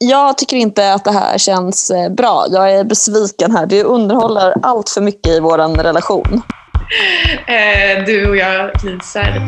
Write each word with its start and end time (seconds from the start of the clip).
Jag 0.00 0.38
tycker 0.38 0.56
inte 0.56 0.92
att 0.92 1.04
det 1.04 1.12
här 1.12 1.38
känns 1.38 1.90
eh, 1.90 2.10
bra. 2.10 2.46
Jag 2.50 2.72
är 2.72 2.84
besviken 2.84 3.56
här. 3.56 3.66
Du 3.66 3.82
underhåller 3.82 4.54
allt 4.62 4.88
för 4.88 5.00
mycket 5.00 5.32
i 5.32 5.40
vår 5.40 5.82
relation. 5.82 6.42
Eh, 7.46 8.04
du 8.04 8.28
och 8.28 8.36
jag 8.36 8.70
isär. 8.84 9.42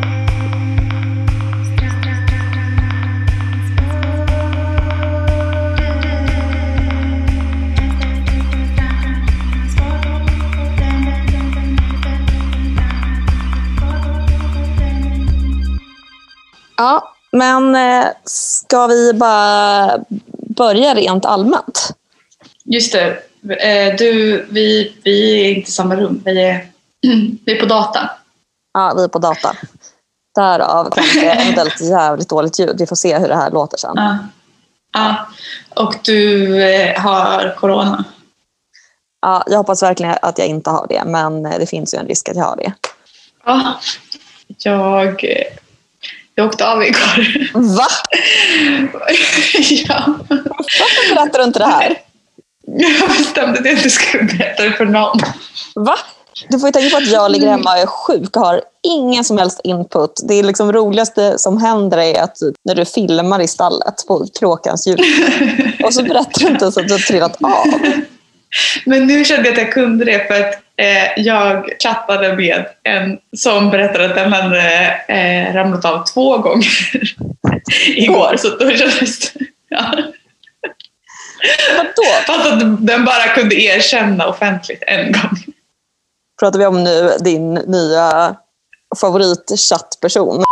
Ja, 16.77 17.13
men 17.31 17.75
eh, 17.75 18.07
ska 18.23 18.87
vi 18.87 19.13
bara 19.13 19.99
börja 20.61 20.95
rent 20.95 21.25
allmänt? 21.25 21.93
Just 22.63 22.93
det. 22.93 23.07
Eh, 23.49 23.95
du, 23.97 24.45
vi, 24.49 24.97
vi 25.03 25.41
är 25.41 25.55
inte 25.55 25.69
i 25.69 25.71
samma 25.71 25.95
rum. 25.95 26.21
Vi 26.25 26.41
är, 26.41 26.67
vi 27.45 27.51
är 27.55 27.59
på 27.59 27.65
data. 27.65 28.09
Ja, 28.73 28.93
vi 28.97 29.03
är 29.03 29.07
på 29.07 29.19
data. 29.19 29.55
Därav 30.35 30.93
eventuellt 31.23 31.81
jävligt 31.81 32.29
dåligt 32.29 32.59
ljud. 32.59 32.75
Vi 32.79 32.87
får 32.87 32.95
se 32.95 33.17
hur 33.17 33.27
det 33.27 33.35
här 33.35 33.51
låter 33.51 33.77
sen. 33.77 33.93
Ja. 33.95 34.17
ja. 34.93 35.27
Och 35.83 35.95
du 36.03 36.63
eh, 36.63 37.01
har 37.01 37.55
corona. 37.55 38.03
Ja, 39.21 39.43
jag 39.47 39.57
hoppas 39.57 39.83
verkligen 39.83 40.15
att 40.21 40.37
jag 40.37 40.47
inte 40.47 40.69
har 40.69 40.85
det, 40.89 41.03
men 41.05 41.45
eh, 41.45 41.59
det 41.59 41.65
finns 41.65 41.93
ju 41.93 41.97
en 41.97 42.07
risk 42.07 42.29
att 42.29 42.35
jag 42.35 42.45
har 42.45 42.55
det. 42.55 42.73
Ja. 43.45 43.79
Jag, 44.57 45.25
jag 46.35 46.47
åkte 46.47 46.67
av 46.67 46.83
igår. 46.83 47.49
Va? 47.53 47.87
ja. 49.69 50.03
Varför 50.29 51.15
berättar 51.15 51.39
du 51.39 51.45
inte 51.45 51.59
det 51.59 51.65
här? 51.65 51.97
Jag 52.67 53.09
bestämde 53.09 53.59
att 53.59 53.65
jag 53.65 53.73
inte 53.73 53.89
skulle 53.89 54.23
berätta 54.23 54.63
det 54.63 54.71
för 54.71 54.85
någon. 54.85 55.19
Va? 55.75 55.95
Du 56.49 56.59
får 56.59 56.67
ju 56.67 56.71
tänka 56.73 56.89
på 56.89 56.97
att 56.97 57.11
jag 57.11 57.31
ligger 57.31 57.47
hemma 57.47 57.71
och 57.71 57.77
är 57.77 57.85
sjuk 57.85 58.37
och 58.37 58.41
har 58.41 58.61
ingen 58.83 59.23
som 59.23 59.37
helst 59.37 59.61
input. 59.63 60.21
Det 60.23 60.33
är 60.33 60.43
liksom 60.43 60.73
roligaste 60.73 61.37
som 61.37 61.57
händer 61.57 61.97
är 61.97 62.21
att 62.21 62.35
typ, 62.35 62.55
när 62.63 62.75
du 62.75 62.85
filmar 62.85 63.39
i 63.39 63.47
stallet 63.47 64.05
på 64.07 64.27
kråkans 64.39 64.87
ljud. 64.87 64.99
Och 65.83 65.93
så 65.93 66.03
berättar 66.03 66.41
du 66.41 66.47
inte 66.47 66.65
ens 66.65 66.77
att 66.77 66.87
du 66.87 66.93
har 66.93 66.99
trillat 66.99 67.37
av. 67.43 67.65
Men 68.85 69.07
nu 69.07 69.25
kände 69.25 69.49
jag 69.49 69.53
att 69.53 69.63
jag 69.63 69.73
kunde 69.73 70.05
det 70.05 70.27
för 70.27 70.39
att 70.41 70.55
eh, 70.77 71.23
jag 71.23 71.69
chattade 71.83 72.35
med 72.35 72.65
en 72.83 73.19
som 73.37 73.69
berättade 73.69 74.05
att 74.05 74.15
den 74.15 74.33
hade 74.33 74.95
eh, 75.07 75.53
ramlat 75.53 75.85
av 75.85 76.05
två 76.05 76.37
gånger 76.37 76.67
igår. 77.87 78.35
Så 78.37 78.49
då 78.49 78.71
kändes 78.71 79.19
det... 79.19 79.45
Ja. 79.69 79.91
Vadå? 81.77 82.11
Fast 82.27 82.51
att 82.51 82.87
den 82.87 83.05
bara 83.05 83.27
kunde 83.27 83.55
erkänna 83.55 84.27
offentligt 84.27 84.83
en 84.87 85.11
gång. 85.11 85.37
Pratar 86.39 86.59
vi 86.59 86.65
om 86.65 86.83
nu 86.83 87.11
din 87.19 87.53
nya 87.53 88.35
favoritchattperson? 89.01 90.43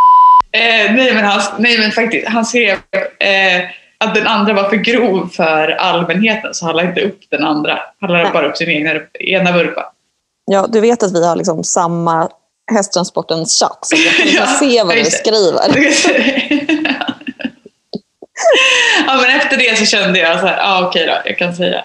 Eh, 0.51 0.93
nej, 0.93 1.13
men 1.13 1.25
han, 1.25 1.41
nej 1.59 1.79
men 1.79 1.91
faktiskt, 1.91 2.27
han 2.27 2.45
skrev 2.45 2.77
eh, 3.19 3.61
att 4.05 4.15
den 4.15 4.27
andra 4.27 4.53
var 4.53 4.69
för 4.69 4.75
grov 4.75 5.29
för 5.33 5.67
allmänheten 5.69 6.53
så 6.53 6.65
han 6.65 6.75
la 6.75 6.83
inte 6.83 7.01
upp 7.01 7.19
den 7.29 7.43
andra. 7.43 7.79
Han 8.01 8.11
la 8.11 8.31
bara 8.33 8.49
upp 8.49 8.57
sin 8.57 8.69
egna, 8.69 8.91
ena 9.19 9.51
vurpa. 9.51 9.91
Ja, 10.45 10.67
du 10.69 10.79
vet 10.79 11.03
att 11.03 11.15
vi 11.15 11.27
har 11.27 11.35
liksom 11.35 11.63
samma 11.63 12.29
hästtransportens 12.71 13.59
chatt 13.59 13.79
så 13.81 13.95
jag 13.95 14.13
kan 14.15 14.27
Ja, 14.33 14.45
se 14.45 14.83
vad 14.83 14.95
du 14.95 15.05
skriver. 15.05 15.69
ja, 19.07 19.21
men 19.21 19.29
efter 19.39 19.57
det 19.57 19.77
så 19.77 19.85
kände 19.85 20.19
jag 20.19 20.39
så 20.39 20.45
här, 20.45 20.59
ah, 20.61 20.87
okej 20.87 21.05
då, 21.05 21.13
jag 21.25 21.37
kan 21.37 21.55
säga. 21.55 21.83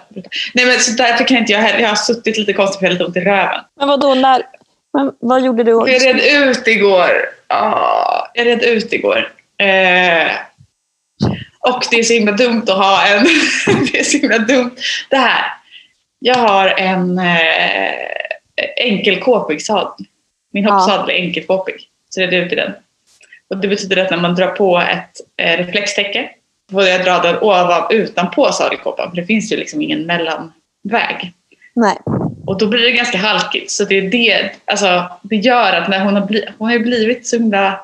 Nej 0.54 0.66
men 0.66 0.80
så 0.80 0.92
därför 0.92 1.24
kan 1.24 1.36
inte 1.36 1.52
jag 1.52 1.60
heller, 1.60 1.80
jag 1.80 1.88
har 1.88 1.96
suttit 1.96 2.38
lite 2.38 2.52
konstigt 2.52 2.78
för 2.78 2.86
jag 2.86 2.90
har 2.90 2.94
lite 2.94 3.04
ont 3.04 3.16
i 3.16 3.20
röven. 3.20 3.60
Men 3.78 3.88
vad 3.88 4.00
då 4.00 4.14
när... 4.14 4.42
Men 4.92 5.12
vad 5.20 5.42
gjorde 5.44 5.64
du? 5.64 5.70
Jag 5.70 5.89
red 5.89 6.48
ut 6.48 6.66
igår. 6.66 7.10
Ah, 7.46 8.27
jag 8.34 8.46
red 8.46 8.62
ut 8.62 8.92
igår. 8.92 9.33
Eh, 9.58 10.30
och 11.69 11.85
det 11.91 11.97
är 11.98 12.02
så 12.02 12.13
himla 12.13 12.33
dumt 12.33 12.63
att 12.63 12.77
ha 12.77 13.07
en... 13.07 13.25
det 13.92 13.98
är 13.98 14.05
så 14.05 14.19
himla 14.19 14.39
dumt. 14.39 14.77
Det 15.11 15.17
här. 15.17 15.45
Jag 16.19 16.35
har 16.35 16.69
en 16.69 17.19
eh, 17.19 17.95
enkelkåpig 18.77 19.63
sadel. 19.63 20.07
Min 20.52 20.64
Ja. 20.64 20.70
hoppsadel 20.73 21.11
är 21.11 21.14
enkelkåpig. 21.14 21.75
Så 22.11 22.20
jag 22.20 22.33
red 22.33 22.47
ut 22.47 22.52
i 22.52 22.57
den. 22.57 22.73
Och 23.51 23.57
det 23.57 23.69
betyder 23.69 23.97
att 23.97 24.11
när 24.11 24.17
man 24.19 24.35
drar 24.35 24.47
på 24.48 24.79
ett 24.79 25.11
eh, 25.36 25.57
reflextäcke 25.64 26.30
får 26.70 26.83
jag 26.83 27.05
dra 27.05 27.19
den 27.19 27.36
ovan, 27.39 27.86
utanpå 27.91 28.52
sadelkåpan. 28.52 29.11
För 29.11 29.17
det 29.17 29.27
finns 29.27 29.52
ju 29.52 29.57
liksom 29.57 29.83
ingen 29.83 30.07
mellanväg. 30.07 31.33
Nej. 31.75 31.96
Och 32.46 32.58
då 32.58 32.67
blir 32.67 32.83
det 32.83 32.91
ganska 32.91 33.19
halkigt. 33.19 33.70
Så 33.70 33.85
det, 33.85 33.98
är 33.98 34.11
det, 34.11 34.51
alltså, 34.64 35.05
det 35.23 35.36
gör 35.36 35.73
att 35.73 35.89
när 35.89 36.05
hon 36.05 36.14
har, 36.14 36.27
bli, 36.27 36.48
hon 36.58 36.70
har 36.70 36.79
blivit 36.79 37.27
så 37.27 37.36
himla 37.36 37.81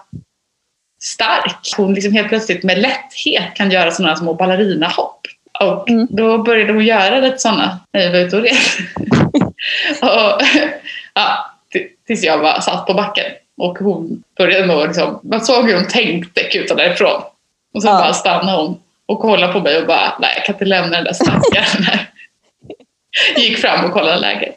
stark. 1.03 1.75
Hon 1.77 1.95
liksom 1.95 2.13
helt 2.13 2.29
plötsligt 2.29 2.63
med 2.63 2.79
lätthet 2.79 3.55
kan 3.55 3.71
göra 3.71 3.91
sådana 3.91 4.17
små 4.17 4.35
ballerinahopp. 4.35 5.21
Och 5.61 5.89
Mm. 5.91 6.07
då 6.11 6.39
började 6.39 6.73
hon 6.73 6.85
göra 6.85 7.21
lite 7.21 7.39
sådana 7.39 7.81
när 7.93 8.01
vi 8.01 8.09
var 8.13 8.19
ute 8.19 8.37
och 8.37 8.43
och, 10.03 10.43
ja, 11.15 11.51
tills 12.07 12.23
jag 12.25 12.41
bara 12.41 12.61
satt 12.61 12.87
på 12.87 12.95
backen. 12.95 13.25
Och 13.59 13.79
hon 13.79 14.23
började 14.39 14.67
nog 14.67 14.87
liksom, 14.87 15.21
man 15.23 15.41
såg 15.45 15.67
hur 15.67 15.75
hon 15.75 15.89
tänkte 15.89 16.43
kuta 16.43 16.75
därifrån. 16.75 17.23
Och 17.75 17.83
sen 17.83 17.91
Ja. 17.93 17.99
bara 18.01 18.13
stannade 18.13 18.59
hon 18.63 18.79
och 19.07 19.21
kollade 19.21 19.53
på 19.53 19.61
mig 19.61 19.81
och 19.81 19.87
bara, 19.87 20.13
nej 20.21 20.33
jag 20.37 20.45
kan 20.45 20.55
inte 20.55 20.65
lämna 20.65 20.97
den 20.97 21.05
där 21.05 21.13
stackaren 21.13 21.83
här. 21.85 22.11
Gick 23.37 23.59
fram 23.59 23.85
och 23.85 23.93
kollade 23.93 24.19
läget. 24.19 24.57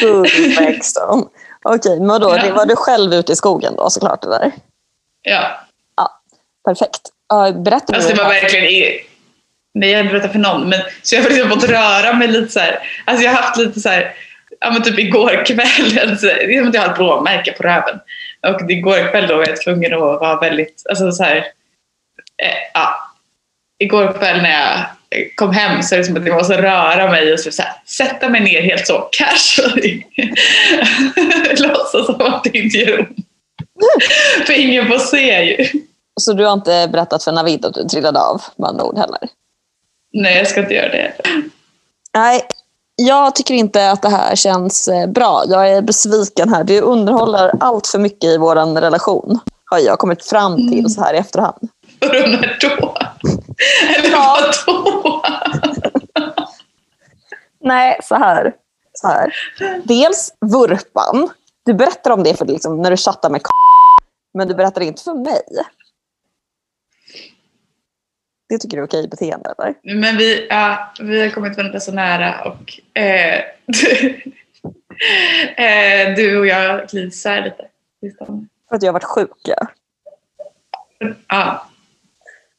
Gullväxton. 0.00 1.28
Okej, 1.62 2.00
men 2.00 2.20
då, 2.20 2.28
Ja. 2.36 2.42
det 2.42 2.52
var 2.52 2.66
du 2.66 2.76
själv 2.76 3.14
ute 3.14 3.32
i 3.32 3.36
skogen 3.36 3.76
då 3.76 3.90
såklart? 3.90 4.22
Det 4.22 4.28
där. 4.28 4.52
Ja, 5.28 5.58
Perfekt. 6.68 7.00
Ja, 7.28 7.52
Berätta 7.52 7.94
alltså 7.94 8.14
det 8.14 8.22
var 8.22 8.28
verkligen 8.28 9.00
Nej, 9.74 9.90
jag 9.90 9.98
har 9.98 10.02
inte 10.02 10.12
berättat 10.12 10.32
för 10.32 10.38
någon. 10.38 10.68
Men, 10.68 10.80
så 11.02 11.14
jag 11.14 11.22
har 11.22 11.30
liksom 11.30 11.50
fått 11.50 11.68
röra 11.68 12.12
mig 12.12 12.28
lite 12.28 12.52
så 12.52 12.60
här. 12.60 12.78
Alltså 13.04 13.24
jag 13.24 13.32
har 13.32 13.42
haft 13.42 13.58
lite 13.58 13.80
så 13.80 13.88
här, 13.88 14.14
ja 14.60 14.70
men 14.70 14.82
typ 14.82 14.98
igår 14.98 15.44
kväll, 15.46 15.98
alltså, 16.08 16.26
det 16.26 16.54
är 16.54 16.58
som 16.58 16.68
att 16.68 16.74
jag 16.74 16.82
har 16.82 16.90
ett 16.90 16.96
blåmärke 16.96 17.52
på 17.52 17.62
röven. 17.62 18.00
Och 18.46 18.70
igår 18.70 19.10
kväll 19.10 19.26
då 19.26 19.36
var 19.36 19.46
jag 19.46 19.62
tvungen 19.62 19.94
att 19.94 20.00
vara 20.00 20.40
väldigt, 20.40 20.82
alltså 20.88 21.12
så 21.12 21.24
här, 21.24 21.36
eh, 22.42 22.58
ja. 22.74 22.94
Igår 23.78 24.12
kväll 24.12 24.42
när 24.42 24.50
jag 24.50 24.86
kom 25.34 25.52
hem 25.52 25.82
så 25.82 25.94
är 25.94 25.98
det 25.98 26.04
som 26.04 26.16
att 26.16 26.26
jag 26.26 26.36
måste 26.36 26.62
röra 26.62 27.10
mig 27.10 27.32
och 27.32 27.40
så, 27.40 27.52
så 27.52 27.62
här, 27.62 27.72
sätta 27.86 28.28
mig 28.28 28.40
ner 28.40 28.62
helt 28.62 28.86
så 28.86 29.08
casually. 29.12 30.02
Låtsas 31.58 32.06
som 32.06 32.20
att 32.20 32.44
det 32.44 32.58
inte 32.58 32.78
gör 32.78 33.00
ont. 33.00 33.27
För 34.46 34.52
ingen 34.60 34.86
får 34.88 34.98
se 34.98 35.42
ju. 35.44 35.82
Så 36.20 36.32
du 36.32 36.44
har 36.44 36.52
inte 36.52 36.88
berättat 36.92 37.24
för 37.24 37.32
Navid 37.32 37.64
att 37.64 37.74
du 37.74 37.84
trillade 37.84 38.20
av 38.20 38.42
med 38.56 38.68
andra 38.68 38.84
ord 38.84 38.98
heller? 38.98 39.18
Nej, 40.12 40.36
jag 40.36 40.46
ska 40.48 40.60
inte 40.60 40.74
göra 40.74 40.88
det. 40.88 41.12
Nej, 42.14 42.42
jag 42.96 43.34
tycker 43.34 43.54
inte 43.54 43.90
att 43.90 44.02
det 44.02 44.08
här 44.08 44.36
känns 44.36 44.88
eh, 44.88 45.06
bra. 45.06 45.42
Jag 45.48 45.68
är 45.70 45.82
besviken 45.82 46.54
här. 46.54 46.64
Du 46.64 46.80
underhåller 46.80 47.52
allt 47.60 47.86
för 47.86 47.98
mycket 47.98 48.24
i 48.24 48.38
vår 48.38 48.80
relation. 48.80 49.38
Har 49.64 49.78
jag 49.78 49.98
kommit 49.98 50.24
fram 50.24 50.56
till 50.56 50.78
Mm. 50.78 50.88
så 50.90 51.00
här 51.04 51.14
i 51.14 51.18
efterhand. 51.18 51.68
Vadå, 52.00 52.12
när 52.26 52.58
då? 52.60 52.96
Eller 53.98 54.10
Ja. 54.10 54.38
vadå? 54.66 55.22
Nej, 57.60 57.98
så 58.02 58.14
här. 58.14 58.52
så 58.92 59.08
här. 59.08 59.32
Dels 59.84 60.32
vurpan. 60.40 61.28
Du 61.68 61.74
berättar 61.74 62.10
om 62.10 62.22
det 62.22 62.34
för 62.34 62.46
liksom, 62.46 62.82
när 62.82 62.90
du 62.90 62.96
chattar 62.96 63.30
med 63.30 63.40
men 64.34 64.48
du 64.48 64.54
berättar 64.54 64.80
inte 64.80 65.02
för 65.02 65.14
mig. 65.14 65.42
Det 68.48 68.58
tycker 68.58 68.76
du 68.76 68.82
är 68.82 68.86
okej 68.86 69.08
beteende 69.08 69.54
eller? 69.58 69.74
Men 69.82 70.16
vi, 70.16 70.46
ja, 70.50 70.92
vi 71.00 71.22
har 71.22 71.30
kommit 71.30 71.56
varandra 71.56 71.80
så 71.80 71.92
nära 71.92 72.44
och 72.44 72.80
eh, 73.00 73.38
eh, 75.56 76.14
du 76.16 76.38
och 76.38 76.46
jag 76.46 76.88
glider 76.88 77.08
isär 77.08 77.42
lite. 77.42 77.68
För 78.68 78.76
att 78.76 78.82
jag 78.82 78.88
har 78.88 78.92
varit 78.92 79.04
sjuk. 79.04 79.30
Ja. 79.44 79.66
Ja. 81.28 81.66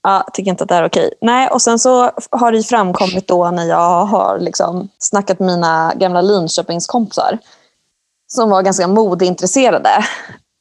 Ja, 0.02 0.28
tycker 0.34 0.52
inte 0.52 0.64
att 0.64 0.70
det 0.70 0.76
är 0.76 0.86
okej. 0.86 1.14
Nej, 1.22 1.50
och 1.50 1.62
sen 1.62 1.80
så 1.80 2.12
har 2.30 2.52
det 2.52 2.64
framkommit 2.64 3.28
då 3.28 3.52
när 3.52 3.66
jag 3.66 4.06
har 4.06 4.40
liksom 4.40 4.90
snackat 4.98 5.40
med 5.40 5.48
mina 5.48 5.94
gamla 5.96 6.22
Linköpingskompisar 6.22 7.40
som 8.34 8.50
var 8.50 8.62
ganska 8.62 8.88
modeintresserade 8.88 10.06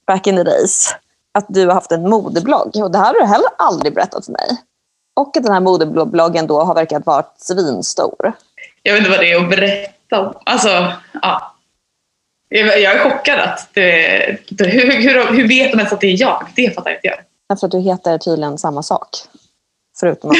back 0.06 0.26
in 0.26 0.36
the 0.36 0.42
days. 0.42 0.94
Att 1.38 1.46
du 1.48 1.66
har 1.66 1.74
haft 1.74 1.92
en 1.92 2.08
modeblogg 2.10 2.76
och 2.76 2.90
det 2.90 2.98
här 2.98 3.06
har 3.06 3.14
du 3.14 3.26
heller 3.26 3.48
aldrig 3.58 3.94
berättat 3.94 4.24
för 4.24 4.32
mig. 4.32 4.48
Och 5.16 5.36
att 5.36 5.42
den 5.42 5.52
här 5.52 5.60
modebloggen 5.60 6.46
då 6.46 6.62
har 6.62 6.74
verkat 6.74 7.06
vara 7.06 7.26
svinstor. 7.38 8.32
Jag 8.82 8.92
vet 8.92 8.98
inte 8.98 9.10
vad 9.10 9.20
det 9.20 9.32
är 9.32 9.44
att 9.44 9.50
berätta 9.50 10.20
om. 10.20 10.34
Alltså, 10.44 10.92
ja. 11.22 11.54
Jag 12.48 12.82
är 12.84 13.10
chockad 13.10 13.40
att 13.40 13.68
det, 13.72 14.38
hur, 14.58 14.92
hur, 14.92 15.36
hur 15.36 15.48
vet 15.48 15.72
de 15.72 15.78
ens 15.78 15.92
att 15.92 16.00
det 16.00 16.06
är 16.06 16.20
jag? 16.20 16.46
Det 16.56 16.74
fattar 16.74 16.90
inte 16.90 17.06
jag. 17.06 17.18
Därför 17.48 17.66
att 17.66 17.70
du 17.70 17.80
heter 17.80 18.18
tydligen 18.18 18.58
samma 18.58 18.82
sak. 18.82 19.08
Förutom 20.00 20.30
att 20.30 20.36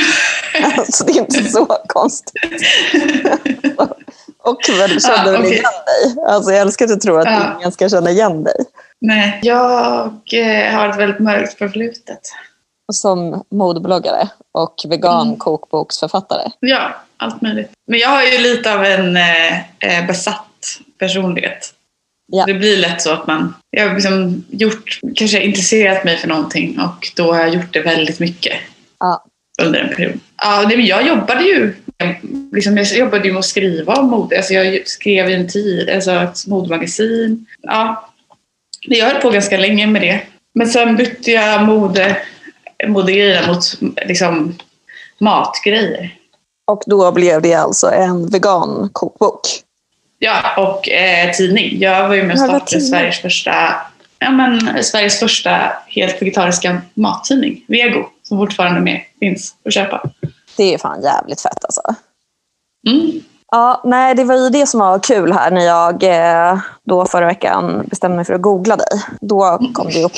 alltså, 0.78 1.04
det 1.04 1.12
är 1.12 1.20
inte 1.20 1.42
så 1.44 1.66
konstigt. 1.66 2.42
och 4.50 4.61
väl 4.81 5.00
känner 5.00 5.17
Ja, 5.27 5.33
väl 5.33 5.37
okej. 5.41 5.50
igen 5.53 5.65
dig. 5.87 6.25
Alltså, 6.27 6.50
jag 6.53 6.61
älskar 6.61 6.85
att 6.85 6.91
du 6.91 6.97
tror 6.97 7.21
att 7.21 7.27
Ja. 7.27 7.56
ingen 7.59 7.73
ska 7.73 7.89
känna 7.89 8.11
igen 8.11 8.45
dig. 8.45 8.65
Nej, 9.00 9.39
jag 9.43 10.12
eh, 10.33 10.75
har 10.75 10.89
ett 10.89 10.99
väldigt 10.99 11.19
mörkt 11.21 11.59
förflutet. 11.59 12.21
Som 12.93 13.45
modebloggare 13.50 14.29
och 14.53 14.75
vegan 14.89 15.27
Mm. 15.27 15.39
kokboksförfattare. 15.39 16.50
Ja, 16.61 16.95
allt 17.17 17.43
möjligt. 17.43 17.71
Men 17.87 17.99
jag 17.99 18.09
har 18.09 18.23
ju 18.23 18.39
lite 18.39 18.75
av 18.75 18.85
en 18.85 19.17
eh, 19.17 19.59
eh, 19.79 20.06
besatt 20.06 20.45
personlighet. 20.99 21.75
Ja. 22.33 22.45
Det 22.47 22.55
blir 22.55 22.77
lätt 22.77 23.03
så 23.03 23.12
att 23.12 23.27
man... 23.27 23.55
Jag 23.71 23.89
har 23.89 23.95
liksom 23.95 24.45
gjort, 24.50 25.00
kanske 25.17 25.41
intresserat 25.43 26.05
mig 26.05 26.17
för 26.17 26.29
någonting 26.29 26.81
och 26.81 27.09
då 27.17 27.33
har 27.33 27.41
jag 27.41 27.55
gjort 27.55 27.73
det 27.73 27.81
väldigt 27.81 28.21
mycket 28.21 28.53
Ja. 29.00 29.25
under 29.62 29.81
en 29.81 29.97
period. 29.97 30.21
Ja, 30.43 30.73
jag 30.73 31.06
jobbade 31.06 31.43
ju 31.45 31.75
liksom, 32.53 32.77
jag 32.77 32.87
jobbade 32.87 33.27
ju 33.27 33.33
med 33.33 33.39
att 33.39 33.45
skriva 33.45 33.95
om 33.95 34.11
mode. 34.11 34.37
Alltså 34.37 34.55
jag 34.55 34.89
skrev 34.89 35.31
i 35.31 35.35
en 35.35 35.49
tid, 35.49 35.91
alltså 35.91 36.12
ett 36.12 36.47
modemagasin. 36.47 37.47
Ja, 37.62 38.09
jag 38.81 39.06
höll 39.06 39.23
på 39.23 39.31
ganska 39.31 39.59
länge 39.59 39.87
med 39.87 40.03
det. 40.03 40.21
Men 40.55 40.69
sen 40.69 40.97
bytte 40.97 41.31
jag 41.31 41.65
mode, 41.65 42.17
modegrejerna 42.87 43.47
mot 43.47 43.65
liksom, 44.06 44.59
matgrejer. 45.19 46.15
Och 46.67 46.83
då 46.87 47.12
blev 47.12 47.43
det 47.43 47.55
alltså 47.55 47.91
en 47.91 48.29
vegan 48.31 48.91
kokbok. 48.93 49.41
Ja, 50.19 50.56
och 50.56 50.89
eh, 50.89 51.31
tidning. 51.33 51.81
Jag 51.81 52.09
var 52.09 52.15
ju 52.15 52.23
med 52.23 52.35
och 52.35 52.39
startade? 52.39 52.81
Sveriges 52.81 53.19
första, 53.19 53.53
ja, 54.19 54.31
men, 54.31 54.85
Sveriges 54.85 55.21
första 55.21 55.73
helt 55.89 56.23
vegetariska 56.23 56.81
mattidning, 56.95 57.65
Vego, 57.69 58.06
som 58.23 58.39
fortfarande 58.39 58.81
med, 58.81 59.00
finns 59.21 59.55
att 59.65 59.75
köpa. 59.75 60.11
Det 60.58 60.75
är 60.75 60.78
fan 60.78 61.02
jävligt 61.02 61.40
fett 61.40 61.64
alltså. 61.64 61.81
Mm. 62.88 63.20
Ja, 63.50 63.81
nej, 63.84 64.14
det 64.14 64.25
var 64.25 64.34
ju 64.37 64.49
det 64.49 64.66
som 64.66 64.81
var 64.81 64.99
kul 64.99 65.32
här 65.32 65.50
när 65.50 65.64
jag 65.64 66.02
eh, 66.02 66.58
då 66.84 67.05
förra 67.06 67.26
veckan 67.26 67.84
bestämde 67.87 68.16
mig 68.16 68.25
för 68.25 68.34
att 68.34 68.43
googla 68.43 68.76
dig. 68.76 69.02
Då 69.20 69.58
kom 69.75 69.87
det 69.87 70.05
upp 70.05 70.12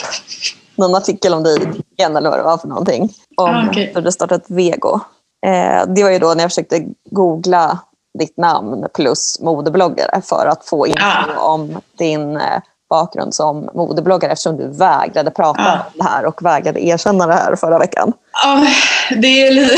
någon 0.76 0.94
artikel 0.94 1.34
om 1.34 1.42
dig 1.42 1.58
igen 1.98 2.16
eller 2.16 2.30
vad 2.30 2.38
det 2.38 2.42
var 2.42 2.58
för 2.58 2.68
någonting. 2.68 3.08
Om 3.36 3.50
Ah, 3.50 3.98
att 3.98 4.04
du 4.04 4.12
startat 4.12 4.44
Vego. 4.50 5.00
Eh, 5.46 5.86
det 5.86 6.02
var 6.02 6.10
ju 6.10 6.18
då 6.18 6.34
när 6.34 6.40
jag 6.42 6.50
försökte 6.50 6.84
googla 7.10 7.78
ditt 8.18 8.36
namn 8.36 8.86
plus 8.94 9.40
modebloggare 9.40 10.20
för 10.24 10.46
att 10.46 10.64
få 10.64 10.86
info 10.86 11.00
Ah. 11.38 11.52
om 11.52 11.80
din 11.98 12.36
eh, 12.36 12.62
bakgrund 12.90 13.34
som 13.34 13.68
modebloggare 13.74 14.32
eftersom 14.32 14.56
du 14.56 14.68
vägrade 14.78 15.30
prata 15.30 15.60
Ah. 15.62 15.72
om 15.72 15.78
det 15.94 16.04
här 16.04 16.24
och 16.26 16.42
vägrade 16.44 16.80
erkänna 16.86 17.26
det 17.26 17.32
här 17.34 17.56
förra 17.56 17.78
veckan. 17.78 18.12
Ja, 18.42 18.66
det 19.16 19.46
är 19.46 19.50
lite 19.52 19.76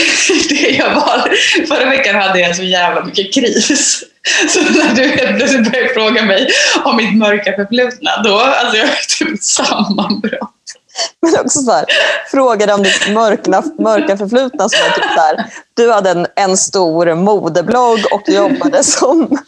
det 0.55 0.71
jag 0.71 0.95
var. 0.95 1.31
Förra 1.69 1.91
veckan 1.91 2.15
hade 2.23 2.41
jag 2.41 2.57
så 2.57 2.63
jävla 2.63 3.05
mycket 3.05 3.35
kris. 3.35 4.03
Så 4.49 4.61
när 4.61 4.95
du 4.95 5.03
helt 5.03 5.37
plötsligt 5.37 5.73
började 5.73 5.95
fråga 5.95 6.23
mig 6.25 6.49
om 6.85 6.97
mitt 6.97 7.17
mörka 7.19 7.53
förflutna, 7.53 8.11
då 8.25 8.39
alltså 8.39 8.77
jag 8.77 8.89
typ 9.19 9.43
sammanbrott. 9.43 10.52
Men 11.23 11.41
också 11.41 11.61
så 11.61 11.73
här, 11.73 11.85
frågade 12.31 12.75
om 12.75 12.83
ditt 12.83 13.09
mörka, 13.13 13.63
mörka 13.79 14.17
förflutna. 14.17 14.65
Var 14.65 14.95
typ 14.95 15.05
så 15.05 15.21
här, 15.21 15.47
du 15.75 15.93
hade 15.93 16.11
en, 16.11 16.27
en 16.37 16.57
stor 16.57 17.15
modeblogg 17.15 18.01
och 18.13 18.29
jobbade 18.29 18.85
som 18.85 19.39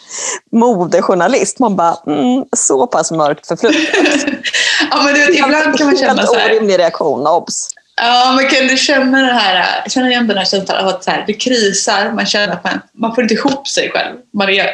modejournalist. 0.52 1.58
Man 1.58 1.76
bara, 1.76 1.96
mm, 2.06 2.44
så 2.56 2.87
pass 2.87 3.11
mörkt 3.11 3.46
förflutet. 3.46 4.26
Ja, 4.91 5.02
men 5.02 5.14
du 5.14 5.35
ibland 5.35 5.79
kan 5.79 5.87
man 5.87 5.96
känna 5.96 6.26
så 6.26 6.35
här. 6.35 6.50
orimlig 6.50 6.79
reaktion, 6.79 7.26
obs. 7.26 7.69
Ja, 7.96 8.32
men 8.37 8.49
kan 8.49 8.67
du 8.67 8.76
känna 8.76 9.19
den 9.19 9.37
här, 9.37 9.88
känna 9.88 10.08
igen 10.08 10.26
den 10.26 10.38
här 10.38 10.44
känslan 10.44 10.79
av 10.79 10.88
att 10.88 11.05
så 11.05 11.11
här, 11.11 11.25
det 11.26 11.32
krisar, 11.32 12.12
man 12.12 12.26
känner 12.26 12.52
att 12.52 12.64
man, 12.64 12.81
man 12.93 13.14
får 13.14 13.23
inte 13.23 13.35
ihop 13.35 13.69
sig 13.69 13.91
själv. 13.91 14.17
Man, 14.32 14.49
är, 14.49 14.70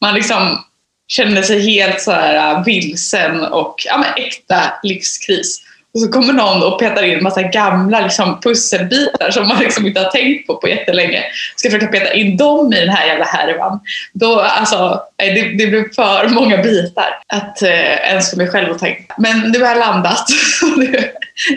man 0.00 0.14
liksom 0.14 0.64
känner 1.08 1.42
sig 1.42 1.60
helt 1.60 2.00
så 2.00 2.12
här 2.12 2.64
vilsen 2.64 3.44
och 3.44 3.74
ja, 3.86 3.98
men 3.98 4.24
äkta 4.24 4.72
livskris. 4.82 5.60
Och 5.98 6.02
så 6.02 6.12
kommer 6.12 6.32
någon 6.32 6.62
och 6.62 6.80
petar 6.80 7.02
in 7.02 7.16
en 7.16 7.22
massa 7.22 7.42
gamla 7.42 8.00
liksom, 8.00 8.40
pusselbitar 8.40 9.30
som 9.30 9.48
man 9.48 9.58
liksom 9.58 9.86
inte 9.86 10.00
har 10.00 10.10
tänkt 10.10 10.46
på 10.46 10.56
på 10.56 10.68
jättelänge. 10.68 11.24
Ska 11.56 11.70
försöka 11.70 11.86
peta 11.86 12.12
in 12.12 12.36
dem 12.36 12.72
i 12.72 12.80
den 12.80 12.88
här 12.88 13.06
jävla 13.06 13.24
härvan. 13.24 13.80
Då, 14.12 14.40
alltså, 14.40 15.02
det, 15.16 15.42
det 15.58 15.66
blir 15.66 15.94
för 15.94 16.28
många 16.28 16.62
bitar 16.62 17.20
att 17.28 17.62
eh, 17.62 18.10
ens 18.10 18.30
för 18.30 18.36
mig 18.36 18.48
själv 18.48 18.72
att 18.72 18.78
tänka. 18.78 19.14
Men 19.18 19.40
nu 19.40 19.60
har 19.60 19.68
jag 19.68 19.78
landat. 19.78 20.26
nu, 20.76 21.10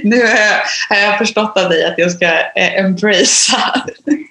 nu 0.04 0.16
har 0.16 0.36
jag, 0.36 0.58
har 0.90 0.98
jag 0.98 1.18
förstått 1.18 1.58
av 1.58 1.70
dig 1.70 1.86
att 1.86 1.98
jag 1.98 2.12
ska 2.12 2.26
eh, 2.26 2.80
embracea 2.80 3.74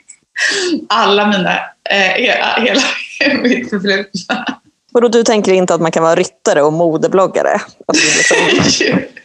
alla 0.89 1.27
mina, 1.27 1.55
eh, 1.91 2.15
hela, 2.15 2.59
hela 2.59 3.43
mitt 3.43 3.71
förflutna. 3.71 4.60
Och 4.93 5.01
då 5.01 5.09
du 5.09 5.25
tänker 5.25 5.53
inte 5.53 5.75
att 5.75 5.81
man 5.81 5.91
kan 5.91 6.03
vara 6.03 6.15
ryttare 6.15 6.63
och 6.63 6.73
modebloggare? 6.73 7.61
Det 7.87 8.17
liksom, 8.17 8.37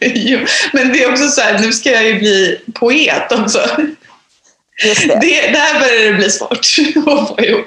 jo. 0.00 0.38
Men 0.72 0.92
det 0.92 1.04
är 1.04 1.12
också 1.12 1.28
så 1.28 1.40
här, 1.40 1.58
nu 1.58 1.72
ska 1.72 1.90
jag 1.90 2.04
ju 2.04 2.18
bli 2.18 2.60
poet 2.74 3.32
också. 3.32 3.58
just 4.84 5.08
det. 5.08 5.18
Det, 5.20 5.50
där 5.50 5.80
börjar 5.80 6.12
det 6.12 6.16
bli 6.16 6.30
svårt 6.30 6.50
att 7.06 7.28
få 7.28 7.40
ihop. 7.40 7.66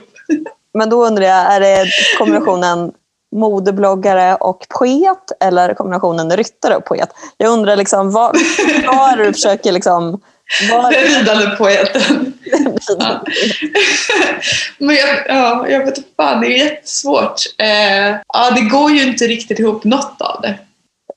Men 0.73 0.89
då 0.89 1.05
undrar 1.05 1.25
jag, 1.25 1.53
är 1.53 1.59
det 1.59 1.85
kombinationen 2.17 2.91
modebloggare 3.35 4.35
och 4.35 4.65
poet 4.79 5.31
eller 5.39 5.73
kombinationen 5.73 6.37
ryttare 6.37 6.75
och 6.75 6.85
poet? 6.85 7.09
Jag 7.37 7.51
undrar 7.51 7.75
liksom, 7.75 8.15
är 8.15 9.17
det 9.17 9.23
du 9.23 9.33
försöker 9.33 9.71
liksom... 9.71 10.21
Den 10.91 11.03
ridande 11.03 11.55
poeten. 11.57 12.33
Ja. 12.99 13.23
Men 14.77 14.95
jag, 14.95 15.09
ja, 15.27 15.65
jag 15.69 15.79
vet 15.79 15.97
inte 15.97 16.09
fan, 16.17 16.41
det 16.41 16.47
är 16.47 16.57
jättesvårt. 16.57 17.41
Eh, 17.57 18.15
ja, 18.27 18.51
det 18.55 18.61
går 18.61 18.91
ju 18.91 19.03
inte 19.03 19.27
riktigt 19.27 19.59
ihop 19.59 19.83
något 19.83 20.21
av 20.21 20.41
det. 20.41 20.57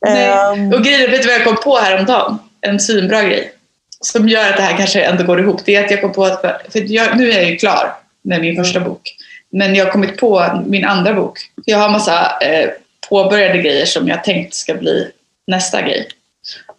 Ehm, 0.09 0.73
Och 0.73 0.85
grejen, 0.85 1.11
vet 1.11 1.23
du 1.23 1.29
vad 1.29 1.37
jag 1.37 1.45
kom 1.45 1.57
på 1.57 1.79
häromdagen? 1.79 2.39
En 2.61 2.81
svinbra 2.81 3.23
grej. 3.23 3.53
Som 4.01 4.29
gör 4.29 4.51
att 4.51 4.57
det 4.57 4.63
här 4.63 4.77
kanske 4.77 5.03
ändå 5.03 5.25
går 5.25 5.41
ihop. 5.41 5.61
Det 5.65 5.77
är 5.77 5.85
att 5.85 5.91
jag 5.91 6.01
kom 6.01 6.13
på 6.13 6.25
att, 6.25 6.41
för 6.73 6.93
jag, 6.93 7.17
nu 7.17 7.31
är 7.33 7.41
jag 7.41 7.51
ju 7.51 7.57
klar 7.57 7.95
med 8.25 8.41
min 8.41 8.57
första 8.57 8.81
bok. 8.81 9.17
Men 9.51 9.75
jag 9.75 9.85
har 9.85 9.93
kommit 9.93 10.17
på 10.17 10.63
min 10.67 10.85
andra 10.85 11.15
bok. 11.15 11.39
Jag 11.65 11.79
har 11.79 11.89
massa 11.89 12.39
eh, 12.41 12.71
påbörjade 13.09 13.59
grejer 13.59 13.87
som 13.87 14.09
jag 14.09 14.25
tänkt 14.25 14.55
ska 14.55 14.75
bli 14.75 15.11
nästa 15.47 15.83
grej. 15.83 16.09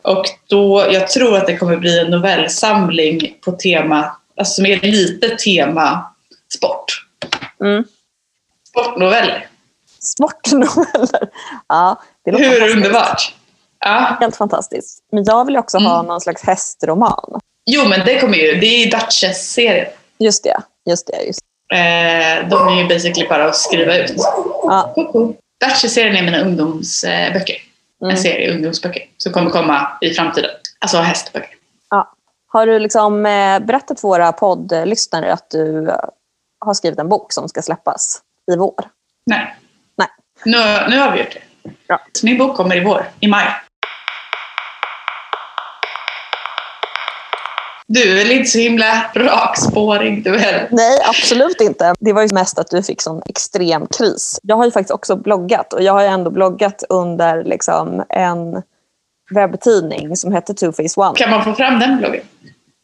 Och 0.03 0.25
då, 0.49 0.85
jag 0.91 1.07
tror 1.07 1.37
att 1.37 1.47
det 1.47 1.57
kommer 1.57 1.77
bli 1.77 1.99
en 1.99 2.07
novellsamling 2.11 3.33
på 3.45 3.51
tema, 3.51 4.15
alltså 4.37 4.53
som 4.53 4.65
är 4.65 4.79
lite 4.81 5.29
tema 5.29 6.15
sport. 6.55 6.85
mm. 7.63 7.83
Sportnoveller. 8.69 9.47
Sportnoveller. 9.99 11.29
Ja, 11.67 12.01
det 12.25 12.31
låter 12.31 12.45
Hur 12.61 12.71
underbart? 12.77 13.33
Ja. 13.79 14.17
Helt 14.19 14.35
fantastiskt. 14.35 14.99
Men 15.11 15.23
jag 15.23 15.45
vill 15.45 15.57
också 15.57 15.77
ha 15.77 15.93
Mm. 15.95 16.05
någon 16.05 16.21
slags 16.21 16.43
hästroman. 16.43 17.39
Jo, 17.65 17.85
men 17.87 18.05
det 18.05 18.19
kommer 18.19 18.37
ju. 18.37 18.55
Det 18.59 18.65
är 18.83 18.91
Duchess-serien. 18.91 19.87
Just 20.19 20.43
det. 20.43 20.57
Just 20.89 21.07
det, 21.07 21.23
just. 21.23 21.39
Eh, 21.73 22.49
de 22.49 22.67
är 22.67 22.81
ju 22.81 22.87
basically 22.87 23.27
bara 23.27 23.45
att 23.45 23.55
skriva 23.55 23.97
ut. 23.97 24.13
Ja, 24.63 24.95
Duchess-serien 25.65 26.15
är 26.15 26.23
mina 26.23 26.39
ungdomsböcker. 26.41 27.55
En 28.03 28.09
mm. 28.09 28.17
serie 28.17 28.53
ungdomsböcker 28.53 29.03
som 29.17 29.33
kommer 29.33 29.49
komma 29.49 29.97
i 30.01 30.09
framtiden. 30.09 30.49
Alltså 30.79 30.97
hästböcker. 30.97 31.49
Har 32.53 32.67
du 32.67 32.79
liksom 32.79 33.25
eh, 33.25 33.59
berättat 33.59 34.01
för 34.01 34.07
våra 34.07 34.31
poddlyssnare 34.31 35.33
att 35.33 35.49
du 35.49 35.91
har 36.65 36.73
skrivit 36.73 36.99
en 36.99 37.09
bok 37.09 37.33
som 37.33 37.49
ska 37.49 37.61
släppas 37.61 38.21
i 38.51 38.55
vår? 38.55 38.85
Nej. 39.25 39.55
Nej. 39.97 40.07
Nu, 40.45 40.89
nu 40.89 40.99
har 40.99 41.11
vi 41.11 41.19
gjort 41.19 41.33
det. 41.33 41.71
Ja. 41.87 42.01
Så 42.11 42.25
min 42.25 42.37
bok 42.37 42.57
kommer 42.57 42.75
i 42.75 42.83
vår, 42.83 43.09
i 43.19 43.27
maj. 43.27 43.45
Du 47.93 48.11
är 48.11 48.15
väl 48.15 48.31
inte 48.31 48.49
så 48.49 48.59
himla 48.59 49.05
rakspårig 49.15 50.23
du 50.23 50.37
heller? 50.37 50.67
Nej, 50.71 50.99
absolut 51.09 51.61
inte. 51.61 51.93
Det 51.99 52.13
var 52.13 52.21
ju 52.21 52.27
mest 52.33 52.59
att 52.59 52.69
du 52.69 52.83
fick 52.83 53.01
sån 53.01 53.21
extrem 53.25 53.87
kris. 53.87 54.39
Jag 54.43 54.55
har 54.55 54.65
ju 54.65 54.71
faktiskt 54.71 54.91
också 54.91 55.15
bloggat 55.15 55.73
och 55.73 55.83
jag 55.83 55.93
har 55.93 56.01
ju 56.01 56.07
ändå 56.07 56.31
bloggat 56.31 56.83
under 56.89 57.43
liksom 57.43 58.03
en 58.09 58.61
webbtidning 59.35 60.15
som 60.15 60.33
hette 60.33 60.53
Two 60.53 60.71
Face 60.71 61.01
One. 61.01 61.15
Kan 61.15 61.29
man 61.29 61.43
få 61.43 61.53
fram 61.53 61.79
den 61.79 61.97
bloggen? 61.97 62.21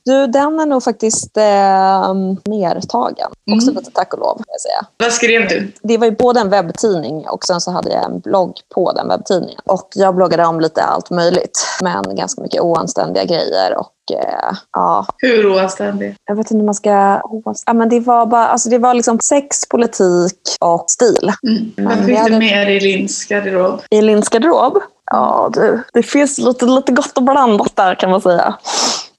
Du, 0.09 0.27
den 0.27 0.59
är 0.59 0.65
nog 0.65 0.83
faktiskt 0.83 1.37
eh, 1.37 2.13
nertagen. 2.45 3.31
Också 3.51 3.69
Mm. 3.69 3.75
lite 3.75 3.91
tack 3.91 4.13
och 4.13 4.19
lov, 4.19 4.35
kan 4.35 4.45
jag 4.47 4.61
säga. 4.61 4.85
Vad 4.97 5.11
skrev 5.13 5.47
du? 5.47 5.71
Det 5.83 5.97
var 5.97 6.05
ju 6.05 6.15
både 6.15 6.39
en 6.39 6.49
webbtidning 6.49 7.27
och 7.29 7.43
sen 7.45 7.61
så 7.61 7.71
hade 7.71 7.89
jag 7.91 8.03
en 8.05 8.19
blogg 8.19 8.53
på 8.75 8.91
den 8.91 9.07
webbtidningen. 9.07 9.59
Och 9.65 9.89
jag 9.95 10.15
bloggade 10.15 10.45
om 10.45 10.59
lite 10.59 10.83
allt 10.83 11.09
möjligt, 11.09 11.67
men 11.81 12.15
ganska 12.15 12.41
mycket 12.41 12.61
oanständiga 12.61 13.23
grejer. 13.25 13.77
Och 13.77 13.91
eh, 14.13 14.55
ja, 14.71 15.05
Hur 15.17 15.53
oanständig? 15.55 16.15
jag 16.25 16.35
vet 16.35 16.51
inte 16.51 16.57
hur 16.59 16.65
man 16.65 16.75
ska... 16.75 17.21
Ja, 17.65 17.73
men 17.73 17.89
det 17.89 17.99
var 17.99 18.25
bara, 18.25 18.47
alltså 18.47 18.69
det 18.69 18.77
var 18.77 18.93
liksom 18.93 19.19
sex, 19.23 19.69
politik 19.69 20.37
och 20.59 20.85
stil. 20.87 21.31
Mm. 21.47 21.71
Men 21.75 21.85
Vad 21.97 22.05
finns 22.05 22.19
hade- 22.19 22.33
det 22.33 22.39
mer 22.39 22.67
i 22.69 22.79
Linds 22.79 23.25
garderob? 23.25 23.81
I 23.89 24.01
Linds 24.01 24.29
garderob? 24.29 24.77
Ja, 25.11 25.49
du, 25.53 25.83
det 25.93 26.03
finns 26.03 26.37
lite, 26.37 26.65
lite 26.65 26.91
gott 26.91 27.17
och 27.17 27.23
blandat 27.23 27.75
där 27.75 27.95
kan 27.95 28.09
man 28.09 28.21
säga. 28.21 28.55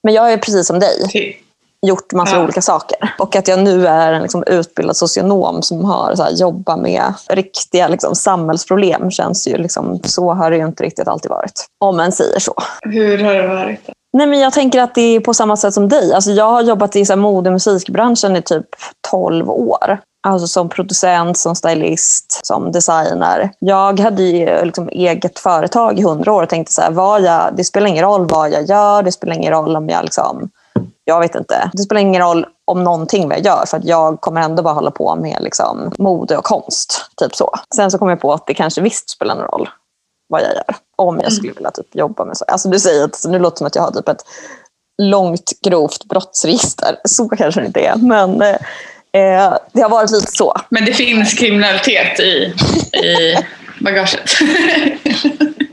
Men 0.03 0.13
jag 0.13 0.33
är 0.33 0.37
precis 0.37 0.67
som 0.67 0.79
dig. 0.79 1.07
Typ. 1.09 1.35
gjort 1.87 2.13
massa 2.13 2.35
Ja. 2.35 2.43
olika 2.43 2.61
saker. 2.61 3.15
Och 3.19 3.35
att 3.35 3.47
jag 3.47 3.59
nu 3.59 3.87
är 3.87 4.13
en 4.13 4.21
liksom, 4.21 4.43
utbildad 4.47 4.97
socionom 4.97 5.61
som 5.61 5.85
har 5.85 6.15
så 6.15 6.23
här, 6.23 6.31
jobbat 6.31 6.79
med 6.79 7.13
riktiga 7.29 7.87
liksom, 7.87 8.15
samhällsproblem. 8.15 9.11
Känns 9.11 9.47
ju 9.47 9.57
liksom, 9.57 9.99
så 10.03 10.33
har 10.33 10.51
det 10.51 10.57
ju 10.57 10.65
inte 10.65 10.83
riktigt 10.83 11.07
alltid 11.07 11.29
varit. 11.31 11.65
Om 11.79 11.97
man 11.97 12.11
säger 12.11 12.39
så. 12.39 12.53
Hur 12.81 13.23
har 13.23 13.33
det 13.33 13.47
varit? 13.47 13.79
Nej, 14.13 14.27
men 14.27 14.39
jag 14.39 14.53
tänker 14.53 14.81
att 14.81 14.95
det 14.95 15.15
är 15.15 15.19
på 15.19 15.33
samma 15.33 15.57
sätt 15.57 15.73
som 15.73 15.89
dig. 15.89 16.13
Alltså, 16.13 16.31
jag 16.31 16.51
har 16.51 16.61
jobbat 16.61 16.95
i 16.95 17.05
så 17.05 17.13
här, 17.13 17.17
mode 17.17 17.49
och 17.49 17.53
musikbranschen 17.53 18.35
i 18.35 18.41
typ 18.41 18.65
12 19.09 19.49
år. 19.49 19.99
Alltså 20.27 20.47
som 20.47 20.69
producent, 20.69 21.37
som 21.37 21.55
stylist, 21.55 22.45
som 22.45 22.71
designer. 22.71 23.51
Jag 23.59 23.99
hade 23.99 24.23
ju 24.23 24.65
liksom 24.65 24.89
eget 24.89 25.39
företag 25.39 25.99
i 25.99 26.01
100 26.01 26.33
år 26.33 26.43
och 26.43 26.49
tänkte 26.49 26.73
så 26.73 26.81
här, 26.81 26.91
vad 26.91 27.21
jag, 27.21 27.55
det 27.55 27.63
spelar 27.63 27.87
ingen 27.87 28.05
roll 28.05 28.27
vad 28.27 28.51
jag 28.51 28.65
gör, 28.65 29.03
det 29.03 29.11
spelar 29.11 29.35
ingen 29.35 29.53
roll 29.53 29.75
om 29.75 29.89
jag 29.89 30.03
liksom, 30.03 30.49
jag 31.05 31.19
vet 31.19 31.35
inte. 31.35 31.69
Det 31.73 31.83
spelar 31.83 32.01
ingen 32.01 32.21
roll 32.21 32.45
om 32.65 32.83
någonting 32.83 33.29
vad 33.29 33.37
jag 33.37 33.45
gör 33.45 33.65
för 33.65 33.77
att 33.77 33.85
jag 33.85 34.21
kommer 34.21 34.41
ändå 34.41 34.63
bara 34.63 34.73
hålla 34.73 34.91
på 34.91 35.15
med 35.15 35.37
liksom, 35.41 35.91
mode 35.97 36.37
och 36.37 36.43
konst. 36.43 37.05
Typ 37.17 37.35
så. 37.35 37.53
Sen 37.75 37.91
så 37.91 37.97
kom 37.97 38.09
jag 38.09 38.19
på 38.19 38.33
att 38.33 38.47
det 38.47 38.53
kanske 38.53 38.81
visst 38.81 39.09
spelar 39.09 39.35
någon 39.35 39.45
roll 39.45 39.69
vad 40.29 40.41
jag 40.41 40.53
gör. 40.53 40.75
Om 41.01 41.19
jag 41.23 41.33
skulle 41.33 41.53
vilja 41.53 41.71
typ 41.71 41.95
jobba 41.95 42.25
med 42.25 42.37
så. 42.37 42.45
Alltså 42.47 42.69
du 42.69 42.79
säger 42.79 43.03
att 43.03 43.25
nu 43.27 43.39
låter 43.39 43.55
det 43.55 43.57
som 43.57 43.67
att 43.67 43.75
jag 43.75 43.83
har 43.83 43.91
typ 43.91 44.07
ett 44.09 44.25
långt 45.01 45.51
grovt 45.65 46.05
brottsregister. 46.05 46.95
Så 47.05 47.29
kanske 47.29 47.61
det 47.61 47.67
inte 47.67 47.79
är. 47.79 47.95
Men 47.95 48.41
eh, 48.41 49.53
det 49.73 49.81
har 49.81 49.89
varit 49.89 50.11
lite 50.11 50.31
så. 50.31 50.53
Men 50.69 50.85
det 50.85 50.93
finns 50.93 51.33
kriminalitet 51.33 52.19
i, 52.19 52.53
i 52.97 53.37
bagaget. 53.83 54.29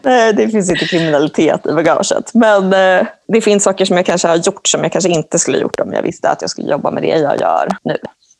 Eh, 0.04 0.34
Det 0.34 0.48
finns 0.48 0.70
inte 0.70 0.84
kriminalitet 0.86 1.66
i 1.66 1.72
bagaget. 1.72 2.34
Men 2.34 2.72
eh, 2.72 3.06
det 3.32 3.40
finns 3.40 3.64
saker 3.64 3.84
som 3.84 3.96
jag 3.96 4.06
kanske 4.06 4.28
har 4.28 4.36
gjort 4.36 4.68
som 4.68 4.82
jag 4.82 4.92
kanske 4.92 5.10
inte 5.10 5.38
skulle 5.38 5.56
ha 5.56 5.62
gjort 5.62 5.80
om 5.80 5.92
jag 5.92 6.02
visste 6.02 6.28
att 6.28 6.40
jag 6.40 6.50
skulle 6.50 6.70
jobba 6.70 6.90
med 6.90 7.02
det 7.02 7.08
jag 7.08 7.40
gör 7.40 7.68
nu. 7.84 7.96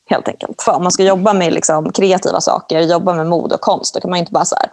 Helt 0.09 0.27
enkelt. 0.27 0.61
För 0.61 0.75
om 0.75 0.83
man 0.83 0.91
ska 0.91 1.03
jobba 1.03 1.33
med 1.33 1.53
liksom, 1.53 1.91
kreativa 1.91 2.41
saker, 2.41 2.79
jobba 2.81 3.13
med 3.13 3.27
mode 3.27 3.55
och 3.55 3.61
konst, 3.61 3.93
då 3.93 4.01
kan 4.01 4.09
man 4.09 4.19
inte 4.19 4.31
bara 4.31 4.45
så 4.45 4.55
här, 4.55 4.69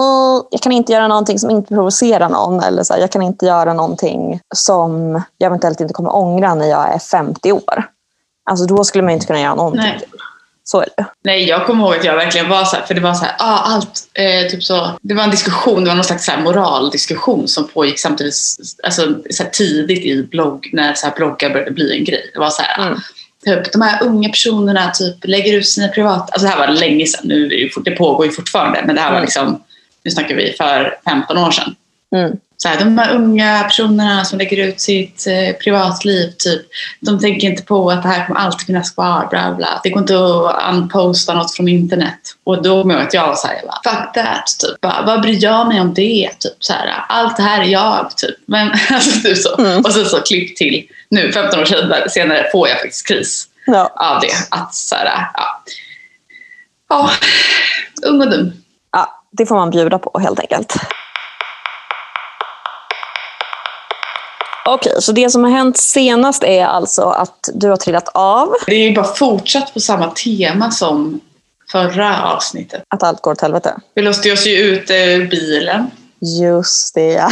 "Åh, 0.00 0.42
jag 0.50 0.60
kan 0.60 0.72
inte 0.72 0.92
göra 0.92 1.08
någonting 1.08 1.38
som 1.38 1.50
inte 1.50 1.74
provocerar 1.74 2.28
någon. 2.28 2.60
Eller 2.62 2.82
så 2.82 2.94
här, 2.94 3.00
jag 3.00 3.12
kan 3.12 3.22
inte 3.22 3.46
göra 3.46 3.72
någonting 3.74 4.40
som 4.54 5.22
jag 5.38 5.46
eventuellt 5.46 5.80
inte 5.80 5.94
kommer 5.94 6.16
ångra 6.16 6.54
när 6.54 6.66
jag 6.66 6.94
är 6.94 6.98
50 6.98 7.52
år. 7.52 7.84
Alltså 8.50 8.66
då 8.66 8.84
skulle 8.84 9.04
man 9.04 9.12
inte 9.12 9.26
kunna 9.26 9.40
göra 9.40 9.54
någonting 9.54 9.80
Nej. 9.82 10.00
Så 10.66 10.80
är 10.80 10.88
det. 10.96 11.04
Nej, 11.24 11.44
jag 11.48 11.66
kommer 11.66 11.84
ihåg 11.84 11.94
att 11.96 12.04
jag 12.04 12.16
verkligen 12.16 12.48
var 12.48 12.64
så 12.64 12.76
här, 12.76 12.82
för 12.82 12.94
det 12.94 13.00
var 13.00 13.14
så 13.14 13.24
här, 13.24 13.34
ah, 13.38 13.58
allt, 13.74 14.00
eh, 14.14 14.50
typ 14.50 14.64
så, 14.64 14.90
det 15.02 15.14
var 15.14 15.22
en 15.24 15.30
diskussion, 15.30 15.84
det 15.84 15.90
var 15.90 15.94
någon 15.94 16.04
slags 16.04 16.24
så 16.24 16.30
här 16.30 16.42
moraldiskussion 16.42 17.48
som 17.48 17.68
pågick 17.68 17.98
samtidigt, 18.00 18.34
alltså 18.84 19.14
så 19.30 19.44
tidigt 19.52 20.04
i 20.04 20.22
blogg, 20.30 20.70
när 20.72 20.94
så 20.94 21.06
här 21.06 21.14
bloggar 21.16 21.50
började 21.50 21.70
bli 21.70 21.98
en 21.98 22.04
grej. 22.04 22.30
Det 22.34 22.38
var 22.40 22.50
så 22.50 22.62
här, 22.62 22.86
Mm. 22.86 22.98
typ 23.44 23.72
de 23.72 23.82
här 23.82 24.02
unga 24.02 24.28
personerna 24.28 24.90
typ 24.90 25.16
lägger 25.24 25.54
ut 25.58 25.68
sina 25.68 25.88
privata, 25.88 26.22
alltså 26.32 26.40
det 26.40 26.48
här 26.48 26.58
var 26.58 26.68
länge 26.68 27.06
sedan, 27.06 27.20
nu 27.24 27.68
det 27.84 27.90
pågår 27.90 28.26
ju 28.26 28.32
fortfarande, 28.32 28.82
men 28.86 28.94
det 28.94 29.00
här 29.00 29.10
var 29.10 29.16
Mm. 29.16 29.24
liksom, 29.24 29.62
nu 30.04 30.10
snackar 30.10 30.34
vi 30.34 30.52
för 30.52 30.98
15 31.04 31.38
år 31.38 31.50
sedan. 31.50 31.74
Mm. 32.16 32.36
Så 32.56 32.68
här, 32.68 32.78
de 32.78 32.98
här 32.98 33.14
unga 33.14 33.62
personerna 33.62 34.24
som 34.24 34.38
lägger 34.38 34.68
ut 34.68 34.80
sitt 34.80 35.26
eh, 35.26 35.56
privatliv, 35.56 36.30
typ, 36.38 36.62
de 37.00 37.20
tänker 37.20 37.48
inte 37.48 37.62
på 37.62 37.90
att 37.90 38.02
det 38.02 38.08
här 38.08 38.26
kommer 38.26 38.40
alltid 38.40 38.66
finnas 38.66 38.90
kvar. 38.90 39.26
Bla 39.30 39.54
bla. 39.54 39.80
Det 39.82 39.90
går 39.90 40.00
inte 40.00 40.14
att 40.14 40.74
unposta 40.74 41.34
något 41.34 41.56
från 41.56 41.68
internet. 41.68 42.18
Och 42.44 42.62
då 42.62 42.82
kommer 42.82 43.08
jag 43.12 43.38
så 43.38 43.46
här, 43.46 43.54
jag 43.54 43.64
bara, 43.64 43.94
fuck 43.94 44.14
that. 44.14 44.46
Typ. 44.60 44.80
Bara, 44.80 45.02
vad 45.06 45.22
bryr 45.22 45.38
jag 45.42 45.68
mig 45.68 45.80
om 45.80 45.94
det? 45.94 46.30
Typ, 46.38 46.56
så 46.58 46.72
här, 46.72 47.04
allt 47.08 47.36
det 47.36 47.42
här 47.42 47.60
är 47.62 47.68
jag. 47.68 48.16
Typ. 48.16 48.36
Men, 48.46 48.72
alltså, 48.90 49.20
typ 49.20 49.38
så. 49.38 49.56
Mm. 49.58 49.80
Och 49.80 49.92
sen 49.92 50.04
så 50.04 50.20
klipp 50.20 50.56
till 50.56 50.86
nu, 51.08 51.32
15 51.32 51.60
år 51.60 51.64
senare, 51.64 52.10
senare 52.10 52.48
får 52.52 52.68
jag 52.68 52.80
faktiskt 52.80 53.08
kris 53.08 53.48
Ja. 53.66 53.92
av 53.96 54.20
det. 54.20 54.32
Att 54.50 54.74
så 54.74 54.94
här, 54.94 55.28
ja. 55.34 55.62
ja, 56.88 57.10
ung 58.06 58.20
och 58.20 58.30
dum. 58.30 58.63
Det 59.36 59.46
får 59.46 59.54
man 59.56 59.70
bjuda 59.70 59.98
på 59.98 60.18
helt 60.18 60.40
enkelt. 60.40 60.74
Okej, 64.66 64.92
så 65.02 65.12
det 65.12 65.30
som 65.30 65.44
har 65.44 65.50
hänt 65.50 65.76
senast 65.76 66.44
är 66.44 66.64
alltså 66.66 67.02
att 67.02 67.48
du 67.54 67.68
har 67.68 67.76
trillat 67.76 68.08
av, 68.14 68.54
Det 68.66 68.74
är 68.74 68.88
ju 68.88 68.94
bara 68.94 69.14
fortsatt 69.14 69.74
på 69.74 69.80
samma 69.80 70.10
tema 70.10 70.70
som 70.70 71.20
förra 71.72 72.22
avsnittet. 72.32 72.82
att 72.94 73.02
allt 73.02 73.22
går 73.22 73.32
åt 73.32 73.40
helvete. 73.40 73.74
Vi 73.94 74.02
låste 74.02 74.32
oss 74.32 74.46
ju 74.46 74.56
ut 74.56 74.90
ur 74.90 75.26
bilen. 75.26 75.90
Just 76.40 76.94
det, 76.94 77.12
ja. 77.12 77.30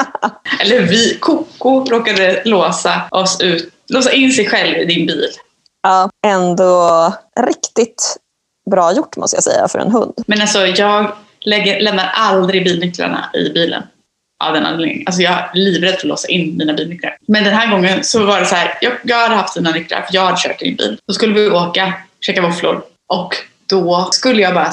Eller 0.60 0.80
vi, 0.80 1.18
Koko 1.20 1.84
råkade 1.84 2.42
låsa 2.44 3.02
oss 3.10 3.40
ut, 3.40 3.72
låsa 3.88 4.12
in 4.12 4.32
sig 4.32 4.46
själv 4.46 4.76
i 4.78 4.84
din 4.84 5.06
bil. 5.06 5.30
ja. 5.82 6.10
Ändå 6.26 7.12
riktigt 7.40 8.16
bra 8.70 8.92
gjort 8.92 9.16
måste 9.16 9.36
jag 9.36 9.44
säga 9.44 9.68
för 9.68 9.78
en 9.78 9.92
hund. 9.92 10.14
Men 10.26 10.40
alltså 10.40 10.66
jag 10.66 11.12
lägger, 11.46 11.80
lämnar 11.80 12.10
aldrig 12.14 12.64
bilnycklarna 12.64 13.30
i 13.34 13.48
bilen. 13.48 13.82
Av 14.44 14.54
den 14.54 14.66
anledningen. 14.66 15.02
Alltså 15.06 15.22
jag 15.22 15.32
är 15.32 15.50
livrädd 15.54 15.90
för 15.90 15.98
att 15.98 16.04
låsa 16.04 16.28
in 16.28 16.56
mina 16.56 16.72
bilnycklar. 16.72 17.16
Men 17.28 17.44
den 17.44 17.54
här 17.54 17.70
gången 17.70 18.04
så 18.04 18.24
var 18.26 18.40
det 18.40 18.46
så 18.46 18.54
här, 18.54 18.78
jag, 18.80 18.92
jag 19.04 19.16
hade 19.16 19.34
haft 19.34 19.54
dina 19.54 19.70
nycklar 19.70 20.02
för 20.02 20.14
jag 20.14 20.24
hade 20.24 20.38
kört 20.38 20.58
din 20.58 20.76
bil. 20.76 20.98
Då 21.06 21.14
skulle 21.14 21.34
vi 21.34 21.50
åka, 21.50 21.94
käka 22.20 22.42
våfflor 22.42 22.82
och 23.08 23.34
då 23.66 24.08
skulle 24.12 24.42
jag 24.42 24.54
bara 24.54 24.72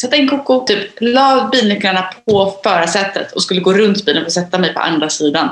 sätta 0.00 0.16
in 0.16 0.28
Koko, 0.28 0.66
typ 0.66 0.88
la 1.00 1.48
bilnycklarna 1.52 2.04
på 2.26 2.54
förarsätet 2.62 3.32
och 3.32 3.42
skulle 3.42 3.60
gå 3.60 3.72
runt 3.72 4.04
bilen 4.04 4.22
för 4.22 4.26
att 4.26 4.32
sätta 4.32 4.58
mig 4.58 4.74
på 4.74 4.80
andra 4.80 5.08
sidan 5.08 5.48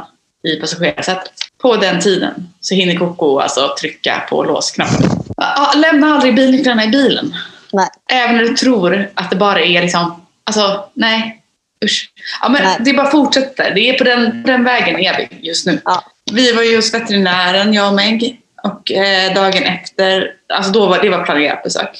i 0.48 0.56
passagerarsätet. 0.56 1.32
På 1.62 1.76
den 1.76 2.00
tiden 2.00 2.48
så 2.60 2.74
hinner 2.74 2.96
Koko 2.96 3.38
alltså 3.38 3.74
trycka 3.80 4.26
på 4.30 4.44
låsknappen. 4.44 5.10
Lämna 5.76 6.14
aldrig 6.14 6.34
bilnycklarna 6.34 6.84
i 6.84 6.88
bilen. 6.88 7.34
Nej. 7.72 7.88
Även 8.12 8.36
när 8.36 8.42
du 8.42 8.56
tror 8.56 9.10
att 9.14 9.30
det 9.30 9.36
bara 9.36 9.60
är 9.60 9.82
liksom, 9.82 10.26
alltså 10.50 10.90
nej, 10.94 11.42
usch. 11.84 12.10
Ja, 12.42 12.48
men 12.48 12.62
Nej. 12.62 12.76
det 12.80 12.92
bara 12.92 13.10
fortsätter. 13.10 13.74
Det 13.74 13.80
är 13.80 13.98
på 13.98 14.04
den, 14.04 14.42
på 14.42 14.50
den 14.50 14.64
vägen 14.64 15.00
är 15.00 15.18
vi 15.18 15.48
just 15.48 15.66
nu. 15.66 15.80
Ja. 15.84 16.04
Vi 16.32 16.52
var 16.52 16.62
ju 16.62 16.76
hos 16.76 16.94
veterinären, 16.94 17.74
jag 17.74 17.88
och 17.88 17.94
Meg. 17.94 18.40
Och 18.62 18.92
eh, 18.92 19.34
dagen 19.34 19.62
efter, 19.62 20.32
alltså 20.54 20.72
då 20.72 20.86
var 20.86 20.98
det 20.98 21.08
var 21.08 21.24
planerat 21.24 21.62
besök. 21.62 21.98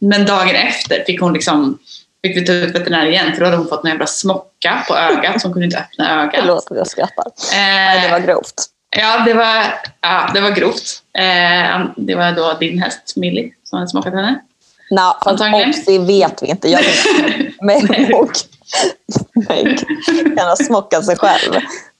Men 0.00 0.26
dagen 0.26 0.56
efter 0.56 1.04
fick 1.04 1.20
hon 1.20 1.32
liksom, 1.32 1.78
fick 2.22 2.36
vi 2.36 2.44
ta 2.44 2.52
ut 2.52 2.74
veterinär 2.74 3.06
igen 3.06 3.32
för 3.32 3.40
då 3.40 3.44
hade 3.44 3.56
hon 3.56 3.68
fått 3.68 3.84
en 3.84 3.90
jävla 3.90 4.06
smocka 4.06 4.84
på 4.88 4.96
ögat 4.96 5.40
så 5.40 5.48
hon 5.48 5.52
kunde 5.52 5.64
inte 5.64 5.78
öppna 5.78 6.22
ögat. 6.22 6.34
Förlåt 6.40 6.70
att 6.70 6.76
jag 6.76 6.86
skrattar. 6.86 7.24
Nej, 7.52 7.96
Eh, 7.96 8.02
det 8.02 8.10
var 8.10 8.20
grovt. 8.20 8.54
Ja, 8.96 9.22
det 9.26 9.34
var, 9.34 9.64
ja, 10.00 10.30
det 10.34 10.40
var 10.40 10.50
grovt. 10.50 11.02
Eh, 11.18 11.86
det 11.96 12.14
var 12.14 12.32
då 12.32 12.56
din 12.60 12.82
häst 12.82 13.16
Millie 13.16 13.52
som 13.64 13.78
hade 13.78 13.88
smockat 13.88 14.14
henne. 14.14 14.40
Fast 15.24 15.26
Antagligen. 15.26 15.68
obs, 15.68 15.84
det 15.84 15.98
vet 15.98 16.42
vi 16.42 16.46
inte. 16.46 16.68
Jag 16.68 16.84
Meg 17.62 18.14
och 18.14 18.30
Meg 19.48 19.78
kan 20.36 20.48
ha 20.48 20.56
smockat 20.56 21.06
sig 21.06 21.16
själv. 21.16 21.52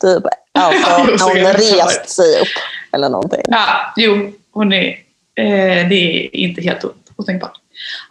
Typ 0.02 0.24
alltså, 0.58 0.90
Ja, 0.90 1.04
när 1.04 1.24
hon 1.44 1.52
rest 1.52 2.08
sig 2.10 2.40
upp 2.40 2.48
eller 2.92 3.08
någonting. 3.08 3.42
Ja, 3.48 3.92
jo, 3.96 4.32
hon 4.52 4.72
är, 4.72 4.88
eh, 5.34 5.88
det 5.88 5.94
är 5.94 6.36
inte 6.36 6.62
helt 6.62 6.84
ot- 6.84 7.10
otänkbart. 7.16 7.52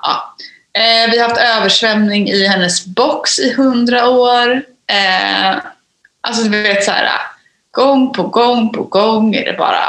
Ja. 0.01 0.35
Eh, 0.81 1.11
vi 1.11 1.19
har 1.19 1.29
haft 1.29 1.41
översvämning 1.41 2.29
i 2.29 2.47
hennes 2.47 2.85
box 2.85 3.39
i 3.39 3.53
hundra 3.53 4.09
år. 4.09 4.51
Eh, 4.87 5.55
alltså 6.21 6.43
du 6.43 6.61
vet 6.63 6.83
så 6.83 6.91
här, 6.91 7.09
gång 7.71 8.13
på 8.13 8.23
gång 8.23 8.69
på 8.71 8.83
gång 8.83 9.35
är 9.35 9.45
det 9.45 9.53
bara 9.57 9.83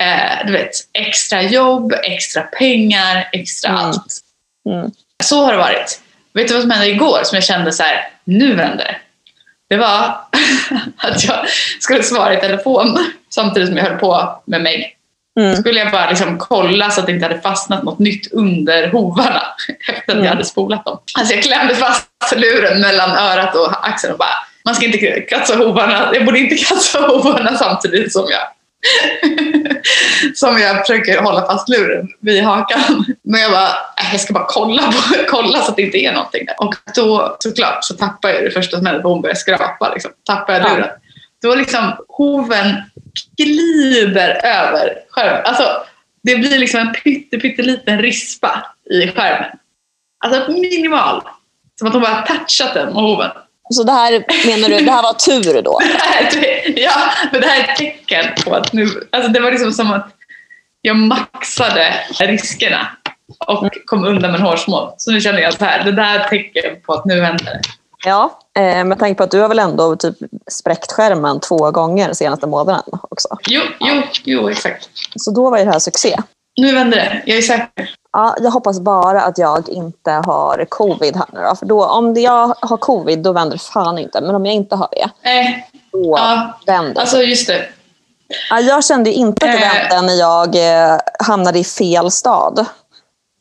eh, 0.00 0.46
du 0.46 0.52
vet, 0.52 0.70
extra 0.92 1.42
jobb, 1.42 1.92
extra 2.02 2.42
pengar, 2.42 3.28
extra 3.32 3.70
Mm. 3.70 3.84
allt. 3.84 4.20
Mm. 4.68 4.90
Så 5.24 5.44
har 5.44 5.52
det 5.52 5.58
varit. 5.58 6.00
Vet 6.34 6.48
du 6.48 6.54
vad 6.54 6.62
som 6.62 6.70
hände 6.70 6.88
igår 6.88 7.20
som 7.24 7.36
jag 7.36 7.44
kände 7.44 7.72
så 7.72 7.82
här, 7.82 8.08
nu 8.24 8.54
vänder 8.54 8.84
det. 8.84 8.96
Det 9.68 9.76
var 9.76 9.96
att 10.96 11.24
jag 11.24 11.48
skulle 11.80 12.02
svara 12.02 12.34
i 12.34 12.40
telefon 12.40 12.98
samtidigt 13.30 13.68
som 13.68 13.76
jag 13.76 13.84
höll 13.84 13.98
på 13.98 14.42
med 14.46 14.62
mig. 14.62 14.96
Mm. 15.40 15.56
Skulle 15.56 15.80
jag 15.80 15.92
bara 15.92 16.08
liksom 16.10 16.38
kolla 16.38 16.90
så 16.90 17.00
att 17.00 17.06
det 17.06 17.12
inte 17.12 17.26
hade 17.26 17.40
fastnat 17.40 17.82
något 17.82 17.98
nytt 17.98 18.32
under 18.32 18.88
hovarna 18.88 19.42
efter 19.88 20.02
att 20.02 20.08
Mm. 20.12 20.24
jag 20.24 20.30
hade 20.32 20.44
spolat 20.44 20.84
dem. 20.84 20.98
Alltså 21.18 21.34
jag 21.34 21.42
klämde 21.44 21.74
fast 21.74 22.08
luren 22.36 22.80
mellan 22.80 23.10
örat 23.10 23.54
och 23.54 23.88
axeln 23.88 24.12
och 24.12 24.18
bara, 24.18 24.34
man 24.64 24.74
ska 24.74 24.84
inte 24.86 25.20
kratsa 25.20 25.56
hovarna, 25.56 26.10
jag 26.12 26.24
borde 26.24 26.38
inte 26.38 26.56
kratsa 26.56 26.98
hovarna 27.00 27.56
samtidigt 27.56 28.12
som 28.12 28.26
jag 28.30 28.40
som 30.34 30.58
jag 30.58 30.86
försöker 30.86 31.22
hålla 31.22 31.46
fast 31.46 31.68
luren 31.68 32.08
vid 32.20 32.42
hakan. 32.42 33.04
Men 33.22 33.40
jag 33.40 33.50
bara, 33.50 33.68
äh, 33.68 34.12
jag 34.12 34.20
ska 34.20 34.34
bara 34.34 34.46
kolla, 34.48 34.82
på, 34.82 35.14
kolla 35.28 35.60
så 35.60 35.70
att 35.70 35.76
det 35.76 35.82
inte 35.82 35.98
är 35.98 36.12
någonting 36.12 36.46
där. 36.46 36.54
Och 36.58 36.74
då 36.94 37.36
såklart 37.40 37.84
så 37.84 37.94
tappar 37.94 38.28
jag 38.28 38.44
det 38.44 38.50
första 38.50 38.76
som 38.76 38.86
händer, 38.86 39.02
hon 39.02 39.22
börjar 39.22 39.34
skrapa. 39.34 39.92
Liksom. 39.92 40.10
Tappar 40.26 40.52
jag 40.52 40.62
luren. 40.62 40.88
Då 41.42 41.54
liksom 41.54 41.92
hoven 42.08 42.82
glider 43.36 44.40
över 44.44 44.98
skärmen. 45.10 45.42
Alltså, 45.44 45.64
det 46.22 46.36
blir 46.36 46.58
liksom 46.58 46.80
en 46.80 46.92
pytte, 46.92 47.38
pytteliten 47.38 48.02
rispa 48.02 48.66
i 48.90 49.08
skärmen. 49.08 49.58
Alltså 50.24 50.52
minimal. 50.52 51.22
Som 51.78 51.88
att 51.88 51.94
hon 51.94 52.02
bara 52.02 52.22
touchat 52.22 52.74
den 52.74 52.86
med 52.86 53.02
hoven. 53.02 53.30
Så 53.70 53.82
det 53.82 53.92
här 53.92 54.24
menar 54.46 54.68
du, 54.68 54.84
det 54.84 54.90
här 54.92 55.02
var 55.02 55.12
tur 55.12 55.62
då? 55.62 55.80
Ett- 56.20 56.76
ja, 56.76 56.92
men 57.32 57.40
det 57.40 57.46
här 57.46 57.60
är 57.60 57.72
ett 57.72 57.76
tecken 57.76 58.24
på 58.44 58.54
att 58.54 58.72
nu... 58.72 58.86
Alltså 59.12 59.30
det 59.32 59.40
var 59.40 59.50
liksom 59.50 59.72
som 59.72 59.92
att 59.92 60.08
jag 60.80 60.96
maxade 60.96 61.94
riskerna 62.20 62.86
och 63.46 63.70
kom 63.86 64.04
undan 64.04 64.30
med 64.32 64.40
en 64.40 64.46
hårsmån. 64.46 64.92
Så 64.96 65.10
nu 65.10 65.20
känner 65.20 65.38
jag 65.40 65.54
så 65.54 65.64
här, 65.64 65.84
det 65.84 65.92
där 65.92 66.18
är 66.18 66.28
tecken 66.28 66.80
på 66.86 66.92
att 66.92 67.04
nu 67.04 67.20
händer 67.22 67.44
det. 67.44 67.60
Ja, 68.06 68.38
eh, 68.58 68.84
med 68.84 68.98
tanke 68.98 69.14
på 69.18 69.22
att 69.24 69.30
du 69.30 69.40
har 69.40 69.48
väl 69.48 69.58
ändå 69.58 69.96
typ 69.96 70.14
spräckt 70.50 70.92
skärmen 70.92 71.40
två 71.40 71.70
gånger 71.70 72.08
de 72.08 72.14
senaste 72.14 72.46
månaderna 72.46 72.98
också. 73.10 73.28
Jo, 73.46 73.62
jo, 73.80 74.02
jo, 74.24 74.48
exakt. 74.50 74.88
Så 75.16 75.30
då 75.30 75.50
var 75.50 75.58
ju 75.58 75.64
det 75.64 75.70
här 75.70 75.78
succé. 75.78 76.16
Nu 76.60 76.72
vänder 76.74 76.96
det, 76.96 77.22
jag 77.26 77.38
är 77.38 77.42
säker. 77.42 77.90
Ja, 78.16 78.36
jag 78.40 78.50
hoppas 78.50 78.80
bara 78.80 79.22
att 79.22 79.38
jag 79.38 79.68
inte 79.68 80.10
har 80.10 80.66
covid 80.68 81.16
här 81.16 81.26
nu 81.32 81.40
då. 81.40 81.56
För 81.56 81.66
då, 81.66 81.86
om 81.86 82.14
jag 82.14 82.54
har 82.60 82.76
covid 82.76 83.18
då 83.18 83.32
vänder 83.32 83.58
fan 83.58 83.98
inte. 83.98 84.20
Men 84.20 84.34
om 84.34 84.46
jag 84.46 84.54
inte 84.54 84.76
har 84.76 84.88
det, 84.92 85.08
Nej, 85.22 85.70
då 85.92 86.14
ja, 86.18 86.58
vänder 86.66 87.00
alltså 87.00 87.22
just 87.22 87.46
det. 87.46 87.68
Ja, 88.50 88.60
jag 88.60 88.84
kände 88.84 89.12
inte 89.12 89.46
att 89.46 89.52
det 89.52 89.64
Eh. 89.66 89.90
vände 89.90 90.06
när 90.06 90.14
jag 90.18 90.56
eh, 90.92 90.98
hamnade 91.18 91.58
i 91.58 91.64
fel 91.64 92.10
stad 92.10 92.66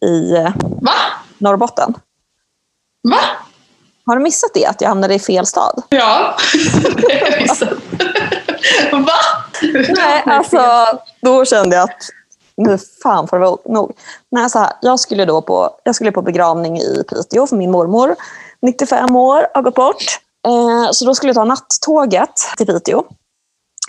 i 0.05 0.35
eh, 0.35 0.49
Va? 0.81 0.91
Norrbotten. 1.37 1.93
Va? 3.09 3.19
Har 4.05 4.15
du 4.15 4.21
missat 4.21 4.49
det? 4.53 4.65
Att 4.65 4.81
jag 4.81 4.89
hamnade 4.89 5.13
i 5.13 5.19
fel 5.19 5.45
stad? 5.45 5.83
Ja, 5.89 6.35
det 7.07 7.19
har 7.23 7.31
jag 7.31 7.41
missat. 7.41 7.69
Va? 8.91 9.19
Nej, 9.97 10.23
alltså 10.25 10.61
då 11.21 11.45
kände 11.45 11.75
jag 11.75 11.83
att 11.83 12.09
nu 12.57 12.77
fan 13.03 13.27
får 13.27 13.39
det 13.39 13.45
vara 13.45 13.57
nog. 13.65 13.93
Nej, 14.31 14.49
så 14.49 14.59
här, 14.59 14.71
jag, 14.81 14.99
skulle 14.99 15.25
då 15.25 15.41
på, 15.41 15.69
jag 15.83 15.95
skulle 15.95 16.11
på 16.11 16.21
begravning 16.21 16.77
i 16.77 17.03
Piteå 17.09 17.47
för 17.47 17.55
min 17.55 17.71
mormor, 17.71 18.15
95 18.61 19.15
år, 19.15 19.47
har 19.53 19.61
gått 19.61 19.75
bort. 19.75 20.19
Eh, 20.47 20.91
så 20.91 21.05
då 21.05 21.15
skulle 21.15 21.29
jag 21.29 21.35
ta 21.35 21.43
nattåget 21.43 22.35
till 22.57 22.65
Piteå. 22.65 23.03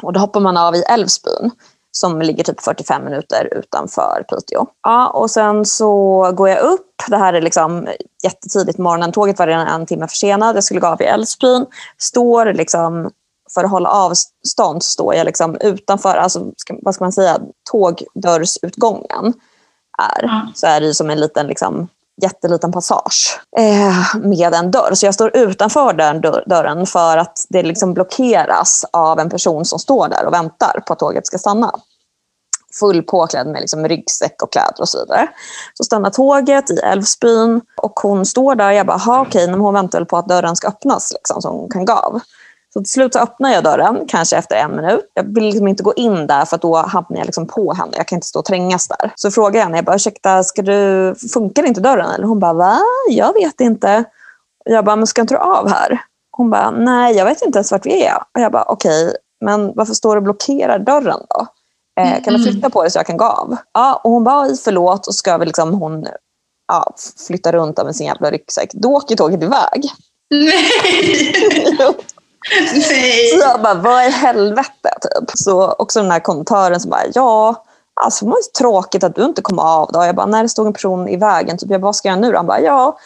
Och 0.02 0.12
då 0.12 0.21
hoppar 0.21 0.40
man 0.40 0.56
av 0.56 0.75
i 0.75 0.83
Älvsbyn 0.83 1.50
som 1.92 2.23
ligger 2.23 2.44
typ 2.44 2.61
45 2.61 3.04
minuter 3.04 3.49
utanför 3.54 4.25
Piteå. 4.28 4.66
Ja, 4.83 5.09
och 5.09 5.30
sen 5.30 5.64
så 5.64 6.33
går 6.35 6.49
jag 6.49 6.59
upp. 6.59 6.87
Det 7.09 7.16
här 7.16 7.35
är 7.35 7.40
liksom 7.40 7.88
jättetidigt 8.25 8.76
på 8.76 8.83
morgonen. 8.83 9.12
Tåget 9.12 9.38
var 9.38 9.47
redan 9.47 9.66
en 9.66 9.87
timme 9.87 10.09
försenad. 10.09 10.56
Jag 10.56 10.64
skulle 10.64 10.80
gå 10.80 10.87
av 10.87 11.02
i 11.02 11.04
Älvsbyn. 11.04 11.66
Står 11.99 12.52
liksom, 12.52 13.11
för 13.54 13.64
att 13.64 13.70
hålla 13.70 13.88
avstånd 13.88 14.82
så 14.82 14.90
står 14.90 15.14
jag 15.14 15.25
liksom 15.25 15.56
utanför, 15.61 16.16
alltså, 16.16 16.52
ska, 16.56 16.76
vad 16.82 16.94
ska 16.94 17.04
man 17.04 17.12
säga, 17.12 17.38
tågdörrsutgången. 17.70 19.34
Är. 19.99 20.23
Ja. 20.23 20.46
Så 20.54 20.66
är 20.66 20.80
det 20.80 20.94
som 20.94 21.11
en 21.11 21.20
liten 21.20 21.46
liksom, 21.46 21.88
jätteliten 22.23 22.73
passage 22.73 23.40
eh, 23.56 24.16
med 24.23 24.54
en 24.54 24.70
dörr. 24.70 24.94
Så 24.94 25.06
jag 25.06 25.14
står 25.14 25.37
utanför 25.37 25.92
den 25.92 26.20
dörr- 26.20 26.49
dörren 26.49 26.87
för 26.87 27.16
att 27.16 27.46
det 27.49 27.62
liksom 27.62 27.94
blockeras 27.94 28.84
av 28.92 29.18
en 29.18 29.30
person 29.30 29.64
som 29.64 29.78
står 29.78 30.08
där 30.08 30.26
och 30.26 30.32
väntar 30.32 30.82
på 30.87 30.92
att 30.92 30.99
tåget 30.99 31.26
ska 31.26 31.38
stanna. 31.38 31.73
Full 32.80 33.02
påklädd 33.02 33.46
med 33.46 33.61
liksom 33.61 33.88
ryggsäck 33.88 34.42
och 34.42 34.52
kläder 34.52 34.80
och 34.80 34.88
så 34.88 34.99
vidare. 34.99 35.28
Så 35.75 35.84
stannar 35.84 36.11
tåget 36.11 36.70
i 36.70 36.76
Älvsbyn 36.76 37.61
och 37.76 38.00
hon 38.00 38.26
står 38.26 38.54
där. 38.54 38.70
Jag 38.70 38.87
bara, 38.87 38.99
"Ha, 38.99 39.20
okej, 39.20 39.50
men 39.50 39.61
hon 39.61 39.75
väntar 39.75 39.99
väl 39.99 40.06
på 40.06 40.16
att 40.16 40.28
dörren 40.28 40.56
ska 40.56 40.68
öppnas 40.68 41.12
liksom, 41.12 41.42
så 41.42 41.49
hon 41.49 41.70
kan 41.70 41.84
gå 41.84 41.92
av. 41.92 42.20
Så 42.74 42.80
till 42.80 42.90
slut 42.90 43.12
så 43.12 43.18
öppnar 43.18 43.50
jag 43.52 43.64
dörren, 43.64 44.04
kanske 44.08 44.36
efter 44.36 44.56
en 44.56 44.76
minut. 44.76 45.10
Jag 45.14 45.34
vill 45.34 45.44
liksom 45.44 45.68
inte 45.68 45.82
gå 45.82 45.94
in 45.94 46.26
där 46.26 46.44
för 46.44 46.58
då 46.58 46.76
hamnar 46.76 47.18
jag 47.18 47.24
liksom 47.24 47.46
på 47.46 47.72
henne. 47.74 47.92
Jag 47.96 48.08
kan 48.08 48.16
inte 48.16 48.26
stå 48.26 48.38
och 48.38 48.44
trängas 48.44 48.88
där. 48.88 49.12
Så 49.14 49.30
frågar 49.30 49.60
jag 49.60 49.64
henne, 49.64 49.78
jag 49.78 49.84
bara, 49.84 49.96
ursäkta, 49.96 50.44
ska 50.44 50.62
du, 50.62 51.14
funkar 51.32 51.66
inte 51.66 51.80
dörren? 51.80 52.10
Eller 52.10 52.26
hon 52.26 52.38
bara, 52.38 52.52
va? 52.52 52.78
Jag 53.08 53.32
vet 53.34 53.60
inte. 53.60 54.04
Jag 54.64 54.84
bara, 54.84 54.96
men 54.96 55.06
ska 55.06 55.20
inte 55.20 55.34
du 55.34 55.38
av 55.38 55.68
här? 55.68 56.00
Hon 56.30 56.50
bara, 56.50 56.70
nej, 56.70 57.16
jag 57.16 57.24
vet 57.24 57.42
inte 57.42 57.58
ens 57.58 57.72
vart 57.72 57.86
vi 57.86 58.04
är. 58.04 58.16
Och 58.16 58.40
jag 58.40 58.52
bara, 58.52 58.64
okej, 58.64 59.16
men 59.40 59.72
varför 59.74 59.94
står 59.94 60.14
du 60.14 60.18
och 60.18 60.22
blockerar 60.24 60.78
dörren 60.78 61.20
då? 61.30 61.46
Eh, 62.00 62.22
kan 62.24 62.34
du 62.34 62.42
flytta 62.42 62.70
på 62.70 62.82
dig 62.82 62.90
så 62.90 62.98
jag 62.98 63.06
kan 63.06 63.16
gå 63.16 63.24
av? 63.24 63.56
Ja, 63.74 64.00
och 64.04 64.10
hon 64.10 64.24
bara, 64.24 64.46
"Oj, 64.46 64.56
förlåt. 64.64 65.06
Och 65.06 65.14
ska 65.14 65.38
vi 65.38 65.46
liksom 65.46 65.74
hon 65.74 66.06
ja, 66.68 66.94
flytta 67.26 67.52
runt 67.52 67.84
med 67.84 67.96
sin 67.96 68.06
jävla 68.06 68.30
ryggsäck. 68.30 68.70
Då 68.72 68.88
åker 68.88 69.16
tåget 69.16 69.42
iväg. 69.42 69.90
Nej! 70.30 71.34
Så 72.68 72.90
Nej! 72.90 73.38
jag 73.40 73.62
bara, 73.62 73.74
vad 73.74 74.07
i 74.07 74.11
helvete? 74.11 74.90
Typ. 75.00 75.30
Så 75.35 75.72
också 75.72 76.02
den 76.02 76.11
här 76.11 76.20
kontören 76.20 76.80
som 76.80 76.90
bara, 76.90 77.02
ja, 77.14 77.64
alltså 78.00 78.24
det 78.24 78.30
var 78.30 78.38
ju 78.38 78.42
tråkigt 78.59 79.04
att 79.04 79.14
du 79.16 79.24
inte 79.24 79.42
kom 79.42 79.59
av 79.59 79.90
då. 79.92 80.04
Jag 80.04 80.14
bara, 80.16 80.26
när 80.26 80.42
det 80.42 80.48
stod 80.48 80.66
en 80.66 80.72
person 80.72 81.09
i 81.09 81.16
vägen, 81.16 81.59
typ, 81.59 81.70
jag 81.70 81.80
bara, 81.80 81.87
vad 81.88 81.96
ska 81.96 82.09
jag 82.09 82.18
göra 82.18 82.28
nu? 82.30 82.37
Han 82.37 82.46
bara, 82.46 82.61
ja, 82.61 82.98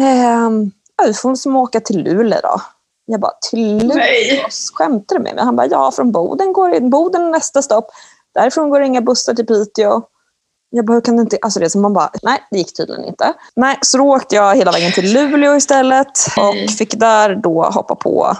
ehm, 0.00 0.70
ja, 0.98 1.06
du 1.06 1.14
får 1.14 1.30
liksom 1.30 1.56
åka 1.56 1.80
till 1.80 2.02
Luleå 2.02 2.40
då. 2.42 2.60
Jag 3.06 3.20
bara, 3.20 3.32
till 3.50 3.78
Luleå? 3.78 4.46
Skämtar 4.74 5.16
du 5.16 5.22
med 5.22 5.34
mig? 5.34 5.44
Han 5.44 5.56
bara, 5.56 5.66
ja, 5.66 5.90
från 5.90 6.12
Boden 6.12 6.52
går 6.52 6.80
Boden 6.90 7.22
är 7.26 7.30
nästa 7.30 7.62
stopp. 7.62 7.90
Därifrån 8.34 8.70
går 8.70 8.80
det 8.80 8.86
inga 8.86 9.00
bussar 9.00 9.34
till 9.34 9.46
Piteå. 9.46 10.02
Jag 10.70 10.84
bara, 10.86 10.92
hur 10.92 11.00
kan 11.00 11.16
det 11.16 11.20
inte... 11.20 11.38
Alltså 11.42 11.60
det 11.60 11.70
som 11.70 11.82
man 11.82 11.92
bara, 11.92 12.10
nej, 12.22 12.42
det 12.50 12.58
gick 12.58 12.76
tydligen 12.76 13.04
inte. 13.04 13.32
Nej, 13.56 13.78
så 13.82 13.98
då 13.98 14.04
åkte 14.04 14.34
jag 14.34 14.56
hela 14.56 14.72
vägen 14.72 14.92
till 14.92 15.12
Luleå 15.12 15.56
istället 15.56 16.36
Mm. 16.36 16.48
och 16.64 16.70
fick 16.70 17.00
där 17.00 17.34
då 17.34 17.62
hoppa 17.62 17.94
på 17.94 18.36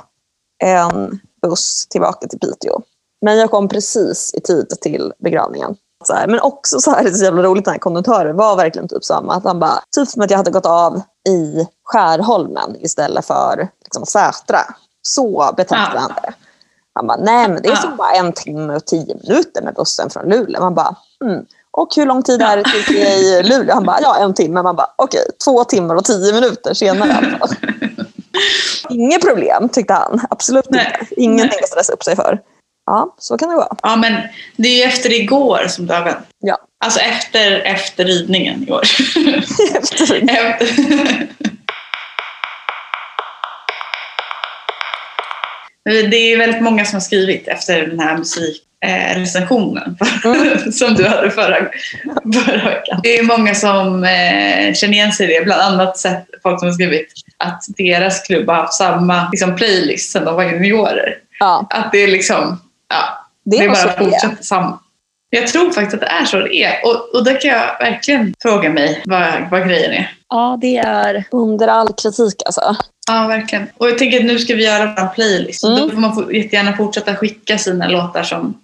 en 0.64 1.21
buss 1.42 1.87
tillbaka 1.87 2.27
till 2.29 2.38
Piteå. 2.38 2.81
Men 3.23 3.37
jag 3.38 3.51
kom 3.51 3.68
precis 3.68 4.35
i 4.35 4.40
tid 4.40 4.68
till 4.81 5.12
begravningen. 5.18 5.77
Här, 6.09 6.27
men 6.27 6.40
också 6.40 6.81
så 6.81 6.90
här, 6.90 7.03
det 7.05 7.09
är 7.11 7.14
så 7.14 7.25
jävla 7.25 7.42
roligt, 7.42 7.64
den 7.64 7.73
här 7.73 7.79
konduktören 7.79 8.37
var 8.37 8.57
verkligen 8.57 8.88
typ 8.88 9.05
samma. 9.05 9.35
Att 9.35 9.44
han 9.44 9.61
bara, 9.61 9.81
typ 9.97 10.09
som 10.09 10.23
att 10.23 10.31
jag 10.31 10.38
hade 10.38 10.51
gått 10.51 10.66
av 10.66 11.01
i 11.29 11.66
Skärholmen 11.85 12.77
istället 12.81 13.27
för 13.27 13.68
liksom, 13.85 14.07
Sätra. 14.07 14.59
Så 15.03 15.55
betraktade 15.57 15.94
Ja. 15.94 16.01
han 16.01 16.12
det. 16.23 16.35
Han 16.94 17.07
bara, 17.07 17.16
nej 17.16 17.49
men 17.49 17.62
det 17.62 17.68
är 17.68 17.77
som 17.77 17.97
bara 17.97 18.11
en 18.11 18.33
timme 18.33 18.75
och 18.77 18.85
tio 18.85 19.16
minuter 19.23 19.62
med 19.62 19.75
bussen 19.75 20.11
från 20.11 20.29
Luleå. 20.29 20.61
Man 20.61 20.75
bara, 20.75 20.97
mm. 21.25 21.44
Och 21.71 21.88
hur 21.97 22.07
lång 22.07 22.23
tid 22.23 22.42
är 22.42 22.57
det 22.57 22.64
till 22.64 22.97
i 22.97 23.42
Luleå? 23.44 23.75
Han 23.75 23.85
bara, 23.85 24.01
ja 24.03 24.16
en 24.16 24.35
timme. 24.35 24.62
Man 24.62 24.77
bara, 24.77 24.90
okej, 24.97 25.21
två 25.44 25.64
timmar 25.64 25.94
och 25.94 26.05
tio 26.05 26.33
minuter 26.33 26.75
senare. 26.75 27.40
Inget 28.90 29.27
problem, 29.27 29.68
tyckte 29.68 29.94
han. 29.94 30.20
Absolut 30.31 30.70
Nej. 30.70 30.96
inte. 31.01 31.14
Ingenting 31.20 31.48
Nej. 31.51 31.62
att 31.62 31.68
stressa 31.68 31.92
upp 31.92 32.05
sig 32.05 32.16
för. 32.16 32.40
Ja, 32.87 33.14
så 33.18 33.38
kan 33.38 33.48
det 33.48 33.57
vara. 33.57 33.77
Ja, 33.83 33.96
men 33.96 34.22
det 34.57 34.83
är 34.83 34.88
efter 34.88 35.20
igår 35.20 35.66
som 35.68 35.87
du 35.87 35.94
har 35.94 36.05
vänt. 36.05 36.27
Ja. 36.38 36.59
Alltså 36.85 37.01
efter, 37.01 37.61
efter 37.61 38.05
ridningen 38.05 38.68
i 38.68 38.72
år. 38.72 38.83
Efter. 39.74 40.29
Efter- 40.31 41.29
Det 46.11 46.16
är 46.16 46.38
väldigt 46.38 46.62
många 46.62 46.85
som 46.85 46.94
har 46.94 47.01
skrivit 47.01 47.48
efter 47.48 47.87
den 47.87 48.01
här 48.01 48.16
musikrecensionen 48.87 49.97
Mm. 50.25 50.73
som 50.73 50.95
du 50.95 51.07
hade 51.09 51.31
förra, 51.31 51.57
förra 52.35 52.64
veckan. 52.64 53.01
Det 53.03 53.19
är 53.19 53.23
många 53.23 53.55
som 53.55 54.05
eh, 54.05 54.75
känner 54.75 54.93
igen 54.93 55.12
sig 55.12 55.31
i 55.31 55.38
det. 55.38 55.45
Bland 55.45 55.62
annat 55.62 55.99
sett 55.99 56.27
folk 56.43 56.59
som 56.59 56.69
har 56.69 56.73
skrivit 56.73 57.12
att 57.38 57.62
deras 57.77 58.21
klubb 58.27 58.49
har 58.49 58.55
haft 58.55 58.73
samma 58.75 59.29
liksom, 59.31 59.57
playlist 59.57 60.12
sedan 60.12 60.25
de 60.25 60.35
var 60.35 60.45
juniorer. 60.45 61.14
Ja, 61.41 61.67
Att 61.71 61.93
det 61.93 61.99
är 61.99 62.09
liksom, 62.09 62.61
ja, 62.88 63.27
det 63.45 63.59
det 63.59 63.64
är 63.64 63.69
bara 63.69 63.85
det 63.85 63.91
är. 63.91 63.99
fortsätter 64.11 64.45
samma. 64.45 64.79
Jag 65.31 65.47
tror 65.47 65.71
faktiskt 65.71 65.95
att 65.95 66.01
det 66.01 66.07
är 66.07 66.25
så 66.25 66.38
det 66.41 66.64
är. 66.64 66.85
Och, 66.85 67.14
och 67.14 67.25
där 67.25 67.41
kan 67.41 67.51
jag 67.51 67.79
verkligen 67.81 68.35
fråga 68.43 68.71
mig 68.71 69.03
vad, 69.05 69.33
vad 69.51 69.69
grejen 69.69 69.93
är. 69.93 70.12
Ja, 70.29 70.59
det 70.61 70.77
är 70.77 71.25
under 71.33 71.69
all 71.69 71.88
kritik 72.03 72.43
alltså. 72.47 72.77
Ja, 73.09 73.27
verkligen. 73.27 73.67
Och 73.77 73.88
jag 73.88 73.99
tänker 73.99 74.19
att 74.19 74.25
nu 74.25 74.38
ska 74.38 74.55
vi 74.55 74.64
göra 74.64 74.95
en 74.95 75.09
playlist. 75.14 75.64
Mm. 75.64 75.79
Då 75.79 75.91
får 75.91 75.97
man 76.01 76.35
jättegärna 76.35 76.77
fortsätta 76.77 77.17
skicka 77.17 77.59
sina 77.59 77.88
låtar 77.88 78.23
som, 78.23 78.61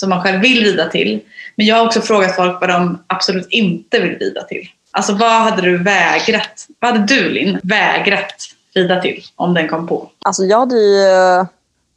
som 0.00 0.10
man 0.10 0.22
själv 0.22 0.40
vill 0.40 0.64
rida 0.64 0.88
till. 0.88 1.20
Men 1.56 1.66
jag 1.66 1.76
har 1.76 1.86
också 1.86 2.00
frågat 2.00 2.36
folk 2.36 2.60
vad 2.60 2.70
de 2.70 3.04
absolut 3.06 3.46
inte 3.50 3.98
vill 4.00 4.18
rida 4.18 4.42
till. 4.42 4.68
Alltså 4.90 5.14
vad 5.14 5.42
hade 5.42 5.62
du 5.62 5.78
vägrat? 5.78 6.66
Vad 6.78 6.92
hade 6.92 7.06
du 7.14 7.28
Linn 7.28 7.60
vägrat 7.62 8.34
rida 8.74 9.00
till 9.00 9.22
om 9.36 9.54
den 9.54 9.68
kom 9.68 9.86
på? 9.86 10.10
Alltså 10.24 10.44
jag 10.44 10.58
hade 10.58 10.74
ju... 10.74 11.06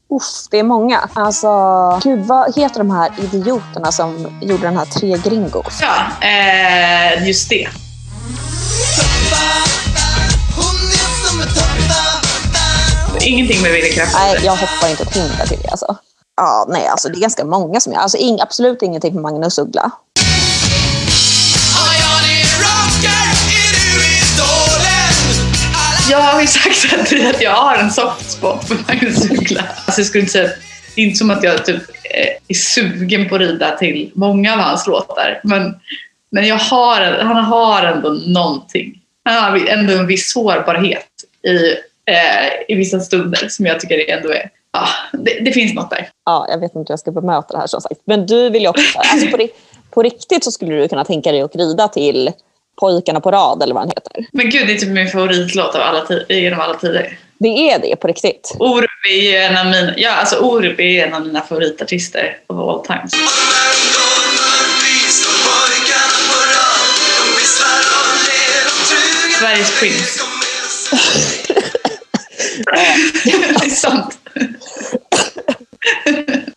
Uff, 0.09 0.47
det 0.51 0.59
är 0.59 0.63
många. 0.63 1.09
Alltså, 1.13 1.49
gud, 2.03 2.19
vad 2.19 2.55
heter 2.55 2.77
de 2.77 2.91
här 2.91 3.11
idioterna 3.19 3.91
som 3.91 4.39
gjorde 4.41 4.63
den 4.63 4.77
här 4.77 4.85
Tre 4.85 5.17
Gringos? 5.23 5.79
Ja, 5.81 6.27
eh, 6.27 7.27
just 7.27 7.49
det. 7.49 7.67
Ingenting 13.21 13.61
med 13.61 13.71
Willy 13.71 13.91
Kraft. 13.91 14.13
Nej, 14.13 14.39
jag 14.43 14.55
hoppar 14.55 14.89
inte 14.89 15.03
ett 15.03 15.15
hinder 15.15 15.45
till 15.47 15.59
det 15.63 15.69
alltså. 15.69 15.97
Ja, 16.35 16.65
nej, 16.69 16.87
alltså 16.87 17.09
det 17.09 17.17
är 17.17 17.21
ganska 17.21 17.45
många 17.45 17.79
som 17.79 17.93
jag... 17.93 18.01
Alltså 18.01 18.17
ing, 18.17 18.41
absolut 18.41 18.81
ingenting 18.81 19.13
med 19.13 19.21
Magnus 19.21 19.57
Uggla. 19.57 19.91
Jag 26.09 26.21
har 26.21 26.41
ju 26.41 26.47
sagt 26.47 26.93
att, 26.93 27.35
att 27.35 27.41
jag 27.41 27.51
har 27.51 27.77
en 27.77 27.91
soft 27.91 28.31
spot 28.31 28.67
för 28.67 28.77
Magnus 28.87 29.31
Uggla. 29.31 29.61
Alltså 29.85 30.01
jag 30.01 30.07
skulle 30.07 30.21
inte 30.21 30.31
säga, 30.31 30.49
det 30.95 31.01
är 31.01 31.05
inte 31.05 31.17
som 31.17 31.31
att 31.31 31.43
jag 31.43 31.65
typ 31.65 31.81
eh, 31.89 32.33
är 32.47 32.53
sugen 32.53 33.29
på 33.29 33.35
att 33.35 33.41
rida 33.41 33.77
till 33.77 34.11
många 34.15 34.53
av 34.53 34.59
hans 34.59 34.87
låtar. 34.87 35.41
Men, 35.43 35.75
men 36.31 36.47
jag 36.47 36.57
har, 36.57 37.01
han 37.01 37.43
har 37.43 37.83
ändå 37.83 38.09
någonting. 38.09 39.01
Han 39.23 39.43
har 39.43 39.67
ändå 39.67 39.93
en 39.93 40.07
viss 40.07 40.31
sårbarhet 40.31 41.07
i, 41.47 41.55
eh, 42.11 42.47
i 42.67 42.75
vissa 42.75 42.99
stunder 42.99 43.47
som 43.49 43.65
jag 43.65 43.79
tycker 43.79 44.09
ändå 44.09 44.29
är... 44.29 44.49
Ja, 44.73 44.87
det, 45.11 45.39
det 45.39 45.51
finns 45.51 45.73
något 45.73 45.89
där. 45.89 46.09
Ja, 46.25 46.45
jag 46.49 46.57
vet 46.57 46.75
inte 46.75 46.79
hur 46.79 46.93
jag 46.93 46.99
ska 46.99 47.11
bemöta 47.11 47.53
det 47.53 47.59
här 47.59 47.67
som 47.67 47.81
sagt. 47.81 48.01
Men 48.05 48.25
du 48.25 48.49
vill 48.49 48.61
ju 48.61 48.67
också... 48.67 48.99
Alltså 49.11 49.27
på, 49.27 49.47
på 49.89 50.03
riktigt 50.03 50.43
så 50.43 50.51
skulle 50.51 50.75
du 50.75 50.87
kunna 50.87 51.05
tänka 51.05 51.31
dig 51.31 51.41
att 51.41 51.55
rida 51.55 51.87
till 51.87 52.31
Pojkarna 52.79 53.19
på 53.19 53.31
rad 53.31 53.63
eller 53.63 53.73
vad 53.73 53.83
den 53.83 53.89
heter. 53.89 54.25
Men 54.31 54.49
gud, 54.49 54.67
det 54.67 54.73
är 54.73 54.77
typ 54.77 54.89
min 54.89 55.07
favoritlåt 55.07 55.75
av 55.75 55.81
alla 55.81 56.05
genom 56.29 56.59
alla 56.59 56.73
tider. 56.73 57.17
Det 57.37 57.71
är 57.71 57.79
det 57.79 57.95
på 57.95 58.07
riktigt. 58.07 58.55
Orup 58.59 58.89
är 59.11 59.41
en 59.41 59.57
av 59.57 59.65
mina, 59.65 59.93
ja, 59.97 60.11
alltså 60.11 60.39
Orup 60.39 60.79
är 60.79 61.07
en 61.07 61.13
av 61.13 61.21
mina 61.21 61.41
favoritartister 61.41 62.37
of 62.47 62.59
all 62.59 62.85
times. 62.85 63.11
Sveriges 69.39 69.79
Prince. 69.79 70.23
det 73.59 73.65
är 73.65 73.69
sant. 73.69 74.19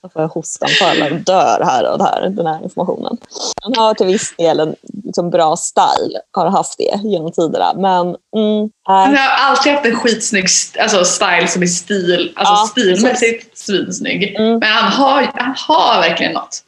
Jag 0.02 0.12
får 0.12 0.34
hostanfall 0.34 1.12
och 1.12 1.20
dör 1.20 1.60
här 1.64 1.92
och 1.92 1.98
där, 1.98 2.28
den 2.30 2.46
här 2.46 2.62
informationen. 2.62 3.16
Han 3.62 3.74
har 3.76 3.94
till 3.94 4.06
viss 4.06 4.34
del 4.36 4.60
en 4.60 4.74
liksom, 5.04 5.30
bra 5.30 5.56
style, 5.56 6.20
har 6.32 6.50
haft 6.50 6.78
det 6.78 7.00
genom 7.08 7.32
tiderna. 7.32 7.72
Men 7.76 8.00
mm, 8.36 8.70
Han 8.82 9.14
äh, 9.14 9.20
har 9.20 9.50
alltid 9.50 9.72
haft 9.72 9.86
en 9.86 9.96
skitsnygg 9.96 10.46
alltså 10.80 11.04
style 11.04 11.48
som 11.48 11.62
är 11.62 11.66
stil, 11.66 12.32
alltså 12.36 12.52
Ja, 12.54 12.66
stilmässigt 12.70 13.58
svinsnygg. 13.58 14.36
Mm. 14.36 14.58
Men 14.58 14.68
han 14.68 14.92
har, 14.92 15.30
han 15.34 15.54
har 15.68 16.00
verkligen 16.00 16.32
något. 16.32 16.62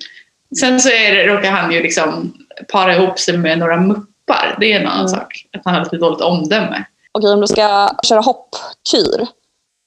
Sen 0.61 0.81
så 0.81 0.88
är 0.88 1.14
det, 1.14 1.26
råkar 1.26 1.50
han 1.50 1.72
ju 1.72 1.83
liksom 1.83 2.33
para 2.72 2.94
ihop 2.96 3.18
sig 3.18 3.37
med 3.37 3.59
några 3.59 3.76
muppar. 3.76 4.57
Det 4.61 4.72
är 4.72 4.81
en 4.81 4.87
annan 4.87 4.98
Mm. 5.07 5.09
sak. 5.09 5.44
Att 5.57 5.62
han 5.64 5.74
har 5.74 5.85
lite 5.85 5.96
dåligt 5.96 6.20
omdöme. 6.20 6.85
Okej, 7.12 7.30
om 7.32 7.40
du 7.40 7.46
ska 7.46 7.90
köra 8.02 8.20
hoppkyr, 8.20 9.26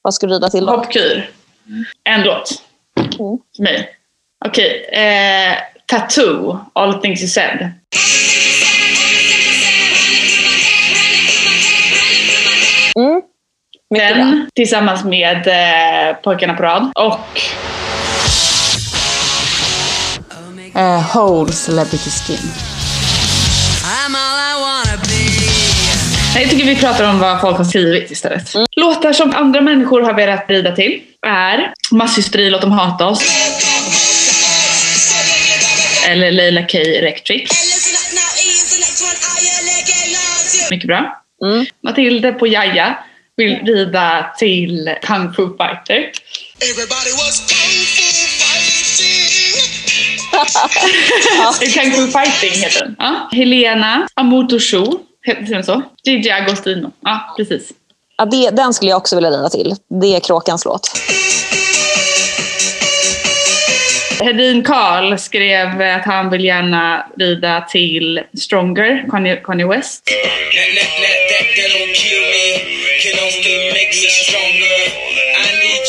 vad 0.02 0.14
ska 0.14 0.26
du 0.26 0.34
rida 0.34 0.50
till 0.50 0.66
då? 0.66 0.76
Hoppkyr. 0.76 1.30
En 2.04 2.22
låt. 2.22 2.62
Mm. 2.96 3.38
För 3.56 3.62
mig. 3.62 3.88
Okej. 4.44 4.84
eh, 4.92 5.58
Tattoo. 5.86 6.58
All 6.72 6.94
things 7.00 7.20
you 7.20 7.28
said. 7.28 7.72
Mm. 12.96 13.22
Mycket 13.90 14.14
bra. 14.16 14.24
Den 14.24 14.48
tillsammans 14.54 15.04
med 15.04 15.46
eh, 15.46 16.16
Pojkarna 16.16 16.54
på 16.54 16.62
rad. 16.62 16.92
Och 16.96 17.40
Uh, 20.74 21.00
whole 21.16 21.52
celebrity 21.52 22.10
skin. 22.10 22.38
I'm 23.84 24.14
all 24.16 24.38
I 24.38 24.54
wanna 24.60 25.01
jag 26.40 26.50
tycker 26.50 26.64
vi 26.64 26.76
pratar 26.76 27.10
om 27.10 27.18
vad 27.18 27.40
folk 27.40 27.56
har 27.56 27.64
skrivit 27.64 28.10
istället. 28.10 28.54
Mm. 28.54 28.66
Låtar 28.76 29.12
som 29.12 29.34
andra 29.34 29.60
människor 29.60 30.00
har 30.02 30.14
velat 30.14 30.44
rida 30.50 30.72
till 30.76 31.00
är 31.26 31.72
Masshysteri, 31.90 32.50
låt 32.50 32.60
dem 32.60 32.72
hata 32.72 33.06
oss. 33.06 33.22
Eller 36.08 36.30
Leila 36.32 36.62
K 36.62 36.78
Electric. 36.78 37.50
Mycket 40.70 40.86
bra. 40.86 41.22
Mm. 41.44 41.66
Matilde 41.82 42.32
på 42.32 42.46
Jaja 42.46 42.98
vill 43.36 43.58
rida 43.66 44.34
till 44.38 44.94
Kung 45.02 45.34
Fu 45.34 45.48
Fighter. 45.48 46.10
Everybody 46.70 47.12
was 47.12 47.40
kung 47.48 47.70
fu 47.94 48.02
fighting. 51.58 51.82
Kung 51.82 51.92
Fu 51.92 52.06
Fighting 52.18 52.62
heter 52.62 52.80
den. 52.80 52.96
Ja. 52.98 53.28
Helena 53.32 54.06
Amoto 54.14 54.58
Show. 54.60 55.00
Heter 55.22 55.54
den 55.54 55.64
så? 55.64 55.82
Gigi 56.04 56.30
Agostino. 56.30 56.92
Ja, 57.00 57.34
precis. 57.36 57.72
Ja, 58.16 58.24
det, 58.24 58.50
den 58.50 58.74
skulle 58.74 58.90
jag 58.90 58.96
också 58.96 59.16
vilja 59.16 59.30
rida 59.30 59.48
till. 59.48 59.74
Det 60.00 60.16
är 60.16 60.20
Kråkans 60.20 60.64
låt. 60.64 60.90
Hedin 64.20 64.62
Karl 64.64 65.18
skrev 65.18 65.82
att 65.82 66.04
han 66.04 66.30
vill 66.30 66.44
gärna 66.44 67.06
rida 67.16 67.60
till 67.60 68.20
Stronger, 68.38 69.06
Kanye, 69.10 69.36
Kanye 69.36 69.66
West. 69.66 70.02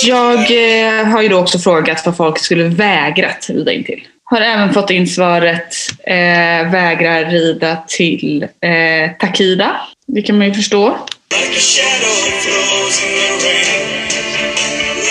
Jag 0.06 0.40
eh, 0.40 1.06
har 1.06 1.22
ju 1.22 1.30
då 1.30 1.38
också 1.38 1.60
frågat 1.60 2.06
vad 2.06 2.18
folk 2.18 2.40
skulle 2.40 2.64
vägrat 2.64 3.50
rida 3.50 3.72
in 3.72 3.84
till. 3.84 4.08
Har 4.34 4.42
även 4.42 4.74
fått 4.74 4.90
in 4.90 5.08
svaret 5.08 5.76
eh, 6.04 6.72
vägrar 6.72 7.32
rida 7.32 7.76
till 7.88 8.44
eh, 8.44 9.12
Takida. 9.20 9.76
Det 10.08 10.22
kan 10.22 10.38
man 10.38 10.48
ju 10.48 10.54
förstå. 10.54 10.98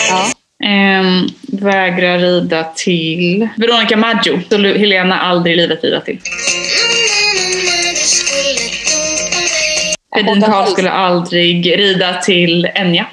Ja. 0.08 0.26
Ehm, 0.68 1.28
vägrar 1.52 2.18
rida 2.18 2.64
till 2.64 3.48
Veronica 3.56 3.96
Maggio. 3.96 4.40
Skulle 4.46 4.78
Helena 4.78 5.20
aldrig 5.20 5.54
i 5.54 5.56
livet 5.56 5.84
rida 5.84 6.00
till. 6.00 6.18
Hedin 10.16 10.42
Karl 10.42 10.66
skulle 10.66 10.90
aldrig 10.90 11.78
rida 11.78 12.14
till 12.14 12.68
Enya. 12.74 13.06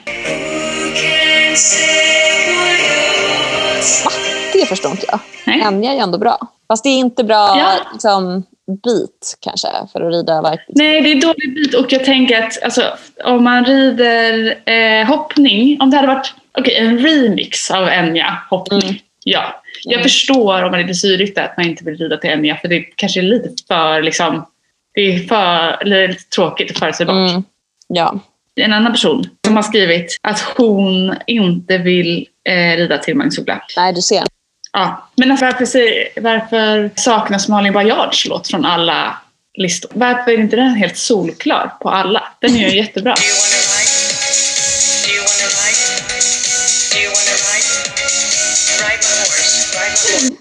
Va? 4.05 4.18
Det 4.59 4.65
förstår 4.65 4.91
inte 4.91 5.05
jag. 5.11 5.19
Nej. 5.47 5.61
Enya 5.61 5.91
är 5.91 5.95
ju 5.95 6.01
ändå 6.01 6.17
bra. 6.17 6.37
Fast 6.67 6.83
det 6.83 6.89
är 6.89 6.97
inte 6.99 7.23
bra 7.23 7.55
Ja. 7.57 7.71
liksom, 7.93 8.43
beat 8.83 9.37
kanske 9.39 9.67
för 9.91 10.01
att 10.01 10.13
rida 10.13 10.41
verkligen. 10.41 10.73
Nej, 10.75 11.01
det 11.01 11.11
är 11.11 11.21
dålig 11.21 11.55
bit 11.55 11.73
och 11.75 11.93
jag 11.93 12.05
tänker 12.05 12.43
att 12.43 12.63
alltså, 12.63 12.83
om 13.25 13.43
man 13.43 13.65
rider 13.65 14.57
eh, 14.65 15.07
hoppning, 15.07 15.81
om 15.81 15.89
det 15.89 15.95
hade 15.95 16.07
varit 16.07 16.33
okej, 16.57 16.75
en 16.75 16.99
remix 16.99 17.71
av 17.71 17.87
Enya 17.89 18.37
hoppning. 18.49 18.81
Mm. 18.83 18.95
Ja, 19.23 19.61
jag 19.83 19.93
Mm. 19.93 20.03
förstår 20.03 20.63
om 20.63 20.71
man 20.71 20.89
är 20.89 20.93
syrigt 20.93 21.37
att 21.37 21.57
man 21.57 21.65
inte 21.67 21.83
vill 21.83 21.97
rida 21.97 22.17
till 22.17 22.29
Enya 22.29 22.57
för 22.57 22.67
det 22.67 22.81
kanske 22.81 23.19
är 23.19 23.23
lite 23.23 23.49
för 23.67 24.01
liksom, 24.01 24.45
det 24.93 25.01
är 25.01 25.19
för 25.19 25.85
lite 25.85 26.23
tråkigt 26.35 26.71
och 26.71 26.77
förutsägbart. 26.77 27.29
Mm. 27.31 27.43
Ja. 27.87 28.19
En 28.55 28.73
annan 28.73 28.91
person 28.91 29.29
som 29.45 29.55
har 29.55 29.63
skrivit 29.63 30.17
att 30.21 30.39
hon 30.57 31.15
inte 31.27 31.77
vill 31.77 32.27
eh, 32.49 32.77
rida 32.77 32.97
till 32.97 33.15
Magnus 33.15 33.37
Uggla. 33.39 33.61
Nej, 33.77 33.93
du 33.93 34.01
ser. 34.01 34.23
Ja. 34.71 35.07
Men 35.15 35.31
alltså, 35.31 35.45
varför, 35.45 36.21
varför 36.21 36.91
saknas 36.95 37.47
Malin 37.47 37.73
Baryards 37.73 38.25
låt 38.25 38.47
från 38.47 38.65
alla 38.65 39.17
listor? 39.57 39.91
Varför 39.93 40.31
är 40.31 40.37
inte 40.39 40.55
den 40.55 40.75
helt 40.75 40.97
solklar 40.97 41.71
på 41.81 41.89
alla? 41.89 42.23
Den 42.39 42.55
är 42.55 42.69
ju 42.69 42.77
jättebra. 42.83 43.15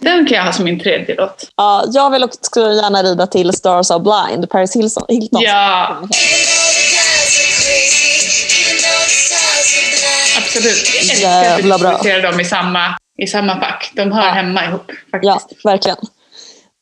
Den 0.00 0.26
kan 0.26 0.36
jag 0.36 0.44
ha 0.44 0.52
som 0.52 0.64
min 0.64 0.80
tredje 0.80 1.14
låt. 1.14 1.48
Ja, 1.56 1.84
jag 1.88 2.10
vill 2.10 2.24
också 2.24 2.60
gärna 2.60 3.02
rida 3.02 3.26
till 3.26 3.52
Stars 3.52 3.90
Are 3.90 4.00
Blind, 4.00 4.50
Paris 4.50 4.76
Hilton. 4.76 5.04
Hilton. 5.08 5.40
Ja, 5.42 5.96
absolut. 10.38 10.90
Jag 10.94 11.00
älskar 11.02 11.28
att 11.28 11.58
vi 11.58 11.62
Jävla 11.62 11.78
bra. 11.78 11.90
diskuterar 11.90 12.22
dem 12.22 12.40
i 12.40 12.44
samma, 12.44 12.98
i 13.22 13.26
samma 13.26 13.60
fack. 13.60 13.90
De 13.94 14.12
hör 14.12 14.26
Ja. 14.26 14.30
hemma 14.32 14.64
ihop 14.64 14.90
ja, 15.22 15.32
faktiskt. 15.40 15.64
verkligen. 15.64 15.96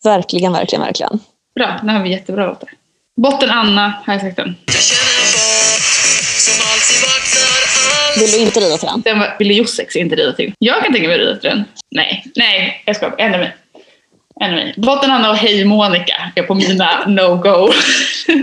Verkligen, 0.04 0.52
verkligen, 0.52 0.82
verkligen. 0.84 1.18
Bra, 1.58 1.80
nu 1.82 1.92
har 1.92 2.02
vi 2.02 2.10
jättebra 2.10 2.46
låtar. 2.46 2.68
Botten 3.22 3.50
Anna 3.50 4.02
har 4.06 4.12
jag 4.14 4.22
sagt 4.22 4.36
den. 4.36 4.54
Vill 8.18 8.30
du 8.30 8.38
inte 8.38 8.60
rida 8.60 8.78
till 8.78 8.88
den? 8.88 9.00
Den 9.00 9.18
var- 9.18 9.36
ville 9.38 9.54
Jossex 9.54 9.96
inte 9.96 10.16
rida 10.16 10.32
till. 10.32 10.52
Jag 10.58 10.82
kan 10.84 10.92
tänka 10.92 11.08
mig 11.08 11.14
att 11.14 11.20
rida 11.20 11.36
till 11.40 11.50
den. 11.50 11.64
Nej, 11.90 12.24
nej, 12.36 12.82
jag 12.86 12.96
ska 12.96 13.14
ändra 13.18 13.38
mig. 13.38 13.56
Ändra 14.40 14.56
mig. 14.56 14.74
Botten 14.76 15.10
Anna 15.10 15.30
och 15.30 15.36
Hej 15.36 15.64
Monica 15.64 16.32
är 16.36 16.42
på 16.42 16.54
mina 16.54 17.04
no-go. 17.06 17.72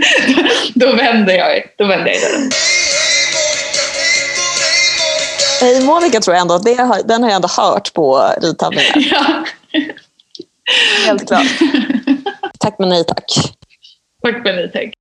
då 0.74 0.92
vänder 0.92 1.34
jag, 1.34 1.62
då 1.78 1.84
vänder 1.84 2.06
jag 2.10 2.16
i 2.16 2.20
dörren. 2.24 2.50
Hej 5.64 5.84
Monica 5.84 6.20
tror 6.20 6.34
jag 6.34 6.40
ändå, 6.42 6.54
att 6.54 6.62
det 6.64 6.74
har, 6.74 7.02
den 7.04 7.22
har 7.22 7.30
jag 7.30 7.36
ändå 7.36 7.48
hört 7.48 7.92
på 7.92 8.30
ridtävlingar. 8.42 8.92
Ja. 8.96 9.24
Helt 11.06 11.28
klart. 11.28 11.46
Tack 12.58 12.78
men 12.78 12.88
nej 12.88 13.04
tack. 13.04 13.24
Tack 14.22 14.34
för 14.42 14.52
det, 14.52 14.68
tack. 14.68 14.94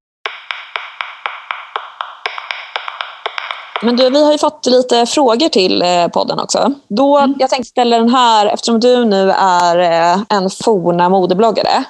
Men 3.82 3.95
du, 3.95 4.10
vi 4.10 4.23
har 4.26 4.32
ju 4.32 4.38
fått 4.38 4.65
lite 4.65 5.06
frågor 5.06 5.49
till 5.49 5.82
eh, 5.82 6.08
podden 6.08 6.39
också. 6.39 6.73
Då, 6.88 7.34
Jag 7.39 7.49
tänkte 7.49 7.69
ställa 7.69 7.97
den 7.97 8.10
här, 8.10 8.45
eftersom 8.45 8.80
du 8.80 9.06
nu 9.06 9.32
är 9.32 9.78
eh, 9.80 10.21
en 10.30 10.49
forna 10.49 11.10
modebloggare 11.10 11.84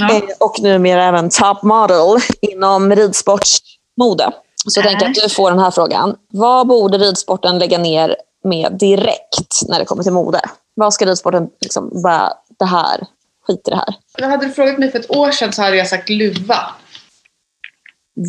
Ja. 0.00 0.14
eh, 0.14 0.22
och 0.40 0.60
numera 0.60 1.04
även 1.04 1.30
top 1.30 1.62
model 1.62 2.16
inom 2.40 2.96
ridsportsmode. 2.96 4.30
Så 4.66 4.80
jag 4.80 4.84
tänker 4.86 5.06
att 5.06 5.14
du 5.14 5.28
får 5.28 5.50
den 5.50 5.60
här 5.60 5.70
frågan. 5.70 6.16
Vad 6.30 6.66
borde 6.66 6.98
ridsporten 6.98 7.58
lägga 7.58 7.78
ner 7.78 8.16
med 8.44 8.72
direkt 8.72 9.62
när 9.68 9.78
det 9.78 9.84
kommer 9.84 10.02
till 10.02 10.12
mode? 10.12 10.40
Vad 10.74 10.94
ska 10.94 11.06
ridsporten 11.06 11.48
liksom, 11.60 12.02
bara, 12.02 12.32
det 12.58 12.64
här, 12.64 13.06
skit 13.46 13.68
i 13.68 13.70
det 13.70 13.76
här. 13.76 14.28
Hade 14.30 14.46
du 14.46 14.52
frågat 14.52 14.78
mig 14.78 14.90
för 14.92 14.98
ett 14.98 15.10
år 15.10 15.30
sedan 15.30 15.52
så 15.52 15.62
hade 15.62 15.76
jag 15.76 15.88
sagt 15.88 16.08
luva. 16.08 16.58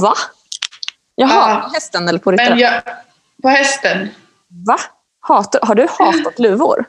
Va? 0.02 0.14
Jaha, 1.16 1.50
Ja. 1.52 1.62
på 1.68 1.74
hästen 1.74 2.10
eller 2.10 2.20
på 2.20 2.32
ryttaren? 2.32 2.60
Jag, 2.60 2.82
på 3.42 3.50
hästen. 3.50 4.10
Va? 4.68 4.78
Hatar, 5.22 5.60
har 5.64 5.76
du 5.76 5.88
hatat 6.00 6.40
luvor? 6.40 6.86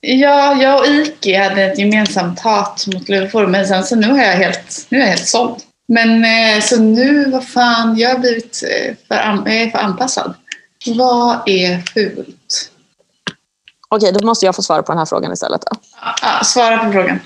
Ja, 0.00 0.54
jag 0.54 0.78
och 0.80 0.86
Iki 0.86 1.34
hade 1.36 1.62
ett 1.62 1.78
gemensamt 1.78 2.40
hat 2.40 2.86
mot 2.94 3.08
luvor 3.08 3.46
men 3.46 3.66
sen 3.66 3.84
så 3.84 3.96
nu 3.96 4.10
har 4.10 4.18
jag 4.18 4.32
helt, 4.32 4.86
nu 4.88 4.98
är 4.98 5.02
jag 5.02 5.08
helt 5.08 5.28
såld. 5.28 5.56
Men 5.88 6.24
eh, 6.24 6.62
så 6.62 6.80
nu, 6.80 7.30
vad 7.30 7.48
fan, 7.48 7.96
jag 7.98 8.10
har 8.10 8.18
blivit 8.18 8.62
eh, 8.62 8.96
för, 9.08 9.14
jag 9.46 9.72
för 9.72 9.78
anpassad. 9.78 10.34
Vad 10.86 11.48
är 11.48 11.78
fult? 11.80 12.70
Okej, 13.88 14.12
då 14.12 14.26
måste 14.26 14.46
jag 14.46 14.56
få 14.56 14.62
svara 14.62 14.82
på 14.82 14.92
den 14.92 14.98
här 14.98 15.06
frågan 15.06 15.32
istället. 15.32 15.60
Då. 15.60 15.78
Ja, 16.22 16.44
svara 16.44 16.84
på 16.84 16.92
frågan. 16.92 17.20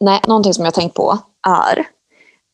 Nej, 0.00 0.20
någonting 0.26 0.54
som 0.54 0.64
jag 0.64 0.72
har 0.72 0.80
tänkt 0.80 0.94
på 0.94 1.18
är 1.46 1.86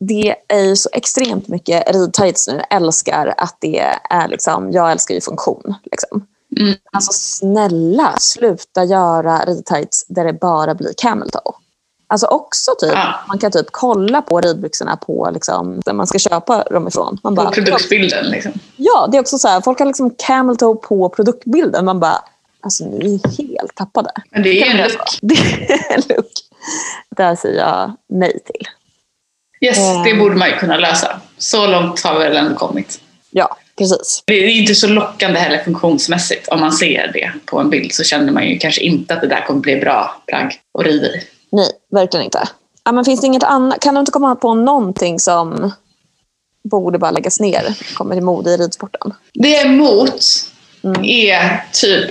det 0.00 0.34
är 0.48 0.60
ju 0.60 0.76
så 0.76 0.88
extremt 0.92 1.48
mycket 1.48 1.94
ridtights 1.94 2.48
nu. 2.48 2.54
Jag 2.54 2.82
älskar 2.82 3.34
att 3.38 3.56
det 3.60 3.78
är 4.10 4.28
liksom, 4.28 4.72
jag 4.72 4.92
älskar 4.92 5.14
ju 5.14 5.20
funktion. 5.20 5.74
Liksom. 5.84 6.26
Mm. 6.60 6.74
Alltså 6.92 7.12
snälla, 7.12 8.16
sluta 8.18 8.84
göra 8.84 9.44
ridtights 9.44 10.06
där 10.08 10.24
det 10.24 10.32
bara 10.32 10.74
blir 10.74 10.92
camel 10.96 11.30
toe. 11.30 11.52
Alltså 12.14 12.26
också 12.26 12.70
typ, 12.80 12.92
Ja. 12.92 13.14
man 13.28 13.38
kan 13.38 13.52
typ 13.52 13.66
kolla 13.70 14.22
på 14.22 14.40
ridbyxorna 14.40 14.96
på 14.96 15.30
liksom, 15.34 15.80
där 15.84 15.92
man 15.92 16.06
ska 16.06 16.18
köpa 16.18 16.62
dem 16.62 16.88
ifrån. 16.88 17.18
Man 17.22 17.36
På 17.36 17.42
bara, 17.42 17.50
produktbilden 17.50 18.24
liksom. 18.26 18.52
ja, 18.76 19.08
det 19.12 19.16
är 19.16 19.20
också 19.20 19.38
så 19.38 19.48
här, 19.48 19.60
folk 19.60 19.78
har 19.78 19.86
liksom 19.86 20.14
camel 20.26 20.56
toe 20.56 20.74
på 20.76 21.08
produktbilden. 21.08 21.84
Man 21.84 22.00
bara, 22.00 22.18
alltså 22.62 22.84
ni 22.84 23.14
är 23.24 23.28
helt 23.58 23.74
tappade. 23.74 24.10
Men 24.30 24.42
det 24.42 24.62
är 24.62 24.66
en 24.70 24.76
look. 24.76 25.00
Det 25.22 25.34
är 25.34 25.94
en 25.94 26.02
look. 26.08 26.30
Där 27.16 27.36
säger 27.36 27.60
jag 27.60 27.92
nej 28.08 28.38
till. 28.46 28.68
Yes, 29.60 29.78
Eh. 29.78 30.02
det 30.04 30.14
borde 30.14 30.36
man 30.36 30.48
ju 30.48 30.56
kunna 30.56 30.76
lösa. 30.76 31.20
Så 31.38 31.66
långt 31.66 32.00
har 32.02 32.18
vi 32.18 32.24
väl 32.24 32.36
ändå 32.36 32.54
kommit. 32.54 33.00
Ja, 33.30 33.56
precis. 33.78 34.22
Det 34.26 34.34
är 34.34 34.48
inte 34.48 34.74
så 34.74 34.86
lockande 34.86 35.38
heller 35.40 35.58
funktionsmässigt. 35.64 36.48
Om 36.48 36.60
man 36.60 36.72
ser 36.72 37.10
det 37.12 37.32
på 37.46 37.58
en 37.60 37.70
bild 37.70 37.92
så 37.92 38.04
känner 38.04 38.32
man 38.32 38.46
ju 38.48 38.58
kanske 38.58 38.80
inte 38.80 39.14
att 39.14 39.20
det 39.20 39.26
där 39.26 39.44
kommer 39.46 39.60
bli 39.60 39.76
bra 39.76 40.22
plagg 40.26 40.60
att 40.78 40.84
rida 40.86 41.06
i. 41.06 41.22
Nej, 41.54 41.70
verkligen 41.90 42.24
inte. 42.24 42.48
Ja, 42.84 42.92
men 42.92 43.04
finns 43.04 43.20
det 43.20 43.26
inget 43.26 43.42
annat? 43.42 43.80
Kan 43.80 43.94
du 43.94 44.00
inte 44.00 44.12
komma 44.12 44.36
på 44.36 44.54
någonting 44.54 45.20
som 45.20 45.72
borde 46.70 46.98
bara 46.98 47.10
läggas 47.10 47.40
ner 47.40 47.78
kommer 47.94 48.14
till 48.14 48.24
mode 48.24 48.50
i 48.50 48.56
ridsporten? 48.56 49.14
Det 49.34 49.56
är 49.56 49.66
emot 49.66 50.22
Mm. 50.84 51.04
är 51.04 51.64
typ 51.72 52.10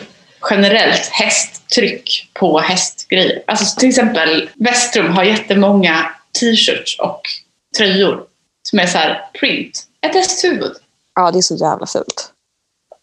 generellt 0.50 1.10
hästtryck 1.12 2.30
på 2.34 2.60
hästgrejer. 2.60 3.44
Alltså 3.48 3.80
till 3.80 3.90
exempel 3.90 4.50
Vestrum 4.56 5.12
har 5.12 5.24
jättemånga 5.24 6.12
t-shirts 6.40 7.00
och 7.00 7.22
tröjor 7.78 8.24
som 8.70 8.80
är 8.80 8.88
så 8.88 8.98
här 8.98 9.30
print. 9.40 9.84
Ett 10.02 10.16
hästhuvud. 10.16 10.74
Ja, 11.16 11.32
det 11.32 11.38
är 11.38 11.42
så 11.42 11.56
jävla 11.56 11.86
fult. 11.86 12.32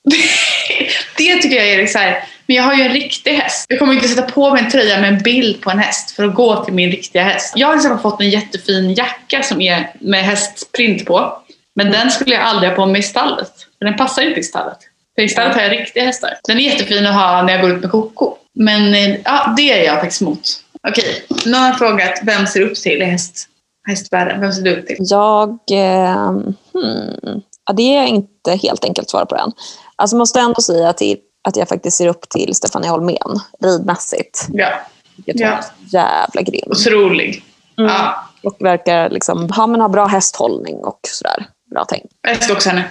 det 1.16 1.42
tycker 1.42 1.56
jag 1.56 1.68
är 1.70 1.86
så 1.86 1.98
här, 1.98 2.24
men 2.50 2.56
jag 2.56 2.64
har 2.64 2.74
ju 2.74 2.82
en 2.82 2.92
riktig 2.92 3.32
häst. 3.34 3.66
Jag 3.68 3.78
kommer 3.78 3.92
inte 3.92 4.08
sätta 4.08 4.22
på 4.22 4.50
mig 4.50 4.64
en 4.64 4.70
tröja 4.70 5.00
med 5.00 5.12
en 5.12 5.22
bild 5.22 5.60
på 5.60 5.70
en 5.70 5.78
häst 5.78 6.10
för 6.10 6.24
att 6.24 6.34
gå 6.34 6.64
till 6.64 6.74
min 6.74 6.90
riktiga 6.90 7.22
häst. 7.22 7.52
Jag 7.56 7.66
har 7.66 7.74
till 7.74 7.78
exempel 7.78 8.02
fått 8.02 8.20
en 8.20 8.30
jättefin 8.30 8.94
jacka 8.94 9.42
som 9.42 9.60
är 9.60 9.92
med 10.00 10.24
hästprint 10.24 11.06
på. 11.06 11.42
Men 11.76 11.92
den 11.92 12.10
skulle 12.10 12.34
jag 12.34 12.42
aldrig 12.42 12.70
ha 12.70 12.76
på 12.76 12.86
mig 12.86 13.00
i 13.00 13.02
stallet. 13.02 13.52
För 13.78 13.84
den 13.84 13.96
passar 13.96 14.22
inte 14.22 14.40
i 14.40 14.42
stallet. 14.42 14.78
För 15.14 15.22
i 15.22 15.28
stallet 15.28 15.54
har 15.54 15.62
jag 15.62 15.72
riktiga 15.72 16.04
hästar. 16.04 16.38
Den 16.48 16.56
är 16.56 16.60
jättefin 16.60 17.06
att 17.06 17.14
ha 17.14 17.42
när 17.42 17.52
jag 17.52 17.62
går 17.62 17.70
ut 17.70 17.80
med 17.80 17.90
Koko. 17.90 18.34
Men 18.54 18.94
eh, 18.94 19.16
ja, 19.24 19.54
det 19.56 19.72
är 19.72 19.84
jag 19.84 20.00
faktiskt 20.00 20.22
emot. 20.22 20.48
Okej, 20.88 21.24
någon 21.46 21.60
har 21.60 21.72
frågat 21.72 22.20
vem 22.22 22.46
ser 22.46 22.60
upp 22.60 22.74
till 22.74 23.02
i 23.02 23.04
häst, 23.04 23.48
hästvärlden? 23.88 24.40
Vem 24.40 24.52
ser 24.52 24.62
du 24.62 24.76
upp 24.76 24.86
till? 24.86 24.96
Jag... 24.98 25.58
Eh, 25.72 26.30
hmm, 26.74 27.42
ja, 27.66 27.72
det 27.76 27.96
är 27.96 28.06
inte 28.06 28.54
helt 28.62 28.84
enkelt 28.84 29.06
att 29.06 29.10
svara 29.10 29.26
på 29.26 29.36
den. 29.36 29.52
Alltså 29.96 30.16
måste 30.16 30.40
ändå 30.40 30.60
säga 30.60 30.92
till, 30.92 31.16
att 31.48 31.56
jag 31.56 31.68
faktiskt 31.68 31.96
ser 31.96 32.08
upp 32.08 32.28
till 32.28 32.54
Stefania 32.54 32.90
Holmén 32.90 33.40
ridmässigt. 33.64 34.46
Ja, 34.52 34.68
Vilket 35.16 35.40
Ja. 35.40 35.50
var 35.50 35.62
så 35.62 35.96
jävla 35.96 36.42
grym. 36.42 36.70
otrolig. 36.70 37.44
Mm. 37.78 37.90
Ja, 37.90 38.24
Och 38.42 38.56
verkar 38.60 39.10
liksom, 39.10 39.50
ha, 39.50 39.66
men 39.66 39.80
ha 39.80 39.88
bra 39.88 40.06
hästhållning 40.06 40.76
och 40.76 41.00
sådär. 41.02 41.46
Bra 41.70 41.84
tänk. 41.88 42.02
jag 42.22 42.32
älskar 42.32 42.54
också 42.54 42.68
henne. 42.68 42.84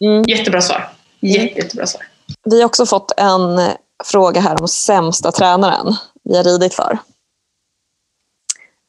Mm. 0.00 0.22
Jättebra 0.28 0.60
svar. 0.60 0.88
Jätte, 1.20 1.58
jättebra 1.58 1.86
svar. 1.86 2.02
Vi 2.44 2.58
har 2.60 2.66
också 2.66 2.86
fått 2.86 3.12
en 3.16 3.60
fråga 4.04 4.40
här 4.40 4.60
om 4.60 4.68
sämsta 4.68 5.32
tränaren 5.32 5.94
vi 6.24 6.36
har 6.36 6.44
ridit 6.44 6.74
för. 6.74 6.98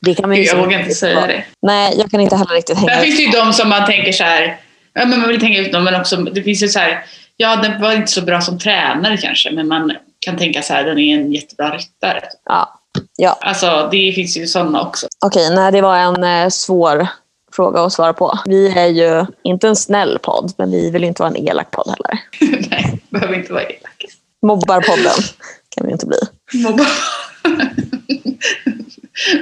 Det 0.06 0.15
kan 0.15 0.30
man 0.30 0.38
jag 0.38 0.48
så- 0.48 0.58
vågar 0.58 0.80
inte 0.80 0.96
säga 0.96 1.28
det. 1.28 1.44
Nej, 1.62 1.96
jag 1.98 2.12
kan 2.12 2.20
inte 2.20 2.36
heller 2.36 2.54
riktigt 2.56 2.78
hänga 2.78 2.96
Där 2.96 3.02
finns 3.02 3.18
det 3.18 3.24
ju 3.24 3.32
de 3.32 3.54
som 3.54 3.70
man 3.70 3.86
tänker 3.86 4.12
så 4.12 4.24
här, 4.24 4.62
ja, 4.94 5.06
men 5.06 5.20
man 5.20 5.30
vill 5.30 5.39
tänka 5.39 5.60
ut 5.60 5.72
dem, 5.72 5.84
men 5.84 6.02
också, 6.02 6.15
det 6.18 6.44
finns 6.44 6.63
ju 6.63 6.68
så 6.68 6.80
här, 6.80 7.06
ja 7.38 7.56
den 7.56 7.82
var 7.82 7.93
inte 7.93 8.12
så 8.12 8.21
bra 8.21 8.41
som 8.41 8.60
tränare 8.60 9.17
kanske, 9.17 9.52
men 9.52 9.67
man 9.67 9.93
kan 10.19 10.38
tänka 10.38 10.62
så 10.62 10.74
här, 10.74 10.84
den 10.84 11.00
är 11.00 11.15
en 11.19 11.32
jättebra 11.34 11.76
ryttare. 11.78 12.21
Ja. 12.45 12.82
Ja, 13.17 13.38
Alltså 13.41 13.89
det 13.91 14.12
finns 14.15 14.38
ju 14.38 14.48
sådana 14.48 14.82
också. 14.82 15.08
okej. 15.26 15.56
nej, 15.56 15.71
det 15.71 15.82
var 15.82 15.98
en 15.98 16.24
eh, 16.24 16.50
svår 16.50 17.08
fråga 17.56 17.82
att 17.82 17.93
svara 17.93 18.13
på. 18.13 18.39
Vi 18.45 18.67
är 18.80 18.88
ju 18.88 19.26
inte 19.43 19.67
en 19.67 19.76
snäll 19.76 20.19
podd, 20.21 20.54
men 20.58 20.71
vi 20.71 20.89
vill 20.91 21.02
ju 21.02 21.08
inte 21.08 21.21
vara 21.21 21.30
en 21.36 21.48
elak 21.48 21.71
podd 21.71 21.88
heller. 21.89 22.19
Nej, 22.69 23.00
behöver 23.10 23.34
inte 23.34 23.54
vara 23.54 23.63
elak. 23.63 24.06
Mobbarpodden 24.41 25.24
kan 25.69 25.86
vi 25.88 25.91
inte 25.93 26.06
bli. 26.06 26.17
Mobba. 26.54 26.84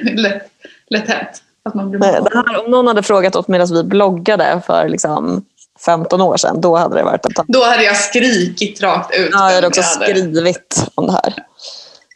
lätt, 0.13 0.43
lätt 0.89 1.07
hänt 1.07 1.43
att 1.65 1.73
man 1.73 1.89
blir 1.89 1.99
Nej, 1.99 2.13
mobbad. 2.19 2.31
det 2.31 2.37
här, 2.51 2.65
om 2.65 2.71
någon 2.71 2.87
hade 2.87 3.03
frågat 3.03 3.35
oss 3.35 3.47
medan 3.47 3.67
vi 3.73 3.83
bloggade 3.83 4.61
för 4.65 4.89
liksom 4.89 5.45
15 5.85 6.21
år 6.21 6.37
sedan, 6.37 6.61
då 6.61 6.75
hade 6.77 6.95
det 6.95 7.03
varit 7.03 7.25
en 7.25 7.31
Då 7.47 7.63
hade 7.63 7.83
jag 7.83 7.95
skrikit 7.97 8.81
rakt 8.81 9.15
ut. 9.15 9.29
Ja, 9.31 9.47
jag 9.49 9.55
hade 9.55 9.67
också 9.67 9.81
hade- 9.81 10.05
skrivit 10.05 10.83
om 10.95 11.05
det 11.07 11.11
här. 11.13 11.33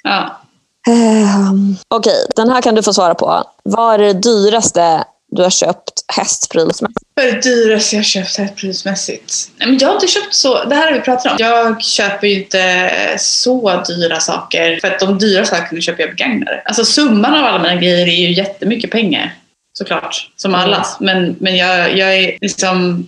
Ja. 0.03 0.41
Ehm, 0.88 1.75
Okej, 1.88 2.27
den 2.36 2.49
här 2.49 2.62
kan 2.62 2.75
du 2.75 2.84
få 2.84 2.93
svara 2.93 3.15
på. 3.15 3.43
Vad 3.63 3.93
är 3.93 3.97
det 3.97 4.13
dyraste 4.13 5.03
du 5.32 5.43
har 5.43 5.49
köpt 5.49 5.91
hästprylsmässigt? 6.17 6.99
Vad 7.15 7.25
är 7.25 7.32
det 7.32 7.41
dyraste 7.41 7.95
jag 7.95 8.06
köpt 8.06 8.56
prismässigt? 8.56 9.34
Nej, 9.58 9.67
men 9.67 9.77
jag 9.77 9.88
har 9.88 9.93
inte 9.95 10.08
köpt 10.08 10.34
så, 10.36 10.63
det 10.63 10.75
här 10.75 10.86
har 10.86 10.93
vi 10.93 10.99
pratat 11.01 11.32
om. 11.32 11.38
Jag 11.39 11.82
köper 11.82 12.27
ju 12.27 12.43
inte 12.43 12.91
så 13.19 13.84
dyra 13.88 14.19
saker 14.19 14.80
för 14.82 14.88
att 14.88 14.99
de 14.99 15.17
dyra 15.19 15.45
sakerna 15.45 15.82
köper 15.82 16.03
jag 16.03 16.10
begagnade. 16.12 16.62
Alltså 16.65 16.86
summan 16.86 17.34
av 17.36 17.45
alla 17.45 17.60
mina 17.63 17.75
grejer 17.75 18.08
är 18.08 18.12
ju 18.27 18.34
jättemycket 18.34 18.91
pengar. 18.91 19.36
Såklart, 19.77 20.30
som 20.36 20.56
Mm. 20.56 20.62
allas. 20.65 20.97
Men, 20.99 21.36
men 21.39 21.58
jag, 21.58 21.97
jag 21.97 22.15
är 22.17 22.38
liksom 22.41 23.08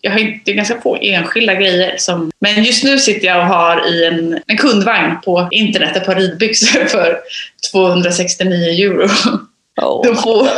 jag 0.00 0.10
har 0.10 0.18
inte, 0.18 0.40
det 0.44 0.50
är 0.50 0.56
ganska 0.56 0.80
få 0.80 0.98
enskilda 1.00 1.54
grejer. 1.54 1.94
Som, 1.98 2.30
men 2.40 2.64
just 2.64 2.84
nu 2.84 2.98
sitter 2.98 3.26
jag 3.26 3.38
och 3.38 3.46
har 3.46 3.94
i 3.94 4.04
en, 4.04 4.40
en 4.46 4.56
kundvagn 4.56 5.20
på 5.24 5.48
internet 5.50 5.96
ett 5.96 6.06
par 6.06 6.14
ridbyxor 6.14 6.84
för 6.88 7.18
269 7.72 8.84
euro. 8.84 9.08
Oh. 9.82 10.14
Få 10.22 10.48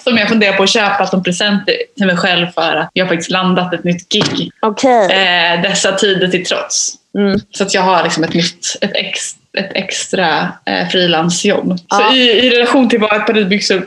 som 0.04 0.16
jag 0.16 0.28
funderar 0.28 0.56
på 0.56 0.62
att 0.62 0.70
köpa 0.70 1.06
som 1.06 1.22
presenter 1.22 1.74
till 1.96 2.06
mig 2.06 2.16
själv 2.16 2.46
för 2.46 2.76
att 2.76 2.90
jag 2.92 3.08
faktiskt 3.08 3.30
landat 3.30 3.74
ett 3.74 3.84
nytt 3.84 4.08
gig. 4.08 4.50
Okej. 4.60 5.10
Eh, 5.10 5.62
dessa 5.62 5.92
tider 5.92 6.28
till 6.28 6.46
trots. 6.46 6.94
Mm. 7.18 7.40
Så 7.50 7.62
att 7.64 7.74
jag 7.74 7.82
har 7.82 8.02
liksom 8.02 8.24
ett 8.24 8.34
nytt, 8.34 8.76
ett, 8.80 8.92
ex, 8.94 9.34
ett 9.58 9.70
extra 9.74 10.52
eh, 10.66 10.88
frilansjobb. 10.88 11.78
Ja. 11.88 11.96
Så 11.96 12.16
i, 12.16 12.30
i 12.30 12.50
relation 12.50 12.88
till 12.88 13.00
vad 13.00 13.16
ett 13.16 13.26
par 13.26 13.34
ridbyxor 13.34 13.86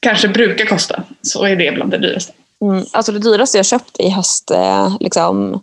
kanske 0.00 0.28
brukar 0.28 0.64
kosta 0.64 1.02
så 1.22 1.44
är 1.44 1.56
det 1.56 1.72
bland 1.72 1.90
det 1.90 1.98
dyraste. 1.98 2.32
Mm. 2.64 2.84
Alltså 2.92 3.12
det 3.12 3.18
dyraste 3.18 3.58
jag 3.58 3.66
köpt 3.66 4.00
i 4.00 4.08
häst, 4.08 4.50
eh, 4.50 4.96
liksom, 5.00 5.62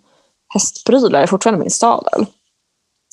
hästprylar 0.54 1.22
är 1.22 1.28
fortfarande 1.28 1.60
min 1.60 1.72
sadel. 1.72 2.26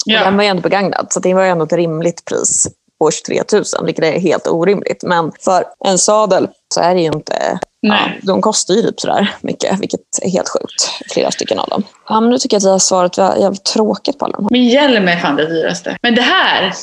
Ja. 0.06 0.24
Den 0.24 0.36
var 0.36 0.44
ju 0.44 0.48
ändå 0.48 0.62
begagnad, 0.62 1.06
så 1.10 1.20
det 1.20 1.34
var 1.34 1.42
ju 1.42 1.48
ändå 1.48 1.64
ett 1.64 1.72
rimligt 1.72 2.24
pris 2.24 2.68
på 2.98 3.10
23 3.10 3.42
000, 3.52 3.64
vilket 3.84 4.04
är 4.04 4.20
helt 4.20 4.46
orimligt. 4.46 5.02
Men 5.02 5.32
för 5.40 5.64
en 5.84 5.98
sadel 5.98 6.48
så 6.74 6.80
är 6.80 6.94
det 6.94 7.00
ju 7.00 7.06
inte... 7.06 7.58
Ja, 7.80 7.98
de 8.22 8.42
kostar 8.42 8.74
ju 8.74 8.82
typ 8.82 9.00
sådär 9.00 9.34
mycket, 9.40 9.80
vilket 9.80 10.00
är 10.22 10.30
helt 10.30 10.48
sjukt. 10.48 10.90
Flera 11.12 11.30
stycken 11.30 11.58
av 11.58 11.68
dem. 11.68 11.82
Ja, 12.08 12.20
men 12.20 12.30
nu 12.30 12.38
tycker 12.38 12.54
jag 12.54 12.58
att 12.58 12.64
jag 12.64 12.70
har 12.70 12.78
svarat 12.78 13.18
jävligt 13.18 13.64
tråkigt 13.64 14.18
på 14.18 14.24
alla 14.24 14.36
de 14.36 14.44
här. 14.44 14.50
Min 14.50 14.68
hjälm 14.68 15.08
är 15.08 15.16
fan 15.16 15.36
det 15.36 15.46
dyraste. 15.46 15.96
Men 16.02 16.14
det 16.14 16.22
här 16.22 16.74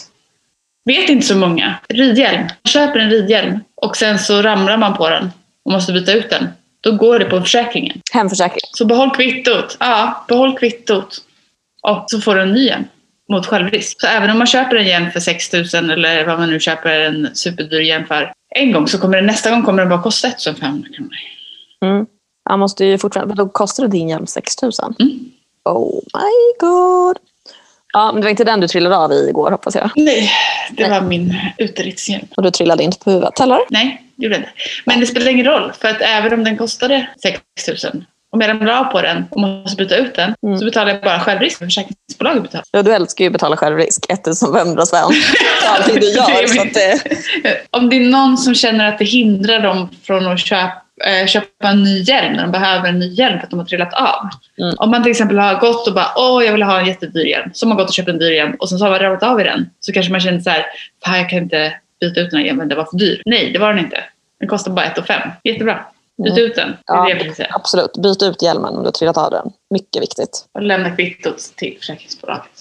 vet 0.86 1.10
inte 1.10 1.28
så 1.28 1.36
många. 1.36 1.76
Ridhjälm. 1.90 2.42
Man 2.42 2.70
köper 2.70 3.00
en 3.00 3.10
ridhjälm 3.10 3.60
och 3.76 3.98
sen 3.98 4.20
så 4.20 4.42
ramlar 4.42 4.78
man 4.78 4.98
på 4.98 5.10
den 5.10 5.32
och 5.66 5.72
måste 5.72 5.94
byta 5.94 6.14
ut 6.14 6.30
den. 6.30 6.48
Då 6.88 6.96
går 6.96 7.20
det 7.20 7.26
på 7.26 7.42
försäkringen. 7.42 8.02
Hemförsäkring. 8.14 8.60
Så 8.78 8.86
behåll 8.86 9.12
kvittot. 9.12 9.78
Ja, 9.80 10.26
behåll 10.28 10.58
kvittot. 10.58 11.18
Och 11.82 12.06
så 12.08 12.22
får 12.22 12.36
du 12.36 12.42
en 12.42 12.52
ny 12.52 12.66
hjälm 12.66 12.84
mot 13.32 13.46
självrisk. 13.46 14.02
Så 14.02 14.08
även 14.08 14.30
om 14.30 14.38
man 14.38 14.48
köper 14.48 14.76
en 14.76 14.88
hjälm 14.88 15.12
för 15.12 15.20
6 15.20 15.54
000 15.54 15.66
eller 15.90 16.26
vad 16.26 16.40
man 16.40 16.50
nu 16.50 16.60
köper 16.60 17.00
en 17.00 17.36
superdyr 17.36 17.80
hjälm 17.80 18.06
för 18.06 18.34
en 18.56 18.72
gång 18.72 18.88
så 18.88 19.00
kommer 19.00 19.18
den 19.18 19.26
nästa 19.26 19.52
gång 19.52 19.64
kommer 19.64 19.80
den 19.80 19.90
bara 19.90 20.02
kosta 20.02 20.28
1 20.28 20.44
500 20.44 20.90
kronor. 20.96 21.12
Mm. 21.86 22.06
Han 22.50 22.60
måste 22.60 22.86
ju 22.86 22.98
fortfarande... 22.98 23.36
Då 23.36 23.50
kostade 23.50 23.88
din 23.88 24.10
hjälm 24.10 24.28
6 24.28 24.62
000? 24.62 24.72
Mm. 25.00 25.20
Oh 25.66 26.02
my 26.14 26.58
god. 26.60 27.18
Ja, 27.94 28.12
men 28.12 28.22
det 28.22 28.26
var 28.26 28.30
inte 28.30 28.44
den 28.44 28.60
du 28.60 28.68
trillade 28.68 28.98
av 28.98 29.12
i 29.12 29.30
igår 29.30 29.52
hoppas 29.52 29.76
jag. 29.76 29.90
Nej, 29.96 30.32
det 30.72 30.88
Nej. 30.88 31.00
var 31.00 31.08
min 31.08 31.36
uterittshjälm. 31.58 32.28
Och 32.38 32.44
du 32.44 32.52
trillade 32.52 32.84
inte 32.84 33.00
på 33.00 33.12
huvudet, 33.12 33.40
eller? 33.40 33.60
Nej, 33.70 34.07
gjorde 34.18 34.36
inte. 34.36 34.50
Men 34.86 35.00
det 35.00 35.06
spelar 35.06 35.32
ingen 35.32 35.46
roll 35.46 35.72
för 35.82 35.88
att 35.88 36.02
även 36.02 36.34
om 36.34 36.44
den 36.44 36.58
kostade 36.58 37.08
6 37.24 37.42
000 37.94 38.06
om 38.32 38.42
jag 38.42 38.50
ramlar 38.50 38.74
av 38.80 38.84
på 38.84 39.02
den 39.02 39.26
och 39.32 39.42
måste 39.42 39.78
byta 39.84 39.96
ut 39.96 40.16
den 40.16 40.34
Mm. 40.44 40.58
så 40.60 40.66
betalar 40.66 40.92
jag 40.92 41.02
bara 41.02 41.20
självrisk 41.20 41.58
för 41.58 41.66
försäkringsbolaget 41.66 42.44
betalar. 42.44 42.64
Ja, 42.72 42.84
du 42.84 42.94
älskar 42.94 43.24
ju 43.24 43.28
att 43.28 43.34
betala 43.34 43.58
självrisk. 43.58 44.06
1500 44.12 44.86
spänn 44.86 45.12
för 45.62 45.68
allting 45.70 46.00
du 46.00 46.08
gör. 46.10 46.48
Så 46.48 46.64
det, 46.64 47.02
Om 47.70 47.90
det 47.90 47.96
är 47.96 48.10
någon 48.10 48.38
som 48.38 48.56
känner 48.56 48.88
att 48.88 49.00
det 49.00 49.06
hindrar 49.06 49.60
dem 49.60 49.90
från 50.04 50.28
att 50.28 50.40
köpa, 50.40 50.72
eh, 51.06 51.28
köpa 51.28 51.68
en 51.68 51.84
ny 51.84 52.02
hjälm 52.02 52.34
när 52.34 52.42
de 52.42 52.52
behöver 52.52 52.90
en 52.90 53.00
ny 53.00 53.14
hjälm 53.14 53.38
för 53.40 53.44
att 53.44 53.50
de 53.50 53.60
har 53.60 53.66
trillat 53.66 53.94
av. 53.94 54.30
Mm. 54.62 54.76
Om 54.78 54.92
man 54.92 55.04
till 55.04 55.12
exempel 55.12 55.38
har 55.38 55.60
gått 55.60 55.88
och 55.88 55.94
bara 55.94 56.12
åh 56.16 56.46
jag 56.46 56.54
vill 56.54 56.64
ha 56.64 56.80
en 56.80 56.86
jättedyr 56.86 57.26
hjälm. 57.26 57.50
Så 57.54 57.66
har 57.66 57.68
man 57.70 57.78
gått 57.78 57.88
och 57.88 57.94
köpt 57.94 58.10
en 58.10 58.20
dyr 58.20 58.32
hjälm 58.32 58.56
och 58.60 58.70
sen 58.70 58.80
så 58.80 58.86
har 58.86 58.92
man 58.92 59.00
ramlat 59.00 59.24
av 59.24 59.42
i 59.42 59.44
den. 59.44 59.70
Så 59.80 59.92
kanske 59.94 60.12
man 60.12 60.22
känner 60.22 60.40
så 60.40 60.50
här, 60.50 60.66
fan 61.06 61.18
jag 61.18 61.30
kan 61.30 61.40
inte 61.40 61.74
byta 62.00 62.20
ut 62.22 62.32
den 62.32 62.40
här 62.40 62.46
hjälmen, 62.48 62.68
den 62.70 62.78
var 62.78 62.86
för 62.86 62.98
dyr. 62.98 63.22
Nej 63.26 63.52
det 63.54 63.60
var 63.60 63.74
den 63.74 63.86
inte. 63.86 64.04
Den 64.40 64.50
kostar 64.50 64.72
bara 64.72 64.86
1 64.86 65.06
5. 65.08 65.30
Jättebra. 65.44 65.86
Byt 66.24 66.32
Mm. 66.34 66.44
ut 66.46 66.56
den. 66.56 66.70
Det 66.70 66.94
är 66.94 67.10
Ja. 67.10 67.16
det 67.24 67.40
jag 67.40 67.48
absolut, 67.52 67.98
byt 67.98 68.24
ut 68.24 68.42
hjälmen 68.42 68.74
om 68.76 68.80
du 68.80 68.88
har 68.88 68.92
trillat 68.92 69.18
av 69.18 69.32
den. 69.32 69.50
Mycket 69.70 70.02
viktigt. 70.02 70.46
Och 70.54 70.62
lämna 70.62 70.96
kvittot 70.96 71.38
till 71.56 71.78
försäkringsbolaget. 71.80 72.52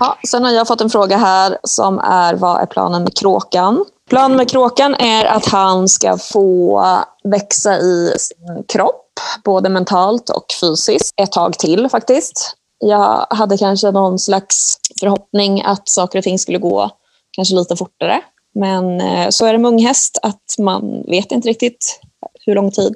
Ja, 0.00 0.18
sen 0.28 0.44
har 0.44 0.50
jag 0.50 0.66
fått 0.68 0.80
en 0.80 0.90
fråga 0.90 1.16
här 1.16 1.58
som 1.62 1.98
är 1.98 2.34
vad 2.34 2.60
är 2.60 2.66
planen 2.66 3.02
med 3.02 3.16
kråkan? 3.18 3.84
Planen 4.10 4.36
med 4.36 4.50
kråkan 4.50 4.94
är 4.94 5.24
att 5.24 5.46
han 5.46 5.88
ska 5.88 6.18
få 6.18 6.82
växa 7.24 7.78
i 7.78 8.14
sin 8.18 8.64
kropp, 8.68 9.06
både 9.44 9.68
mentalt 9.68 10.30
och 10.30 10.44
fysiskt, 10.60 11.10
ett 11.22 11.32
tag 11.32 11.58
till 11.58 11.88
faktiskt. 11.88 12.54
Jag 12.78 13.26
hade 13.30 13.58
kanske 13.58 13.90
någon 13.90 14.18
slags 14.18 14.76
förhoppning 15.00 15.62
att 15.62 15.88
saker 15.88 16.18
och 16.18 16.24
ting 16.24 16.38
skulle 16.38 16.58
gå 16.58 16.90
kanske 17.32 17.54
lite 17.54 17.76
fortare. 17.76 18.20
Men 18.54 19.00
eh, 19.00 19.28
så 19.28 19.46
är 19.46 19.52
det 19.52 19.58
med 19.58 19.68
unghäst, 19.68 20.18
att 20.22 20.54
man 20.58 21.02
vet 21.08 21.32
inte 21.32 21.48
riktigt 21.48 22.00
hur 22.46 22.54
lång 22.54 22.70
tid 22.70 22.94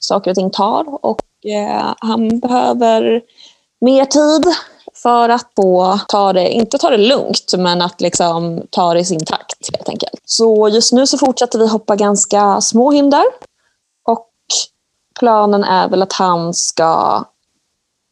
saker 0.00 0.30
och 0.30 0.34
ting 0.34 0.50
tar. 0.50 1.04
Och 1.04 1.20
eh, 1.46 1.94
han 1.98 2.40
behöver 2.40 3.22
mer 3.80 4.04
tid 4.04 4.44
för 4.94 5.28
att 5.28 5.52
få 5.56 6.00
ta 6.08 6.32
det, 6.32 6.48
inte 6.48 6.78
ta 6.78 6.90
det 6.90 6.96
lugnt, 6.96 7.54
men 7.58 7.82
att 7.82 8.00
liksom 8.00 8.62
ta 8.70 8.94
det 8.94 9.00
i 9.00 9.04
sin 9.04 9.24
takt 9.24 9.76
helt 9.76 9.88
enkelt. 9.88 10.20
Så 10.24 10.68
just 10.68 10.92
nu 10.92 11.06
så 11.06 11.18
fortsätter 11.18 11.58
vi 11.58 11.68
hoppa 11.68 11.96
ganska 11.96 12.60
små 12.60 12.90
hinder. 12.90 13.24
Och 14.08 14.28
planen 15.20 15.64
är 15.64 15.88
väl 15.88 16.02
att 16.02 16.12
han 16.12 16.54
ska 16.54 17.24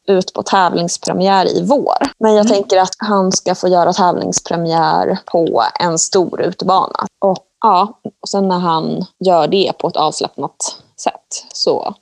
ut 0.07 0.33
på 0.33 0.43
tävlingspremiär 0.43 1.57
i 1.57 1.65
vår. 1.65 1.97
Men 2.19 2.35
jag 2.35 2.49
tänker 2.49 2.79
att 2.79 2.95
han 2.99 3.33
ska 3.33 3.55
få 3.55 3.69
göra 3.69 3.93
tävlingspremiär 3.93 5.19
på 5.27 5.63
en 5.81 5.99
stor 5.99 6.43
utebana. 6.43 7.07
Och 7.21 7.45
ja, 7.61 8.01
och 8.23 8.29
sen 8.29 8.49
när 8.49 8.59
han 8.59 9.05
gör 9.25 9.49
det 9.49 9.73
på 9.79 9.89
ett 9.89 9.97
avslappnat 9.97 10.77
sätt 10.97 11.47
så 11.53 11.95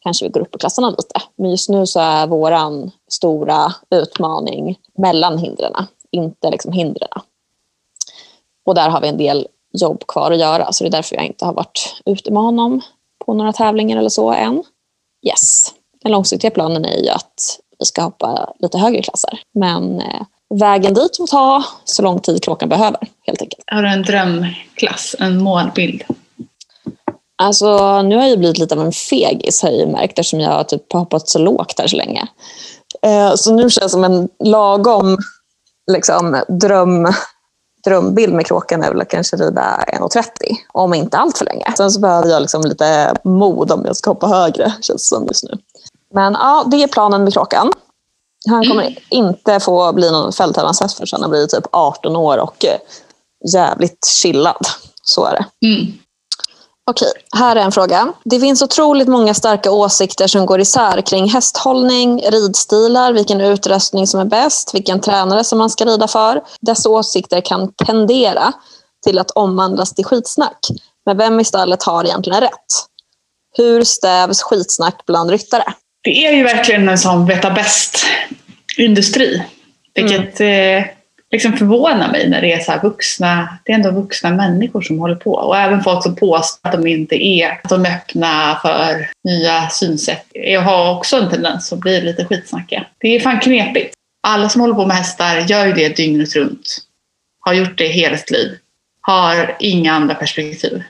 kanske 0.00 0.24
vi 0.24 0.30
går 0.30 0.40
upp 0.40 0.54
i 0.56 0.58
klasserna 0.58 0.90
lite. 0.90 1.22
Men 1.36 1.50
just 1.50 1.68
nu 1.68 1.86
så 1.86 2.00
är 2.00 2.26
våran 2.26 2.90
stora 3.10 3.72
utmaning 3.90 4.78
mellan 4.98 5.38
hindren, 5.38 5.86
inte 6.10 6.50
liksom 6.50 6.72
hindren. 6.72 7.08
Och 8.66 8.74
där 8.74 8.88
har 8.88 9.00
vi 9.00 9.08
en 9.08 9.18
del 9.18 9.48
jobb 9.72 10.06
kvar 10.06 10.30
att 10.30 10.38
göra, 10.38 10.72
så 10.72 10.84
det 10.84 10.88
är 10.88 10.92
därför 10.92 11.16
jag 11.16 11.24
inte 11.24 11.44
har 11.44 11.52
varit 11.52 12.02
ute 12.04 12.30
med 12.30 12.42
honom 12.42 12.80
på 13.26 13.34
några 13.34 13.52
tävlingar 13.52 13.96
eller 13.96 14.08
så 14.08 14.32
än. 14.32 14.64
Yes. 15.26 15.74
Den 16.08 16.12
långsiktiga 16.12 16.50
planen 16.50 16.84
är 16.84 16.96
ju 16.96 17.08
att 17.08 17.58
vi 17.78 17.86
ska 17.86 18.02
hoppa 18.02 18.52
lite 18.58 18.78
högre 18.78 19.02
klasser. 19.02 19.40
Men 19.54 20.00
eh, 20.00 20.22
vägen 20.54 20.94
dit 20.94 21.16
får 21.16 21.26
ta 21.26 21.64
så 21.84 22.02
lång 22.02 22.20
tid 22.20 22.42
kråkan 22.42 22.68
behöver, 22.68 23.00
helt 23.26 23.42
enkelt. 23.42 23.64
Har 23.66 23.82
du 23.82 23.88
en 23.88 24.02
drömklass, 24.02 25.16
en 25.18 25.42
målbild? 25.42 26.04
Alltså, 27.42 28.02
nu 28.02 28.16
har 28.16 28.22
jag 28.22 28.30
ju 28.30 28.36
blivit 28.36 28.58
lite 28.58 28.74
av 28.74 28.80
en 28.80 28.92
fegis 28.92 29.62
har 29.62 29.70
jag 29.70 29.78
ju 29.78 29.86
märkt 29.86 30.18
eftersom 30.18 30.40
jag 30.40 30.50
har 30.50 30.64
typ 30.64 30.92
hoppat 30.92 31.28
så 31.28 31.38
lågt 31.38 31.78
här 31.78 31.86
så 31.86 31.96
länge. 31.96 32.26
Eh, 33.02 33.34
så 33.34 33.54
nu 33.54 33.62
känns 33.62 33.76
det 33.76 33.88
som 33.88 34.04
en 34.04 34.28
lagom 34.44 35.18
liksom, 35.92 36.42
dröm, 36.48 37.12
drömbild 37.84 38.34
med 38.34 38.46
kråkan 38.46 38.82
är 38.82 38.90
väl 38.90 39.00
att 39.00 39.10
kanske 39.10 39.36
rida 39.36 39.84
1,30 39.86 40.24
om 40.72 40.94
inte 40.94 41.18
allt 41.18 41.38
för 41.38 41.44
länge. 41.44 41.72
Sen 41.76 41.90
så 41.90 42.00
behöver 42.00 42.28
jag 42.28 42.42
liksom 42.42 42.62
lite 42.62 43.14
mod 43.24 43.72
om 43.72 43.82
jag 43.86 43.96
ska 43.96 44.10
hoppa 44.10 44.26
högre 44.26 44.72
känns 44.80 45.10
det 45.10 45.16
som 45.16 45.26
just 45.26 45.44
nu. 45.44 45.58
Men 46.14 46.32
ja, 46.32 46.64
det 46.70 46.82
är 46.82 46.86
planen 46.86 47.24
med 47.24 47.32
kråkan. 47.32 47.72
Han 48.48 48.68
kommer 48.68 48.98
inte 49.10 49.60
få 49.60 49.92
bly 49.92 50.10
någon 50.10 50.32
fälttävlanshäst 50.32 50.96
förrän 50.96 51.08
han 51.12 51.22
har 51.22 51.28
blivit 51.28 51.50
typ 51.50 51.66
18 51.72 52.16
år 52.16 52.38
och 52.38 52.64
eh, 52.64 52.78
jävligt 53.52 54.06
chillad. 54.06 54.66
Så 55.02 55.24
är 55.24 55.32
det. 55.32 55.66
Mm. 55.66 55.92
Okej, 56.90 57.12
här 57.36 57.56
är 57.56 57.60
en 57.60 57.72
fråga. 57.72 58.12
Det 58.24 58.40
finns 58.40 58.62
otroligt 58.62 59.08
många 59.08 59.34
starka 59.34 59.70
åsikter 59.70 60.26
som 60.26 60.46
går 60.46 60.60
isär 60.60 61.00
kring 61.00 61.28
hästhållning, 61.28 62.20
ridstilar, 62.20 63.12
vilken 63.12 63.40
utrustning 63.40 64.06
som 64.06 64.20
är 64.20 64.24
bäst, 64.24 64.74
vilken 64.74 65.00
tränare 65.00 65.44
som 65.44 65.58
man 65.58 65.70
ska 65.70 65.84
rida 65.84 66.08
för. 66.08 66.42
Dessa 66.60 66.88
åsikter 66.88 67.40
kan 67.40 67.72
tendera 67.72 68.52
till 69.04 69.18
att 69.18 69.30
omvandlas 69.30 69.94
till 69.94 70.04
skitsnack. 70.04 70.58
Men 71.06 71.16
vem 71.16 71.40
i 71.40 71.44
stallet 71.44 71.82
har 71.82 72.04
egentligen 72.04 72.40
rätt? 72.40 72.86
Hur 73.56 73.84
stävs 73.84 74.42
skitsnack 74.42 75.06
bland 75.06 75.30
ryttare? 75.30 75.74
Det 76.08 76.26
är 76.26 76.32
ju 76.32 76.42
verkligen 76.42 76.88
en 76.88 76.98
sån 76.98 77.26
veta 77.26 77.50
bäst-industri. 77.50 79.42
Vilket 79.94 80.40
eh, 80.40 80.84
liksom 81.30 81.52
förvånar 81.56 82.12
mig 82.12 82.28
när 82.28 82.40
det 82.40 82.52
är 82.52 82.58
så 82.58 82.72
här 82.72 82.82
vuxna, 82.82 83.58
det 83.64 83.72
är 83.72 83.76
ändå 83.76 83.90
vuxna 83.90 84.30
människor 84.30 84.80
som 84.80 84.98
håller 84.98 85.14
på. 85.14 85.32
Och 85.32 85.56
även 85.56 85.82
folk 85.82 86.02
som 86.02 86.16
påstår 86.16 86.68
att 86.68 86.82
de 86.82 86.86
inte 86.86 87.24
är, 87.24 87.50
att 87.50 87.68
de 87.68 87.84
är 87.84 87.90
öppna 87.90 88.58
för 88.62 89.10
nya 89.24 89.68
synsätt. 89.68 90.26
Jag 90.32 90.60
har 90.60 90.96
också 90.96 91.16
en 91.16 91.30
tendens 91.30 91.72
att 91.72 91.78
bli 91.78 92.00
lite 92.00 92.24
skitsnackiga. 92.24 92.86
Det 92.98 93.08
är 93.08 93.20
fan 93.20 93.40
knepigt. 93.40 93.94
Alla 94.22 94.48
som 94.48 94.60
håller 94.60 94.74
på 94.74 94.86
med 94.86 94.96
hästar 94.96 95.36
gör 95.48 95.66
ju 95.66 95.72
det 95.72 95.96
dygnet 95.96 96.36
runt. 96.36 96.78
Har 97.40 97.52
gjort 97.52 97.78
det 97.78 97.88
hela 97.88 98.16
sitt 98.16 98.30
liv. 98.30 98.56
Har 99.00 99.56
inga 99.60 99.92
andra 99.92 100.14
perspektiv. 100.14 100.82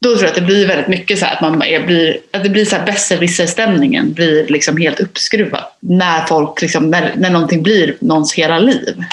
Då 0.00 0.08
tror 0.08 0.22
jag 0.22 0.28
att 0.28 0.34
det 0.34 0.40
blir 0.40 0.66
väldigt 0.66 0.88
mycket 0.88 1.18
så 1.18 1.24
här 1.24 1.34
att, 1.34 1.40
man 1.40 1.58
blir, 1.58 2.17
att 2.32 2.42
det 2.42 2.48
blir 2.48 2.64
så 2.64 2.76
här 2.76 2.86
besserwisser-stämningen 2.86 4.12
blir 4.12 4.46
liksom 4.46 4.76
helt 4.76 5.00
uppskruvad. 5.00 5.64
När 5.80 6.26
folk 6.26 6.62
liksom, 6.62 6.90
när, 6.90 7.14
när 7.16 7.30
någonting 7.30 7.62
blir 7.62 7.96
någons 8.00 8.34
hela 8.34 8.58
liv. 8.58 9.04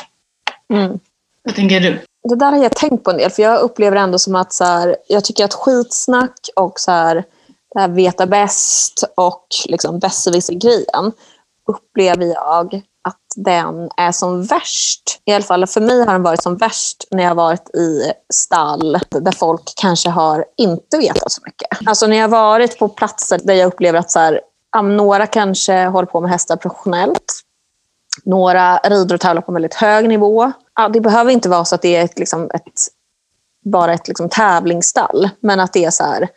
Mm. 0.73 0.99
Vad 1.43 1.56
tänker 1.56 1.80
du? 1.80 1.99
Det 2.30 2.36
där 2.36 2.51
har 2.51 2.63
jag 2.63 2.75
tänkt 2.75 3.04
på 3.04 3.12
en 3.12 3.17
del, 3.17 3.32
för 3.32 3.43
jag 3.43 3.62
upplever 3.62 3.97
ändå 3.97 4.19
som 4.19 4.36
att 4.36 4.54
så 4.54 4.63
här, 4.63 4.95
jag 5.08 5.23
tycker 5.23 5.45
att 5.45 5.54
skitsnack 5.54 6.39
och 6.56 6.80
så 6.80 6.91
här, 6.91 7.23
veta 7.89 8.25
bäst 8.25 9.04
och 9.15 9.47
liksom 9.67 9.99
besserwisser-grejen 9.99 11.12
upplever 11.67 12.25
jag 12.25 12.82
att 13.05 13.23
den 13.35 13.89
är 13.97 14.11
som 14.11 14.43
värst. 14.43 15.21
I 15.25 15.33
alla 15.33 15.43
fall 15.43 15.67
för 15.67 15.81
mig 15.81 15.99
har 15.99 16.13
den 16.13 16.23
varit 16.23 16.43
som 16.43 16.57
värst 16.57 17.07
när 17.11 17.23
jag 17.23 17.29
har 17.29 17.35
varit 17.35 17.69
i 17.75 18.11
stall 18.33 18.99
där 19.09 19.31
folk 19.31 19.73
kanske 19.75 20.09
har 20.09 20.45
inte 20.57 20.97
vetat 20.97 21.31
så 21.31 21.41
mycket. 21.45 21.67
Alltså 21.85 22.07
när 22.07 22.15
jag 22.15 22.23
har 22.23 22.29
varit 22.29 22.79
på 22.79 22.89
platser 22.89 23.39
där 23.43 23.53
jag 23.53 23.67
upplever 23.67 23.99
att 23.99 24.11
så 24.11 24.19
här, 24.19 24.41
några 24.83 25.27
kanske 25.27 25.85
håller 25.85 26.05
på 26.05 26.21
med 26.21 26.31
hästar 26.31 26.55
professionellt. 26.55 27.41
Några 28.23 28.77
rider 28.77 29.15
och 29.15 29.21
tävlar 29.21 29.41
på 29.41 29.51
en 29.51 29.53
väldigt 29.53 29.73
hög 29.73 30.09
nivå. 30.09 30.51
Ja, 30.75 30.89
det 30.89 31.01
behöver 31.01 31.31
inte 31.31 31.49
vara 31.49 31.65
så 31.65 31.75
att 31.75 31.81
det 31.81 31.95
är 31.95 32.05
ett, 32.05 32.19
liksom 32.19 32.49
ett, 32.53 32.87
bara 33.65 33.93
ett 33.93 34.07
liksom 34.07 34.29
tävlingsstall, 34.29 35.29
men 35.39 35.59
att 35.59 35.73
det 35.73 35.85
är 35.85 35.91
så 35.91 36.03
här... 36.03 36.27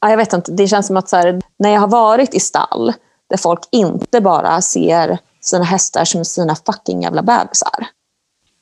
Ja, 0.00 0.10
jag 0.10 0.16
vet 0.16 0.32
inte, 0.32 0.52
det 0.52 0.68
känns 0.68 0.86
som 0.86 0.96
att 0.96 1.08
så 1.08 1.16
här, 1.16 1.40
när 1.58 1.70
jag 1.70 1.80
har 1.80 1.88
varit 1.88 2.34
i 2.34 2.40
stall 2.40 2.92
där 3.30 3.36
folk 3.36 3.60
inte 3.70 4.20
bara 4.20 4.60
ser 4.60 5.18
sina 5.40 5.64
hästar 5.64 6.04
som 6.04 6.24
sina 6.24 6.56
fucking 6.56 7.02
jävla 7.02 7.22
bebisar 7.22 7.86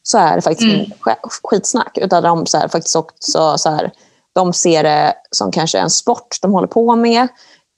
så 0.03 0.19
är 0.19 0.37
det 0.37 0.43
faktiskt 0.43 0.75
Mm. 0.75 0.91
skitsnack. 1.43 1.99
Utan 1.99 2.23
de 2.23 2.47
så 2.47 2.59
här, 2.59 2.69
faktiskt 2.69 2.97
också 2.97 3.59
så 3.59 3.71
här, 3.71 3.93
de 4.35 4.53
ser 4.53 4.83
det 4.83 5.15
som 5.31 5.53
kanske 5.53 5.79
en 5.79 5.91
sport 5.91 6.39
de 6.43 6.53
håller 6.53 6.69
på 6.69 6.97
med. 6.97 7.29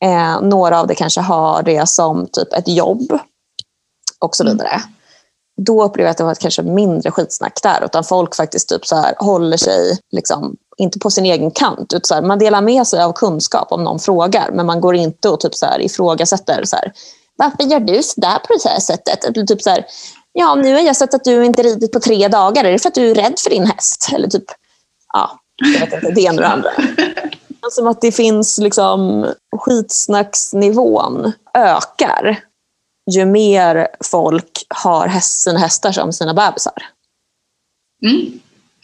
Eh, 0.04 0.40
några 0.42 0.80
av 0.80 0.86
det 0.86 0.94
kanske 0.94 1.20
har 1.20 1.62
det 1.62 1.88
som 1.88 2.26
typ 2.32 2.52
ett 2.52 2.68
jobb 2.68 3.18
och 4.18 4.36
så 4.36 4.42
Mm. 4.42 4.56
vidare. 4.56 4.82
Då 5.62 5.84
upplever 5.84 6.06
jag 6.06 6.10
att 6.10 6.18
det 6.18 6.24
var 6.24 6.34
kanske 6.34 6.62
mindre 6.62 7.10
skitsnack 7.10 7.62
där. 7.62 7.84
Utan 7.84 8.04
folk 8.04 8.34
faktiskt 8.36 8.68
typ 8.68 8.86
så 8.86 8.96
här, 8.96 9.14
håller 9.18 9.56
sig, 9.56 9.98
liksom, 10.10 10.56
inte 10.76 10.98
på 10.98 11.10
sin 11.10 11.24
egen 11.24 11.50
kant. 11.50 11.92
Utan 11.92 12.04
så 12.04 12.14
här, 12.14 12.22
man 12.22 12.38
delar 12.38 12.60
med 12.60 12.86
sig 12.86 13.02
av 13.02 13.12
kunskap 13.12 13.72
om 13.72 13.84
någon 13.84 13.98
frågar. 13.98 14.50
Men 14.52 14.66
man 14.66 14.80
går 14.80 14.94
inte 14.94 15.28
och 15.28 15.40
typ 15.40 15.54
så 15.54 15.66
här, 15.66 15.80
ifrågasätter. 15.80 16.64
Så 16.64 16.76
här, 16.76 16.92
Varför 17.40 17.62
gör 17.62 17.80
du 17.80 18.02
så 18.02 18.20
där 18.20 18.38
på 18.38 18.46
det 18.52 18.68
här 18.68 18.80
sättet? 18.80 19.24
Eller 19.24 19.46
typ 19.46 19.62
så 19.62 19.70
här, 19.70 19.84
ja, 20.32 20.54
nu 20.54 20.72
har 20.72 20.80
jag 20.80 20.96
sett 20.96 21.14
att 21.14 21.24
du 21.24 21.44
inte 21.44 21.62
ridit 21.62 21.92
på 21.92 22.00
tre 22.00 22.28
dagar. 22.28 22.64
Är 22.64 22.72
det 22.72 22.78
för 22.78 22.88
att 22.88 22.94
du 22.94 23.10
är 23.10 23.14
rädd 23.14 23.38
för 23.38 23.50
din 23.50 23.66
häst? 23.66 24.10
Eller 24.14 24.28
typ, 24.28 24.44
ja, 25.12 25.40
jag 25.56 25.80
vet 25.80 25.92
inte, 25.92 26.10
det 26.10 26.20
ena 26.20 26.34
och 26.34 26.40
det 26.40 26.48
andra. 26.48 26.70
Som 27.70 27.86
att 27.88 28.00
det 28.00 28.12
finns 28.12 28.58
liksom 28.58 29.26
skitsnacksnivån 29.56 31.32
ökar 31.54 32.40
ju 33.10 33.26
mer 33.26 33.88
folk 34.04 34.66
har 34.68 35.08
häst, 35.08 35.42
sina 35.42 35.58
hästar 35.58 35.92
som 35.92 36.12
sina 36.12 36.34
bebisar. 36.34 36.86
Mm. 38.06 38.40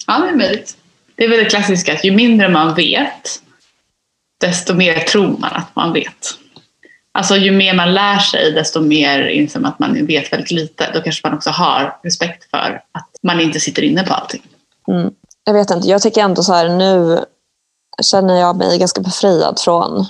Ja, 0.07 0.19
det 0.19 0.29
är 0.29 0.35
möjligt. 0.35 0.77
Det 1.15 1.25
är 1.25 1.29
väl 1.29 1.39
det 1.39 1.51
klassiska 1.51 1.93
att 1.93 2.05
ju 2.05 2.13
mindre 2.13 2.49
man 2.49 2.75
vet, 2.75 3.43
desto 4.41 4.75
mer 4.75 5.01
tror 5.01 5.39
man 5.39 5.53
att 5.53 5.77
man 5.77 5.93
vet. 5.93 6.39
Alltså 7.17 7.37
ju 7.37 7.53
mer 7.53 7.75
man 7.75 7.95
lär 7.95 8.19
sig 8.19 8.53
desto 8.53 8.81
mer 8.81 9.27
inser 9.29 9.61
man 9.61 9.73
att 9.73 9.79
man 9.79 10.07
vet 10.07 10.33
väldigt 10.33 10.51
lite. 10.51 10.91
Då 10.95 11.01
kanske 11.01 11.29
man 11.29 11.37
också 11.37 11.51
har 11.51 11.99
respekt 12.03 12.51
för 12.51 12.83
att 12.93 13.11
man 13.23 13.41
inte 13.41 13.61
sitter 13.61 13.83
inne 13.83 14.03
på 14.03 14.15
allting. 14.15 14.43
Mm. 14.89 15.11
Jag 15.45 15.55
vet 15.55 15.71
inte, 15.71 15.89
jag 15.89 16.03
tycker 16.03 16.21
ändå 16.21 16.43
så 16.43 16.53
här 16.53 16.69
nu 16.69 17.25
känner 18.03 18.41
jag 18.41 18.57
mig 18.57 18.79
ganska 18.79 19.01
befriad 19.01 19.59
från 19.61 20.07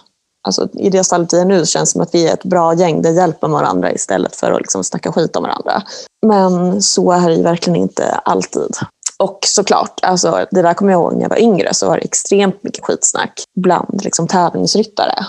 Alltså, 0.47 0.69
I 0.73 0.91
det 0.91 1.05
stallet 1.05 1.33
vi 1.33 1.41
är 1.41 1.45
nu 1.45 1.67
känns 1.67 1.91
det 1.91 1.93
som 1.93 2.01
att 2.01 2.15
vi 2.15 2.29
är 2.29 2.33
ett 2.33 2.45
bra 2.45 2.75
gäng 2.75 3.03
där 3.03 3.11
hjälper 3.11 3.49
varandra 3.49 3.93
istället 3.93 4.37
för 4.37 4.53
att 4.53 4.61
liksom 4.61 4.85
snacka 4.85 5.13
skit 5.13 5.37
om 5.37 5.43
varandra. 5.43 5.83
Men 6.27 6.83
så 6.83 7.13
är 7.13 7.29
det 7.29 7.35
ju 7.35 7.43
verkligen 7.43 7.77
inte 7.77 8.15
alltid. 8.25 8.77
Och 9.19 9.39
såklart, 9.47 10.01
alltså, 10.03 10.47
det 10.51 10.63
där 10.63 10.75
kommer 10.75 10.93
jag 10.93 11.01
ihåg 11.01 11.15
när 11.15 11.23
jag 11.23 11.29
var 11.29 11.41
yngre, 11.41 11.75
så 11.75 11.89
var 11.89 11.97
det 11.97 12.05
extremt 12.05 12.63
mycket 12.63 12.85
skitsnack 12.85 13.43
bland 13.61 14.05
liksom, 14.05 14.29
tävlingsryttare. 14.29 15.27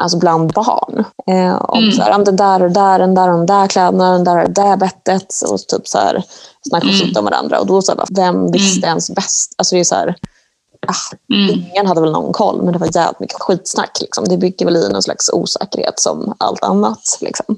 Alltså 0.00 0.18
bland 0.18 0.52
barn. 0.52 1.04
Eh, 1.26 1.62
om 1.64 1.78
Mm. 1.82 1.92
så 1.92 2.02
här, 2.02 2.10
"Ja, 2.10 2.16
men 2.18 2.24
den 2.24 2.36
där 2.36 2.62
och 2.62 2.70
där, 2.70 2.98
den 2.98 3.14
där 3.14 3.28
och 3.28 3.32
de 3.38 3.46
där 3.46 3.66
kläderna, 3.66 4.12
den 4.12 4.24
där 4.24 4.38
och 4.42 4.50
det 4.50 4.62
där 4.62 4.76
bettet. 4.76 5.34
Och 5.50 5.60
typ 5.66 5.88
så 5.88 5.98
här, 5.98 6.24
snacka 6.68 6.86
Mm. 6.86 6.98
skit 7.00 7.16
om 7.16 7.24
varandra. 7.24 7.60
Och 7.60 7.66
då 7.66 7.82
så 7.82 7.92
här, 7.92 8.04
vem 8.16 8.52
visste 8.52 8.86
ens 8.86 9.10
bäst? 9.10 9.54
Alltså 9.58 9.74
det 9.74 9.80
är 9.80 9.84
så 9.84 9.94
här, 9.94 10.14
ah, 10.86 11.34
Mm. 11.34 11.50
Ingen 11.50 11.86
hade 11.86 12.00
väl 12.00 12.12
någon 12.12 12.32
koll, 12.32 12.62
men 12.62 12.72
det 12.72 12.78
var 12.78 12.96
jävligt 12.96 13.20
mycket 13.20 13.40
skitsnack. 13.40 13.98
Liksom. 14.00 14.24
Det 14.28 14.36
bygger 14.36 14.66
väl 14.66 14.76
i 14.76 14.88
någon 14.88 15.02
slags 15.02 15.30
osäkerhet 15.32 16.00
som 16.00 16.34
allt 16.38 16.64
annat. 16.64 17.18
Liksom. 17.20 17.56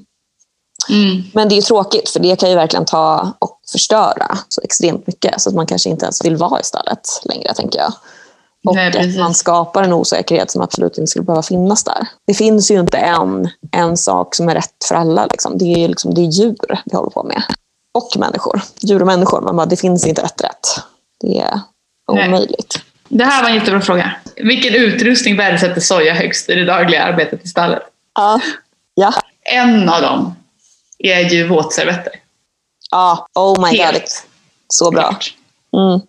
Mm. 0.89 1.23
Men 1.33 1.49
det 1.49 1.53
är 1.53 1.57
ju 1.57 1.61
tråkigt, 1.61 2.09
för 2.09 2.19
det 2.19 2.35
kan 2.35 2.49
ju 2.49 2.55
verkligen 2.55 2.85
ta 2.85 3.31
och 3.39 3.59
förstöra 3.71 4.37
så 4.49 4.61
extremt 4.61 5.07
mycket. 5.07 5.41
Så 5.41 5.49
att 5.49 5.55
man 5.55 5.65
kanske 5.65 5.89
inte 5.89 6.05
ens 6.05 6.25
vill 6.25 6.35
vara 6.37 6.59
i 6.59 6.63
stallet 6.63 7.21
längre, 7.23 7.53
tänker 7.53 7.79
jag. 7.79 7.93
Och 8.63 8.75
Nej, 8.75 8.97
att 8.97 9.17
man 9.17 9.33
skapar 9.33 9.83
en 9.83 9.93
osäkerhet 9.93 10.51
som 10.51 10.61
absolut 10.61 10.97
inte 10.97 11.07
skulle 11.07 11.25
behöva 11.25 11.43
finnas 11.43 11.83
där. 11.83 12.07
Det 12.27 12.33
finns 12.33 12.71
ju 12.71 12.79
inte 12.79 12.97
en, 12.97 13.49
en 13.71 13.97
sak 13.97 14.35
som 14.35 14.49
är 14.49 14.55
rätt 14.55 14.85
för 14.87 14.95
alla. 14.95 15.25
Liksom. 15.25 15.57
Det 15.57 15.65
är 15.65 15.77
ju 15.77 15.87
liksom, 15.87 16.13
det 16.13 16.21
är 16.21 16.25
djur 16.25 16.55
vi 16.85 16.95
håller 16.95 17.09
på 17.09 17.23
med. 17.23 17.43
Och 17.91 18.17
människor. 18.17 18.61
Djur 18.81 19.01
och 19.01 19.07
människor. 19.07 19.41
Man 19.41 19.55
bara, 19.55 19.65
det 19.65 19.75
finns 19.75 20.07
inte 20.07 20.21
ett 20.21 20.43
rätt. 20.43 20.83
Det 21.21 21.39
är 21.39 21.59
Nej. 22.11 22.27
omöjligt. 22.27 22.81
Det 23.07 23.23
här 23.23 23.43
var 23.43 23.49
en 23.49 23.55
jättebra 23.55 23.81
fråga. 23.81 24.15
Vilken 24.35 24.73
utrustning 24.73 25.37
värdesätter 25.37 25.81
soja 25.81 26.13
högst 26.13 26.49
i 26.49 26.55
det 26.55 26.65
dagliga 26.65 27.03
arbetet 27.03 27.45
i 27.45 27.47
stallet? 27.47 27.83
Ja. 28.15 28.39
Ja. 28.95 29.13
En 29.41 29.89
av 29.89 30.01
dem 30.01 30.35
är 30.99 31.19
ju 31.19 31.47
våtservetter. 31.47 32.13
Ja, 32.91 33.27
oh 33.35 33.61
my 33.61 33.77
god. 33.77 33.85
Helt 33.85 34.25
Så 34.67 34.91
bra. 34.91 35.19
Mm. 35.77 36.01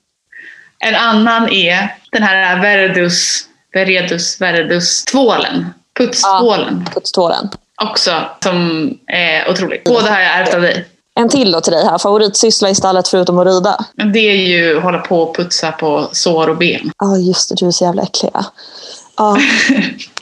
En 0.78 0.94
annan 0.94 1.48
är 1.48 1.98
den 2.14 2.22
här 2.22 2.60
Verdus, 2.62 3.44
Veredus, 3.72 4.40
Verdus 4.40 5.04
tvålen. 5.04 5.66
Putstvålen. 5.98 6.88
Puttståren. 6.94 7.48
Också 7.82 8.10
som 8.42 8.90
är 9.06 9.50
otrolig. 9.50 9.82
Båda 9.84 10.10
har 10.10 10.20
jag 10.20 10.34
ärvt 10.34 10.54
av 10.54 10.60
dig. 10.60 10.84
En 11.20 11.28
till 11.28 11.52
då 11.52 11.60
till 11.60 11.72
dig 11.72 11.84
här. 11.84 11.98
Favoritsyssla 11.98 12.70
i 12.70 12.74
stallet 12.74 13.08
förutom 13.08 13.38
att 13.38 13.46
rida? 13.46 13.84
Men 13.94 14.12
det 14.12 14.18
är 14.18 14.36
ju 14.36 14.76
att 14.76 14.82
hålla 14.82 14.98
på 14.98 15.22
och 15.22 15.36
putsa 15.36 15.72
på 15.72 16.08
sår 16.12 16.48
och 16.48 16.56
ben. 16.56 16.92
Ja, 16.98 17.16
just 17.16 17.48
det. 17.48 17.54
Du 17.54 17.66
är 17.66 17.70
så 17.70 17.84
jävla 17.84 18.02
äcklig. 18.02 18.30
Ja. 19.16 19.36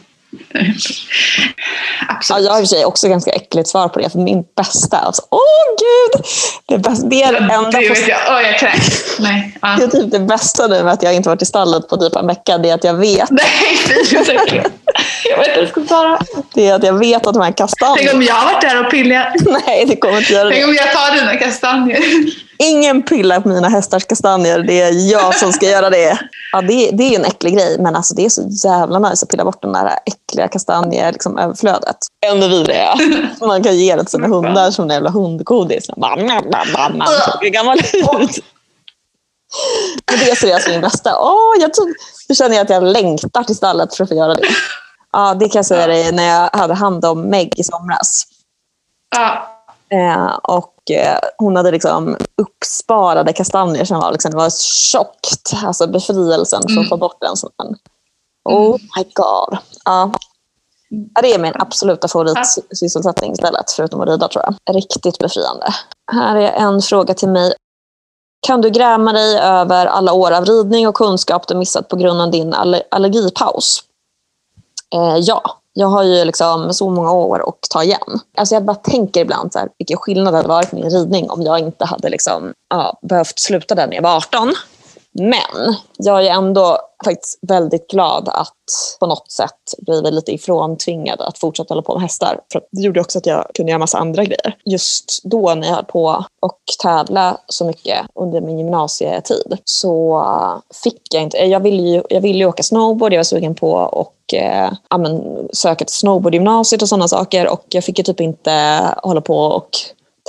Ja, 0.53 0.61
ja, 0.61 2.15
Absolut. 2.17 2.45
jag 2.45 2.53
har 2.53 2.59
i 2.61 2.63
och 2.63 2.69
för 2.69 2.77
sig 2.77 2.85
också 2.85 3.09
ganska 3.09 3.31
äckligt 3.31 3.69
svar 3.69 3.89
på 3.89 3.99
det. 4.01 4.11
För 4.11 4.19
min 4.19 4.45
bästa, 4.57 4.99
alltså, 4.99 5.23
åh 5.31 5.41
gud! 5.79 6.25
Det, 6.67 6.79
bästa, 6.79 7.07
det 7.07 7.23
är 7.23 7.33
det 7.33 7.39
enda 7.39 7.71
det 7.71 7.89
vet 7.89 8.09
jag. 8.09 8.19
Åh, 8.29 8.43
jag 8.43 8.59
kräks. 8.59 9.19
Nej. 9.19 9.59
Ja. 9.63 9.77
det, 9.79 9.85
är 9.85 9.89
typ 9.89 10.11
det 10.11 10.21
bästa 10.21 10.67
nu 10.67 10.83
med 10.83 10.93
att 10.93 11.03
jag 11.03 11.15
inte 11.15 11.29
varit 11.29 11.43
i 11.43 11.47
stallet 11.47 11.89
på 11.89 11.97
typ 11.97 12.17
en 12.17 12.27
vecka. 12.27 12.59
Det 12.59 12.71
är 12.71 12.75
att 12.75 12.85
jag 12.85 12.95
vet, 12.95 13.31
Nej, 13.31 13.77
fy 13.87 14.17
vad. 14.17 14.27
Jag 15.25 15.39
vet 15.39 15.49
inte 15.49 15.57
vad 15.57 15.63
jag 15.63 15.69
ska 15.69 15.85
svara. 15.87 16.19
det 16.55 16.67
är 16.69 16.75
att, 16.75 16.83
jag 16.85 16.99
vet 16.99 17.27
att 17.27 17.35
de 17.35 17.41
här 17.43 17.45
Tänk 17.45 17.57
kastanjerna... 17.57 18.13
om 18.13 18.23
jag 18.23 18.35
har 18.35 18.53
varit 18.53 18.63
där 18.63 18.85
och 18.85 18.91
pillat. 18.91 19.27
Nej, 19.67 19.85
det 19.89 19.97
kommer 19.97 20.19
inte 20.19 20.33
göra 20.33 20.51
Tänk 20.51 20.61
det. 20.63 20.69
om 20.69 20.75
jag 20.75 20.93
tar 20.93 21.15
dina 21.15 21.37
kastanjer. 21.37 21.99
Ingen 22.63 23.03
pillar 23.03 23.41
på 23.41 23.49
mina 23.49 23.69
hästars 23.69 24.05
kastanjer. 24.05 24.59
Det 24.59 24.81
är 24.81 25.13
jag 25.13 25.35
som 25.35 25.53
ska 25.53 25.67
göra 25.67 25.91
det. 25.91 26.19
Ja, 26.53 26.61
det, 26.61 26.91
det 26.91 27.15
är 27.15 27.19
en 27.19 27.25
äcklig 27.25 27.55
grej, 27.55 27.77
men 27.79 27.97
alltså, 27.97 28.15
det 28.15 28.25
är 28.25 28.29
så 28.29 28.69
jävla 28.69 28.99
nice 28.99 29.25
att 29.25 29.31
pilla 29.31 29.45
bort 29.45 29.63
den 29.63 29.73
där 29.73 29.99
äckliga 30.07 30.49
kastanjeöverflödet. 30.49 31.15
Liksom, 31.15 31.39
överflödet. 31.39 31.97
Ännu 32.27 32.49
vidare. 32.49 32.95
Man 33.41 33.63
kan 33.63 33.77
ge 33.77 33.97
det 33.97 34.03
till 34.03 34.11
sina 34.11 34.27
hundar 34.27 34.71
som 34.71 34.85
en 34.85 34.91
jävla 34.91 35.11
hundgodis. 35.11 35.91
Man, 35.97 36.27
man, 36.27 36.45
man, 36.53 36.67
man, 36.73 36.99
man 36.99 37.09
såg 37.09 37.43
gammal 37.43 37.79
ut. 37.79 38.45
Men 40.11 40.19
det 40.19 40.31
är 40.31 40.35
seriöst 40.35 40.69
min 40.69 40.81
bästa. 40.81 41.19
Åh, 41.19 41.55
jag 41.61 41.75
tror, 41.75 41.95
nu 42.29 42.35
känner 42.35 42.57
jag 42.57 42.65
att 42.65 42.71
jag 42.71 42.83
längtar 42.83 43.43
till 43.43 43.57
stallet 43.57 43.97
för 43.97 44.05
att 44.05 44.11
få 44.11 44.17
göra 44.17 44.35
det. 44.35 44.49
Ja, 45.15 45.35
det 45.35 45.49
kan 45.49 45.59
jag 45.59 45.67
säga 45.67 45.87
dig 45.87 46.13
när 46.13 46.29
jag 46.29 46.51
hade 46.59 46.75
hand 46.75 47.05
om 47.05 47.31
Meg 47.31 47.59
i 47.59 47.65
somras. 47.65 48.25
Ja. 49.17 49.49
Eh, 49.93 50.35
och 50.43 50.72
eh, 50.91 51.19
hon 51.39 51.57
hade 51.57 51.71
liksom 51.71 52.17
uppsparade 52.43 53.33
kastanjer 53.33 53.85
som 53.85 53.99
var, 54.01 54.13
liksom, 54.13 54.31
det 54.31 54.37
var 54.37 54.51
tjockt. 54.91 55.53
Alltså 55.65 55.87
befrielsen 55.87 56.63
för 56.63 56.81
att 56.81 56.89
få 56.89 56.97
bort 56.97 57.23
en 57.25 57.37
sån. 57.37 57.51
Oh 58.45 58.77
my 58.97 59.05
god. 59.15 59.59
Ja. 59.85 60.13
Ja, 61.15 61.23
det 61.23 61.35
är 61.35 61.39
min 61.39 61.53
absoluta 61.59 62.09
favoritsysselsättning 62.09 63.33
istället, 63.33 63.71
förutom 63.71 64.01
att 64.01 64.09
rida 64.09 64.29
tror 64.29 64.45
jag. 64.45 64.77
Riktigt 64.77 65.19
befriande. 65.19 65.67
Här 66.13 66.37
är 66.37 66.53
en 66.53 66.83
fråga 66.83 67.15
till 67.15 67.29
mig. 67.29 67.55
Kan 68.47 68.61
du 68.61 68.71
gräma 68.71 69.13
dig 69.13 69.39
över 69.39 69.87
alla 69.87 70.13
år 70.13 70.31
av 70.31 70.45
ridning 70.45 70.89
och 70.89 70.95
kunskap 70.95 71.49
du 71.49 71.55
missat 71.55 71.89
på 71.89 71.97
grund 71.97 72.21
av 72.21 72.31
din 72.31 72.55
aller- 72.55 72.83
allergipaus? 72.91 73.85
Eh, 74.95 75.17
ja, 75.17 75.43
jag 75.73 75.87
har 75.87 76.03
ju 76.03 76.25
liksom 76.25 76.75
så 76.75 76.91
många 76.91 77.13
år 77.13 77.49
att 77.49 77.71
ta 77.71 77.83
igen. 77.83 78.21
Alltså 78.37 78.55
jag 78.55 78.65
bara 78.65 78.75
tänker 78.75 79.21
ibland 79.21 79.53
så 79.53 79.59
här, 79.59 79.69
vilken 79.79 79.97
skillnad 79.97 80.35
det 80.35 80.37
hade 80.37 80.49
varit 80.49 80.73
med 80.73 80.83
min 80.83 80.91
ridning 80.91 81.31
om 81.31 81.43
jag 81.43 81.59
inte 81.59 81.85
hade 81.85 82.09
liksom, 82.09 82.53
ja, 82.71 82.99
behövt 83.03 83.39
sluta 83.39 83.75
den 83.75 83.89
när 83.89 83.97
jag 83.97 84.03
var 84.03 84.17
18. 84.17 84.55
Men 85.15 85.75
jag 85.99 86.27
är 86.27 86.31
ändå 86.31 86.79
faktiskt 87.05 87.39
väldigt 87.43 87.91
glad 87.91 88.29
att 88.29 88.57
på 89.01 89.07
något 89.07 89.31
sätt 89.31 89.75
blivit 89.79 90.15
lite 90.15 90.33
ifråntvingad 90.33 91.21
att 91.21 91.39
fortsätta 91.39 91.75
hålla 91.75 91.83
på 91.83 91.95
med 91.95 92.03
hästar. 92.03 92.41
För 92.53 92.63
det 92.73 92.83
gjorde 92.83 93.01
också 93.01 93.19
att 93.19 93.27
jag 93.27 93.51
kunde 93.55 93.71
göra 93.71 93.79
massa 93.79 93.99
andra 93.99 94.25
grejer. 94.25 94.57
Just 94.65 95.21
då 95.25 95.55
när 95.55 95.69
jag 95.69 95.75
höll 95.75 95.85
på 95.85 96.25
och 96.41 96.61
tävla 96.83 97.39
så 97.47 97.65
mycket 97.65 98.07
under 98.15 98.41
min 98.41 98.59
gymnasietid 98.59 99.59
så 99.65 100.25
fick 100.85 101.15
jag 101.15 101.23
inte... 101.23 101.39
Jag 101.39 101.61
ville 101.61 101.83
ju, 101.83 102.03
jag 102.09 102.21
ville 102.21 102.39
ju 102.39 102.47
åka 102.47 102.63
snowboard, 102.63 103.13
jag 103.13 103.19
var 103.19 103.25
sugen 103.25 103.55
på 103.55 103.73
och 103.73 104.35
eh, 104.35 104.73
ja, 104.91 104.99
men, 104.99 105.23
söka 105.53 105.85
till 105.85 105.95
snowboardgymnasiet 105.95 106.83
och 106.83 106.89
sådana 106.89 107.09
saker. 107.09 107.49
Och 107.49 107.65
jag 107.69 107.85
fick 107.85 107.99
ju 107.99 108.05
typ 108.05 108.21
inte 108.21 108.83
hålla 109.03 109.21
på 109.21 109.39
och 109.39 109.69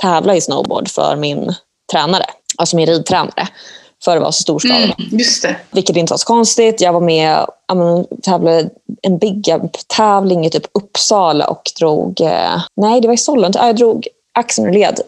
tävla 0.02 0.36
i 0.36 0.40
snowboard 0.40 0.88
för 0.88 1.16
min 1.16 1.54
tränare, 1.92 2.24
alltså 2.58 2.76
min 2.76 2.86
ridtränare. 2.86 3.48
För 4.04 4.14
det 4.14 4.20
var 4.20 4.30
så 4.30 4.42
storskaligt. 4.42 4.98
Mm, 4.98 5.18
just 5.18 5.42
det. 5.42 5.56
Vilket 5.70 5.96
inte 5.96 6.12
var 6.12 6.18
så 6.18 6.26
konstigt. 6.26 6.80
Jag 6.80 6.92
var 6.92 7.00
med 7.00 7.46
men, 7.74 8.06
tävlade 8.22 8.70
en 9.02 9.18
big 9.18 9.48
tävling 9.96 10.46
i 10.46 10.50
typ 10.50 10.66
Uppsala 10.72 11.46
och 11.46 11.70
drog... 11.78 12.20
Eh, 12.20 12.60
nej, 12.76 13.00
det 13.00 13.08
var 13.08 13.14
i 13.14 13.18
Sollentuna. 13.18 13.64
Ja, 13.64 13.68
Jag 13.68 13.76
drog 13.76 14.08
axeln 14.38 14.68
och 14.68 14.74
led 14.74 15.00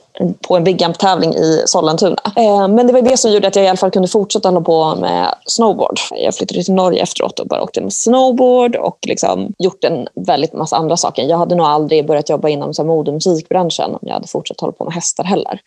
på 0.48 0.56
en 0.56 0.64
big 0.64 0.98
tävling 0.98 1.34
i 1.34 1.62
Sollentuna. 1.66 2.16
Eh, 2.36 2.68
men 2.68 2.86
det 2.86 2.92
var 2.92 3.02
det 3.02 3.16
som 3.16 3.32
gjorde 3.32 3.48
att 3.48 3.56
jag 3.56 3.64
i 3.64 3.68
alla 3.68 3.76
fall 3.76 3.90
kunde 3.90 4.08
fortsätta 4.08 4.48
hålla 4.48 4.60
på 4.60 4.94
med 4.94 5.34
snowboard. 5.46 5.98
Jag 6.10 6.34
flyttade 6.34 6.64
till 6.64 6.74
Norge 6.74 7.02
efteråt 7.02 7.38
och 7.38 7.46
bara 7.46 7.62
åkte 7.62 7.80
med 7.80 7.92
snowboard 7.92 8.76
och 8.76 8.98
liksom 9.06 9.52
gjort 9.58 9.84
en 9.84 10.08
väldigt 10.14 10.52
massa 10.52 10.76
andra 10.76 10.96
saker. 10.96 11.22
Jag 11.22 11.38
hade 11.38 11.54
nog 11.54 11.66
aldrig 11.66 12.06
börjat 12.06 12.28
jobba 12.28 12.48
inom 12.48 12.74
så 12.74 12.82
här, 12.82 12.86
mode 12.86 13.10
och 13.10 13.14
musikbranschen 13.14 13.90
om 13.90 13.98
jag 14.02 14.14
hade 14.14 14.28
fortsatt 14.28 14.60
hålla 14.60 14.72
på 14.72 14.84
med 14.84 14.94
hästar 14.94 15.24
heller. 15.24 15.60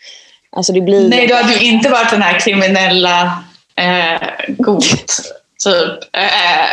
Alltså 0.60 0.74
det 0.74 0.82
blir... 0.82 1.10
Nej, 1.10 1.28
du 1.28 1.34
hade 1.34 1.54
ju 1.54 1.66
inte 1.66 1.90
varit 1.90 2.10
den 2.10 2.22
här 2.22 2.40
kriminella 2.40 3.44
eh, 3.76 4.30
god 4.48 4.82
typ 5.64 6.16
eh, 6.16 6.70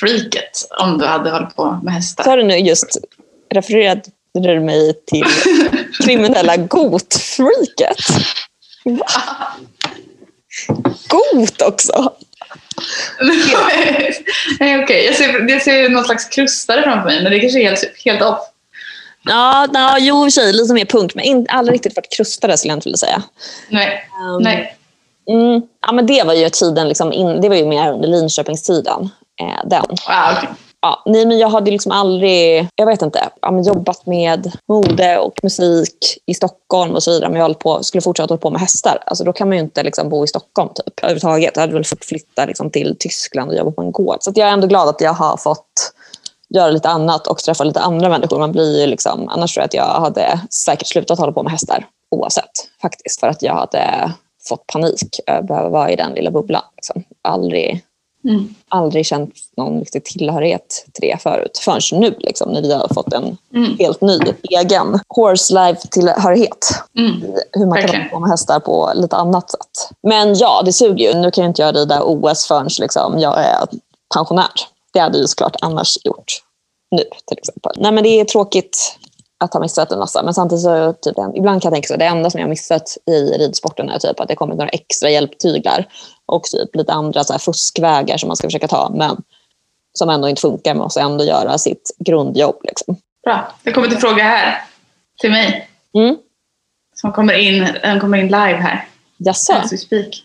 freaket 0.00 0.68
om 0.78 0.98
du 0.98 1.06
hade 1.06 1.30
hållit 1.30 1.56
på 1.56 1.80
med 1.82 1.94
hästar. 1.94 2.24
Sa 2.24 2.36
du 2.36 2.42
nu 2.42 2.56
just, 2.56 2.98
refererade 3.54 4.02
du 4.34 4.60
mig 4.60 4.92
till 5.06 5.24
kriminella 6.04 6.56
gotfreaket? 6.56 8.06
Got 11.08 11.62
också? 11.62 12.12
Nej, 14.60 14.82
okej. 14.82 15.04
Jag, 15.04 15.14
ser, 15.14 15.50
jag 15.50 15.62
ser 15.62 15.88
någon 15.88 16.04
slags 16.04 16.24
krustare 16.24 16.82
framför 16.82 17.10
mig, 17.10 17.22
men 17.22 17.32
det 17.32 17.40
kanske 17.40 17.60
är 17.60 17.64
helt, 17.64 18.04
helt 18.04 18.22
off. 18.22 18.38
Ja, 19.26 19.66
na, 19.72 19.96
jo 19.98 20.16
i 20.16 20.20
och 20.20 20.24
för 20.24 20.30
sig 20.30 20.52
lite 20.52 20.74
mer 20.74 20.84
punk, 20.84 21.14
men 21.14 21.24
in, 21.24 21.46
aldrig 21.50 21.74
riktigt 21.74 21.96
varit 21.96 22.12
krustare 22.16 22.56
skulle 22.56 22.70
jag 22.70 22.76
inte 22.76 22.86
vilja 22.86 22.96
säga. 22.96 23.22
Nej. 23.70 24.08
Um, 24.22 24.42
Nej. 24.42 24.76
Mm, 25.30 25.62
ja, 25.86 25.92
men 25.92 26.06
det 26.06 26.22
var 26.26 26.34
ju 26.34 26.48
tiden, 26.48 26.88
liksom 26.88 27.12
in, 27.12 27.40
det 27.40 27.48
var 27.48 27.56
ju 27.56 27.66
mer 27.66 27.92
under 27.92 28.08
Linköpingstiden. 28.08 29.10
Eh, 29.40 29.68
den. 29.68 29.84
Ah. 30.06 30.32
Ja, 30.80 31.02
nej, 31.06 31.26
men 31.26 31.38
jag 31.38 31.48
hade 31.48 31.70
liksom 31.70 31.92
aldrig 31.92 32.68
jag 32.74 32.86
vet 32.86 33.02
inte, 33.02 33.28
ja, 33.42 33.62
jobbat 33.62 34.06
med 34.06 34.52
mode 34.68 35.18
och 35.18 35.38
musik 35.42 36.18
i 36.26 36.34
Stockholm 36.34 36.94
och 36.94 37.02
så 37.02 37.10
vidare. 37.10 37.28
Men 37.28 37.36
jag 37.36 37.44
höll 37.44 37.54
på, 37.54 37.82
skulle 37.82 38.02
fortsätta 38.02 38.32
hålla 38.32 38.40
på 38.40 38.50
med 38.50 38.60
hästar. 38.60 39.02
Alltså, 39.06 39.24
då 39.24 39.32
kan 39.32 39.48
man 39.48 39.56
ju 39.56 39.62
inte 39.62 39.82
liksom, 39.82 40.08
bo 40.08 40.24
i 40.24 40.26
Stockholm 40.26 40.68
typ, 40.74 40.98
överhuvudtaget. 41.02 41.50
Jag 41.54 41.60
hade 41.60 41.72
väl 41.72 41.84
fått 41.84 42.04
flytta 42.04 42.44
liksom, 42.44 42.70
till 42.70 42.96
Tyskland 42.98 43.50
och 43.50 43.56
jobba 43.56 43.70
på 43.70 43.82
en 43.82 43.92
gård. 43.92 44.16
Så 44.20 44.32
jag 44.34 44.48
är 44.48 44.52
ändå 44.52 44.66
glad 44.66 44.88
att 44.88 45.00
jag 45.00 45.12
har 45.12 45.36
fått 45.36 45.92
göra 46.56 46.70
lite 46.70 46.88
annat 46.88 47.26
och 47.26 47.38
träffa 47.38 47.64
lite 47.64 47.80
andra 47.80 48.08
människor. 48.08 48.38
Man 48.38 48.52
blir 48.52 48.80
ju 48.80 48.86
liksom, 48.86 49.28
annars 49.28 49.54
tror 49.54 49.62
jag 49.62 49.66
att 49.66 49.74
jag 49.74 50.00
hade 50.00 50.40
säkert 50.50 50.86
slutat 50.88 51.18
hålla 51.18 51.32
på 51.32 51.42
med 51.42 51.52
hästar 51.52 51.86
oavsett 52.10 52.50
faktiskt. 52.82 53.20
För 53.20 53.26
att 53.26 53.42
jag 53.42 53.54
hade 53.54 54.12
fått 54.48 54.66
panik 54.66 55.20
över 55.26 55.64
att 55.66 55.72
vara 55.72 55.90
i 55.90 55.96
den 55.96 56.12
lilla 56.12 56.30
bubblan. 56.30 56.62
Liksom. 56.76 57.04
Aldrig, 57.28 57.82
Mm. 58.24 58.54
aldrig 58.68 59.06
känt 59.06 59.34
någon 59.56 59.78
riktig 59.78 60.04
tillhörighet 60.04 60.86
till 60.92 61.08
det 61.10 61.22
förut. 61.22 61.58
Förrän 61.62 62.00
nu 62.00 62.14
liksom, 62.18 62.50
när 62.52 62.62
vi 62.62 62.72
har 62.72 62.88
fått 62.94 63.12
en 63.12 63.36
Mm. 63.54 63.76
helt 63.78 64.00
ny 64.00 64.18
egen 64.50 65.00
horse 65.08 65.54
life-tillhörighet. 65.54 66.68
Mm. 66.98 67.12
Hur 67.52 67.66
man 67.66 67.76
kan 67.78 67.82
Verkligen. 67.82 68.00
hålla 68.02 68.10
på 68.10 68.18
med 68.20 68.30
hästar 68.30 68.60
på 68.60 68.92
lite 68.94 69.16
annat 69.16 69.50
sätt. 69.50 69.90
Men 70.02 70.34
ja, 70.34 70.62
det 70.64 70.72
suger 70.72 71.12
ju. 71.12 71.20
Nu 71.20 71.30
kan 71.30 71.44
jag 71.44 71.50
inte 71.50 71.62
jag 71.62 71.76
rida 71.76 72.02
OS 72.02 72.46
förrän 72.46 72.68
liksom, 72.80 73.18
jag 73.18 73.38
är 73.38 73.66
pensionär. 74.14 74.50
Det 74.92 74.98
hade 74.98 75.18
ju 75.18 75.26
såklart 75.26 75.56
annars 75.60 75.98
gjort 76.04 76.42
nu 76.90 77.04
till 77.26 77.38
exempel. 77.38 77.72
Nej 77.76 77.92
men 77.92 78.04
det 78.04 78.20
är 78.20 78.24
tråkigt 78.24 78.98
att 79.38 79.52
ha 79.52 79.60
missat 79.60 79.92
en 79.92 79.98
massa. 79.98 80.22
Men 80.22 80.34
samtidigt 80.34 80.62
så 80.62 80.92
typ, 80.92 81.16
ibland 81.36 81.62
kan 81.62 81.68
jag 81.68 81.74
tänka 81.74 81.86
så 81.86 81.96
det 81.96 82.04
enda 82.04 82.30
som 82.30 82.40
jag 82.40 82.46
har 82.46 82.50
missat 82.50 82.96
i 83.06 83.38
ridsporten 83.38 83.88
är 83.90 83.98
typ 83.98 84.20
att 84.20 84.28
det 84.28 84.34
kommit 84.34 84.56
några 84.56 84.68
extra 84.68 85.10
hjälptyglar 85.10 85.88
och 86.26 86.42
typ 86.42 86.76
lite 86.76 86.92
andra 86.92 87.24
så 87.24 87.32
här 87.32 87.40
fuskvägar 87.40 88.16
som 88.16 88.26
man 88.26 88.36
ska 88.36 88.46
försöka 88.46 88.68
ta 88.68 88.90
men 88.94 89.22
som 89.92 90.10
ändå 90.10 90.28
inte 90.28 90.40
funkar. 90.40 90.74
Man 90.74 90.82
måste 90.82 91.00
ändå 91.00 91.24
göra 91.24 91.58
sitt 91.58 91.96
grundjobb. 91.98 92.56
Liksom. 92.64 92.96
Bra. 93.24 93.54
Det 93.62 93.72
kommer 93.72 93.88
en 93.88 94.00
fråga 94.00 94.22
här 94.22 94.64
till 95.20 95.30
mig. 95.30 95.68
Mm. 95.94 96.16
Som 96.94 97.12
kommer 97.12 97.34
in, 97.34 97.68
den 97.82 98.00
kommer 98.00 98.18
in 98.18 98.26
live 98.26 98.56
här. 98.56 98.88
Jaså? 99.16 99.68
Speak. 99.78 100.24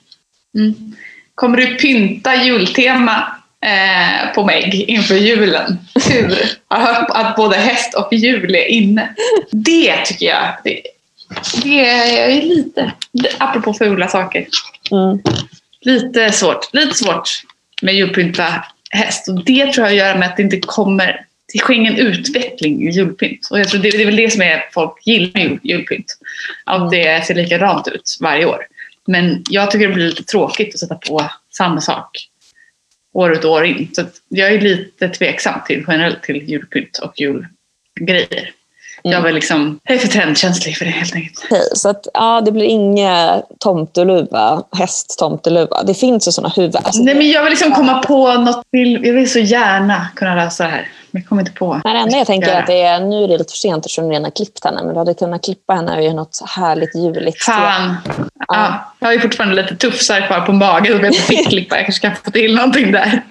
Mm. 0.55 0.95
Kommer 1.35 1.57
du 1.57 1.77
pynta 1.77 2.35
jultema 2.35 3.40
eh, 3.65 4.33
på 4.35 4.45
Meg 4.45 4.73
inför 4.87 5.15
julen? 5.15 5.77
Hur? 6.09 6.37
Jag 6.69 6.77
har 6.77 6.93
hört 6.93 7.09
att 7.09 7.35
både 7.35 7.55
häst 7.55 7.93
och 7.93 8.13
jul 8.13 8.55
är 8.55 8.65
inne. 8.65 9.15
Det 9.51 10.05
tycker 10.05 10.25
jag, 10.25 10.53
det, 10.63 10.81
det 11.63 11.85
är 11.89 12.41
lite, 12.41 12.91
apropå 13.37 13.73
fula 13.73 14.07
saker, 14.07 14.47
Mm. 14.91 15.19
lite 15.81 16.31
svårt. 16.31 16.73
Lite 16.73 16.95
svårt 16.95 17.29
med 17.81 17.95
julpynta 17.95 18.65
häst. 18.89 19.27
Och 19.27 19.45
det 19.45 19.73
tror 19.73 19.87
jag 19.87 19.95
gör 19.95 20.15
med 20.17 20.27
att 20.29 20.37
det 20.37 20.43
inte 20.43 20.59
kommer, 20.59 21.25
det 21.53 21.59
sker 21.59 21.73
ingen 21.73 21.97
utveckling 21.97 22.87
i 22.87 22.91
julpynt. 22.91 23.47
Och 23.51 23.59
jag 23.59 23.69
tror 23.69 23.81
det, 23.81 23.89
det 23.89 24.01
är 24.01 24.05
väl 24.05 24.15
det 24.15 24.29
som 24.31 24.41
är 24.41 24.63
folk 24.73 25.07
gillar 25.07 25.31
med 25.33 25.43
jul, 25.43 25.59
julpynt. 25.63 26.17
Att 26.65 26.91
det 26.91 27.25
ser 27.25 27.35
likadant 27.35 27.87
ut 27.87 28.17
varje 28.21 28.45
år. 28.45 28.65
Men 29.07 29.43
jag 29.49 29.71
tycker 29.71 29.87
det 29.87 29.93
blir 29.93 30.07
lite 30.07 30.23
tråkigt 30.23 30.73
att 30.73 30.79
sätta 30.79 30.95
på 30.95 31.29
samma 31.51 31.81
sak 31.81 32.27
år 33.13 33.31
ut 33.31 33.45
och 33.45 33.51
år 33.51 33.65
in. 33.65 33.89
Så 33.93 34.01
jag 34.29 34.53
är 34.53 34.61
lite 34.61 35.09
tveksam 35.09 35.61
till 35.67 35.85
generellt 35.87 36.23
till 36.23 36.49
julpynt 36.49 36.97
och 36.97 37.13
julgrejer. 37.19 38.51
Jag 39.03 39.29
är 39.29 39.33
liksom, 39.33 39.79
jag 39.83 39.95
är 39.95 39.99
för 39.99 40.07
trendkänslig 40.07 40.77
för 40.77 40.85
det 40.85 40.91
helt 40.91 41.15
enkelt. 41.15 41.39
Okej, 41.45 41.61
så 41.75 41.89
att, 41.89 42.07
ja, 42.13 42.41
det 42.41 42.51
blir 42.51 42.65
inga 42.65 43.41
tomteluva, 43.59 44.63
hästtomteluva. 44.71 45.83
Det 45.83 45.93
finns 45.93 46.27
ju 46.27 46.31
sådana 46.31 46.53
huvuden. 46.55 46.81
Alltså, 46.85 47.03
Nej 47.03 47.15
men 47.15 47.29
jag 47.29 47.43
vill 47.43 47.49
liksom 47.49 47.71
komma 47.71 48.03
på 48.03 48.33
något, 48.33 48.61
vill, 48.71 49.05
jag 49.05 49.13
vill 49.13 49.31
så 49.31 49.39
gärna 49.39 50.07
kunna 50.15 50.35
lösa 50.35 50.63
det 50.63 50.69
här. 50.69 50.89
Men 51.11 51.21
jag 51.21 51.29
kommer 51.29 51.41
inte 51.41 51.51
på. 51.51 51.81
Nej, 51.83 51.93
det 51.93 51.99
enda 51.99 52.17
jag 52.17 52.27
tänker 52.27 52.47
är 52.49 52.59
att 52.59 52.67
det 52.67 52.81
är, 52.81 52.99
nu 52.99 53.23
är 53.23 53.27
det 53.27 53.37
lite 53.37 53.51
för 53.51 53.57
sent 53.57 53.85
eftersom 53.85 54.05
du 54.05 54.09
redan 54.09 54.23
har 54.23 54.31
klippt 54.31 54.65
henne, 54.65 54.83
men 54.83 54.93
du 54.93 54.99
hade 54.99 55.13
kunnat 55.13 55.43
klippa 55.43 55.73
henne 55.73 55.95
och 55.97 56.03
göra 56.03 56.13
något 56.13 56.39
härligt 56.55 56.95
juligt. 56.95 57.43
Fan. 57.43 57.95
Ja, 58.53 58.93
jag 58.99 59.07
har 59.07 59.13
ju 59.13 59.19
fortfarande 59.19 59.55
lite 59.61 59.75
tufsar 59.75 60.27
kvar 60.27 60.41
på 60.41 60.51
magen 60.51 60.93
och 60.93 61.03
vet 61.03 61.13
inte 61.13 61.21
fick 61.25 61.47
klippa. 61.49 61.75
Jag 61.75 61.85
kanske 61.85 62.07
kan 62.07 62.15
få 62.25 62.31
till 62.31 62.55
någonting 62.55 62.91
där. 62.91 63.21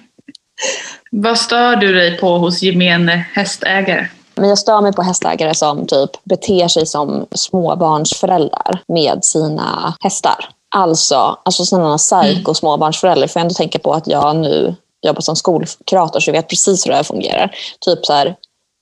Vad 1.11 1.37
stör 1.37 1.75
du 1.75 1.93
dig 1.93 2.17
på 2.17 2.37
hos 2.37 2.61
gemene 2.61 3.25
hästägare? 3.33 4.07
Men 4.35 4.49
jag 4.49 4.57
stör 4.57 4.81
mig 4.81 4.93
på 4.93 5.01
hästägare 5.01 5.53
som 5.55 5.87
typ 5.87 6.09
beter 6.23 6.67
sig 6.67 6.85
som 6.85 7.27
småbarnsföräldrar 7.35 8.81
med 8.87 9.19
sina 9.25 9.95
hästar. 9.99 10.49
Alltså, 10.75 11.37
alltså 11.45 11.65
sådana 11.65 11.97
psycho 11.97 12.53
småbarnsföräldrar. 12.53 13.27
Får 13.27 13.39
jag 13.39 13.43
ändå 13.45 13.53
tänka 13.53 13.79
på 13.79 13.93
att 13.93 14.07
jag 14.07 14.35
nu 14.35 14.75
jobbar 15.01 15.21
som 15.21 15.35
skolkurator 15.35 16.19
så 16.19 16.29
jag 16.29 16.33
vet 16.33 16.49
precis 16.49 16.85
hur 16.85 16.89
det 16.91 16.95
här 16.95 17.03
fungerar. 17.03 17.51
Typ 17.85 18.05
så 18.05 18.13
här, 18.13 18.35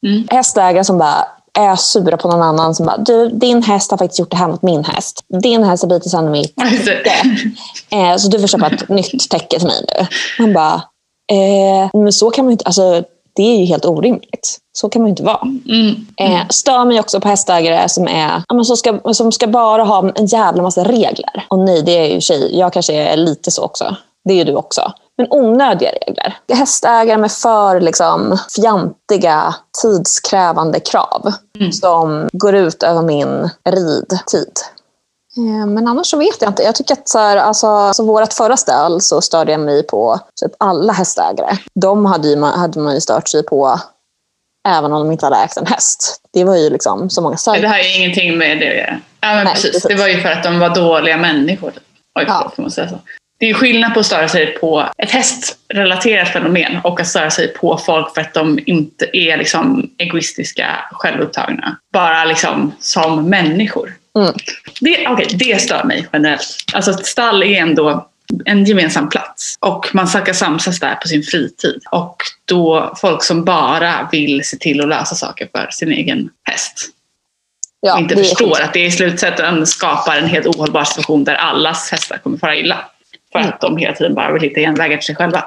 Mm. 0.05 0.27
hästägare 0.31 0.83
som 0.83 0.97
bara 0.97 1.27
är 1.59 1.75
sura 1.75 2.17
på 2.17 2.27
någon 2.27 2.41
annan 2.41 2.75
som 2.75 2.85
bara, 2.85 2.97
du, 2.97 3.29
din 3.29 3.63
häst 3.63 3.91
har 3.91 3.97
faktiskt 3.97 4.19
gjort 4.19 4.31
det 4.31 4.37
här 4.37 4.47
mot 4.47 4.61
min 4.61 4.83
häst. 4.83 5.23
Din 5.41 5.63
häst 5.63 5.83
har 5.83 5.89
bitit 5.89 6.11
sönder 6.11 6.31
mitt 6.31 6.55
täcke. 6.85 7.11
Eh, 7.89 8.15
så 8.17 8.29
du 8.29 8.39
får 8.39 8.47
köpa 8.47 8.67
ett 8.67 8.89
nytt 8.89 9.29
täcke 9.29 9.59
till 9.59 9.67
mig 9.67 9.85
nu. 9.87 10.07
Man 10.39 10.53
bara, 10.53 10.75
eh, 11.31 11.89
men 11.93 12.13
så 12.13 12.29
kan 12.29 12.45
man 12.45 12.51
inte, 12.51 12.65
alltså 12.65 13.03
det 13.35 13.43
är 13.43 13.57
ju 13.57 13.65
helt 13.65 13.85
orimligt. 13.85 14.57
Så 14.77 14.89
kan 14.89 15.01
man 15.01 15.07
ju 15.07 15.09
inte 15.09 15.23
vara. 15.23 15.41
Mm. 15.69 16.07
Eh, 16.17 16.47
stör 16.49 16.85
mig 16.85 16.99
också 16.99 17.19
på 17.19 17.27
hästägare 17.27 17.89
som, 17.89 18.07
är, 18.07 18.43
ja, 18.47 18.55
men 18.55 18.65
som, 18.65 18.77
ska, 18.77 19.13
som 19.13 19.31
ska 19.31 19.47
bara 19.47 19.83
ha 19.83 20.11
en 20.15 20.25
jävla 20.25 20.63
massa 20.63 20.83
regler. 20.83 21.45
Och 21.47 21.59
nej, 21.59 21.81
det 21.81 21.97
är 21.97 22.13
ju 22.13 22.21
tjej. 22.21 22.59
Jag 22.59 22.73
kanske 22.73 22.93
är 22.93 23.17
lite 23.17 23.51
så 23.51 23.63
också. 23.63 23.95
Det 24.23 24.33
är 24.33 24.37
ju 24.37 24.43
du 24.43 24.55
också. 24.55 24.91
Men 25.19 25.27
onödiga 25.31 25.91
regler. 25.91 26.37
Hästägare 26.53 27.17
med 27.17 27.31
för 27.31 27.79
liksom, 27.81 28.37
fjantiga, 28.55 29.55
tidskrävande 29.81 30.79
krav 30.79 31.33
som 31.81 32.29
går 32.33 32.55
ut 32.55 32.83
över 32.83 33.01
min 33.01 33.49
ridtid. 33.69 34.51
Eh, 35.37 35.65
Men 35.67 35.87
annars 35.87 36.07
så 36.07 36.17
vet 36.17 36.41
jag 36.41 36.49
inte. 36.49 36.63
Jag 36.63 36.75
tycker 36.75 36.93
att 36.93 37.09
så 37.09 37.19
här, 37.19 37.37
alltså, 37.37 37.67
alltså 37.67 38.03
vårt 38.05 38.33
förra 38.33 38.57
ställ 38.57 39.01
så 39.01 39.21
störde 39.21 39.51
jag 39.51 39.61
mig 39.61 39.83
på 39.83 40.19
typ 40.41 40.51
alla 40.57 40.93
hästägare. 40.93 41.57
De 41.81 42.05
hade, 42.05 42.27
ju, 42.27 42.41
hade 42.41 42.79
man 42.79 42.93
ju 42.93 43.01
stört 43.01 43.27
sig 43.27 43.43
på 43.43 43.79
även 44.67 44.93
om 44.93 44.99
de 44.99 45.11
inte 45.11 45.25
hade 45.25 45.35
ägt 45.37 45.57
en 45.57 45.65
häst. 45.65 46.21
Det 46.33 46.43
var 46.43 46.55
ju 46.55 46.69
liksom 46.69 47.09
så 47.09 47.21
många 47.21 47.37
sajter. 47.37 47.61
Det 47.61 47.67
här 47.67 47.79
är 47.79 47.97
ingenting 47.97 48.37
med 48.37 48.59
det 48.59 48.69
att 48.71 48.77
göra. 48.77 48.99
Ja, 49.21 49.27
men 49.35 49.43
Nej, 49.45 49.53
precis. 49.53 49.71
precis. 49.71 49.83
Det 49.87 49.95
var 49.95 50.07
ju 50.07 50.21
för 50.21 50.29
att 50.29 50.43
de 50.43 50.59
var 50.59 50.75
dåliga 50.75 51.17
människor. 51.17 51.73
Oj, 52.19 52.25
Ja. 52.27 52.51
får 52.55 52.61
man 52.63 52.71
säga 52.71 52.89
så. 52.89 52.95
Det 53.39 53.49
är 53.49 53.53
skillnad 53.53 53.93
på 53.93 53.99
att 53.99 54.05
störa 54.05 54.27
sig 54.27 54.45
på 54.45 54.89
ett 54.97 55.11
hästrelaterat 55.11 56.29
fenomen 56.29 56.77
och 56.83 56.99
att 56.99 57.07
störa 57.07 57.29
sig 57.29 57.53
på 57.53 57.77
folk 57.77 58.13
för 58.13 58.21
att 58.21 58.33
de 58.33 58.59
inte 58.65 59.17
är 59.17 59.37
liksom 59.37 59.89
egoistiska, 59.97 60.67
självupptagna. 60.91 61.77
Bara 61.93 62.25
liksom 62.25 62.71
som 62.79 63.29
människor. 63.29 63.93
Mm. 64.17 64.33
Det, 64.81 65.07
okay, 65.07 65.25
det 65.25 65.61
stör 65.61 65.83
mig 65.83 66.07
generellt. 66.13 66.55
Alltså 66.73 66.91
ett 66.91 67.05
stall 67.05 67.43
är 67.43 67.61
ändå 67.61 68.09
en 68.45 68.65
gemensam 68.65 69.09
plats 69.09 69.55
och 69.59 69.89
man 69.93 70.07
ska 70.07 70.33
samsas 70.33 70.79
där 70.79 70.95
på 70.95 71.07
sin 71.07 71.23
fritid. 71.23 71.81
Och 71.91 72.15
då 72.45 72.93
folk 73.01 73.23
som 73.23 73.45
bara 73.45 74.09
vill 74.11 74.41
se 74.43 74.57
till 74.57 74.81
att 74.81 74.87
lösa 74.89 75.15
saker 75.15 75.49
för 75.55 75.67
sin 75.71 75.91
egen 75.91 76.29
häst 76.43 76.89
Ja, 77.81 77.93
och 77.93 77.99
inte 77.99 78.15
förstår 78.15 78.61
att 78.61 78.73
det 78.73 78.85
i 78.85 78.91
slutändan 78.91 79.67
skapar 79.67 80.17
en 80.17 80.27
helt 80.27 80.45
ohållbar 80.45 80.83
situation 80.83 81.23
där 81.23 81.35
allas 81.35 81.91
hästar 81.91 82.17
kommer 82.17 82.37
fara 82.37 82.55
illa. 82.55 82.85
För 83.31 83.39
att 83.39 83.61
de 83.61 83.77
hela 83.77 83.93
tiden 83.93 84.15
bara 84.15 84.33
vill 84.33 84.41
hitta 84.41 84.59
genvägar 84.59 84.97
till 84.97 85.05
sig 85.05 85.15
själva. 85.15 85.43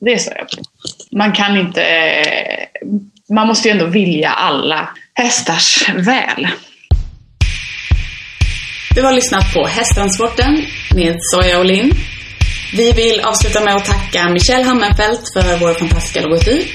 Det 0.00 0.18
stör 0.18 0.34
jag 0.38 0.48
på. 0.48 0.62
Man 1.16 1.32
kan 1.32 1.56
inte... 1.56 1.82
eh, 1.84 2.66
Man 3.30 3.46
måste 3.46 3.68
ju 3.68 3.72
ändå 3.72 3.86
vilja 3.86 4.30
alla 4.30 4.88
hästars 5.14 5.88
väl. 5.88 6.48
Du 8.94 9.02
har 9.02 9.12
lyssnat 9.12 9.54
på 9.54 9.66
Hästtransporten 9.66 10.64
med 10.94 11.16
Soja 11.20 11.58
och 11.58 11.64
Linn. 11.64 11.92
Vi 12.76 12.92
vill 12.92 13.20
avsluta 13.20 13.60
med 13.64 13.74
att 13.76 13.84
tacka 13.84 14.28
Michelle 14.28 14.64
Hammenfeldt 14.64 15.32
för 15.32 15.56
vår 15.58 15.74
fantastiska 15.74 16.20
logotyp. 16.20 16.66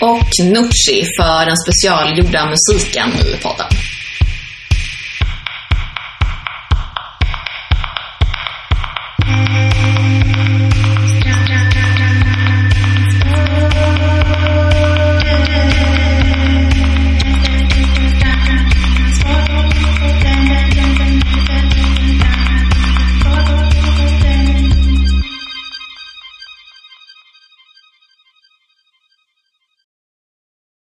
Och 0.00 0.44
Nucci 0.44 1.04
för 1.20 1.46
den 1.46 1.56
specialgjorda 1.56 2.46
musiken 2.46 3.08
i 3.34 3.36
podden. 3.42 3.66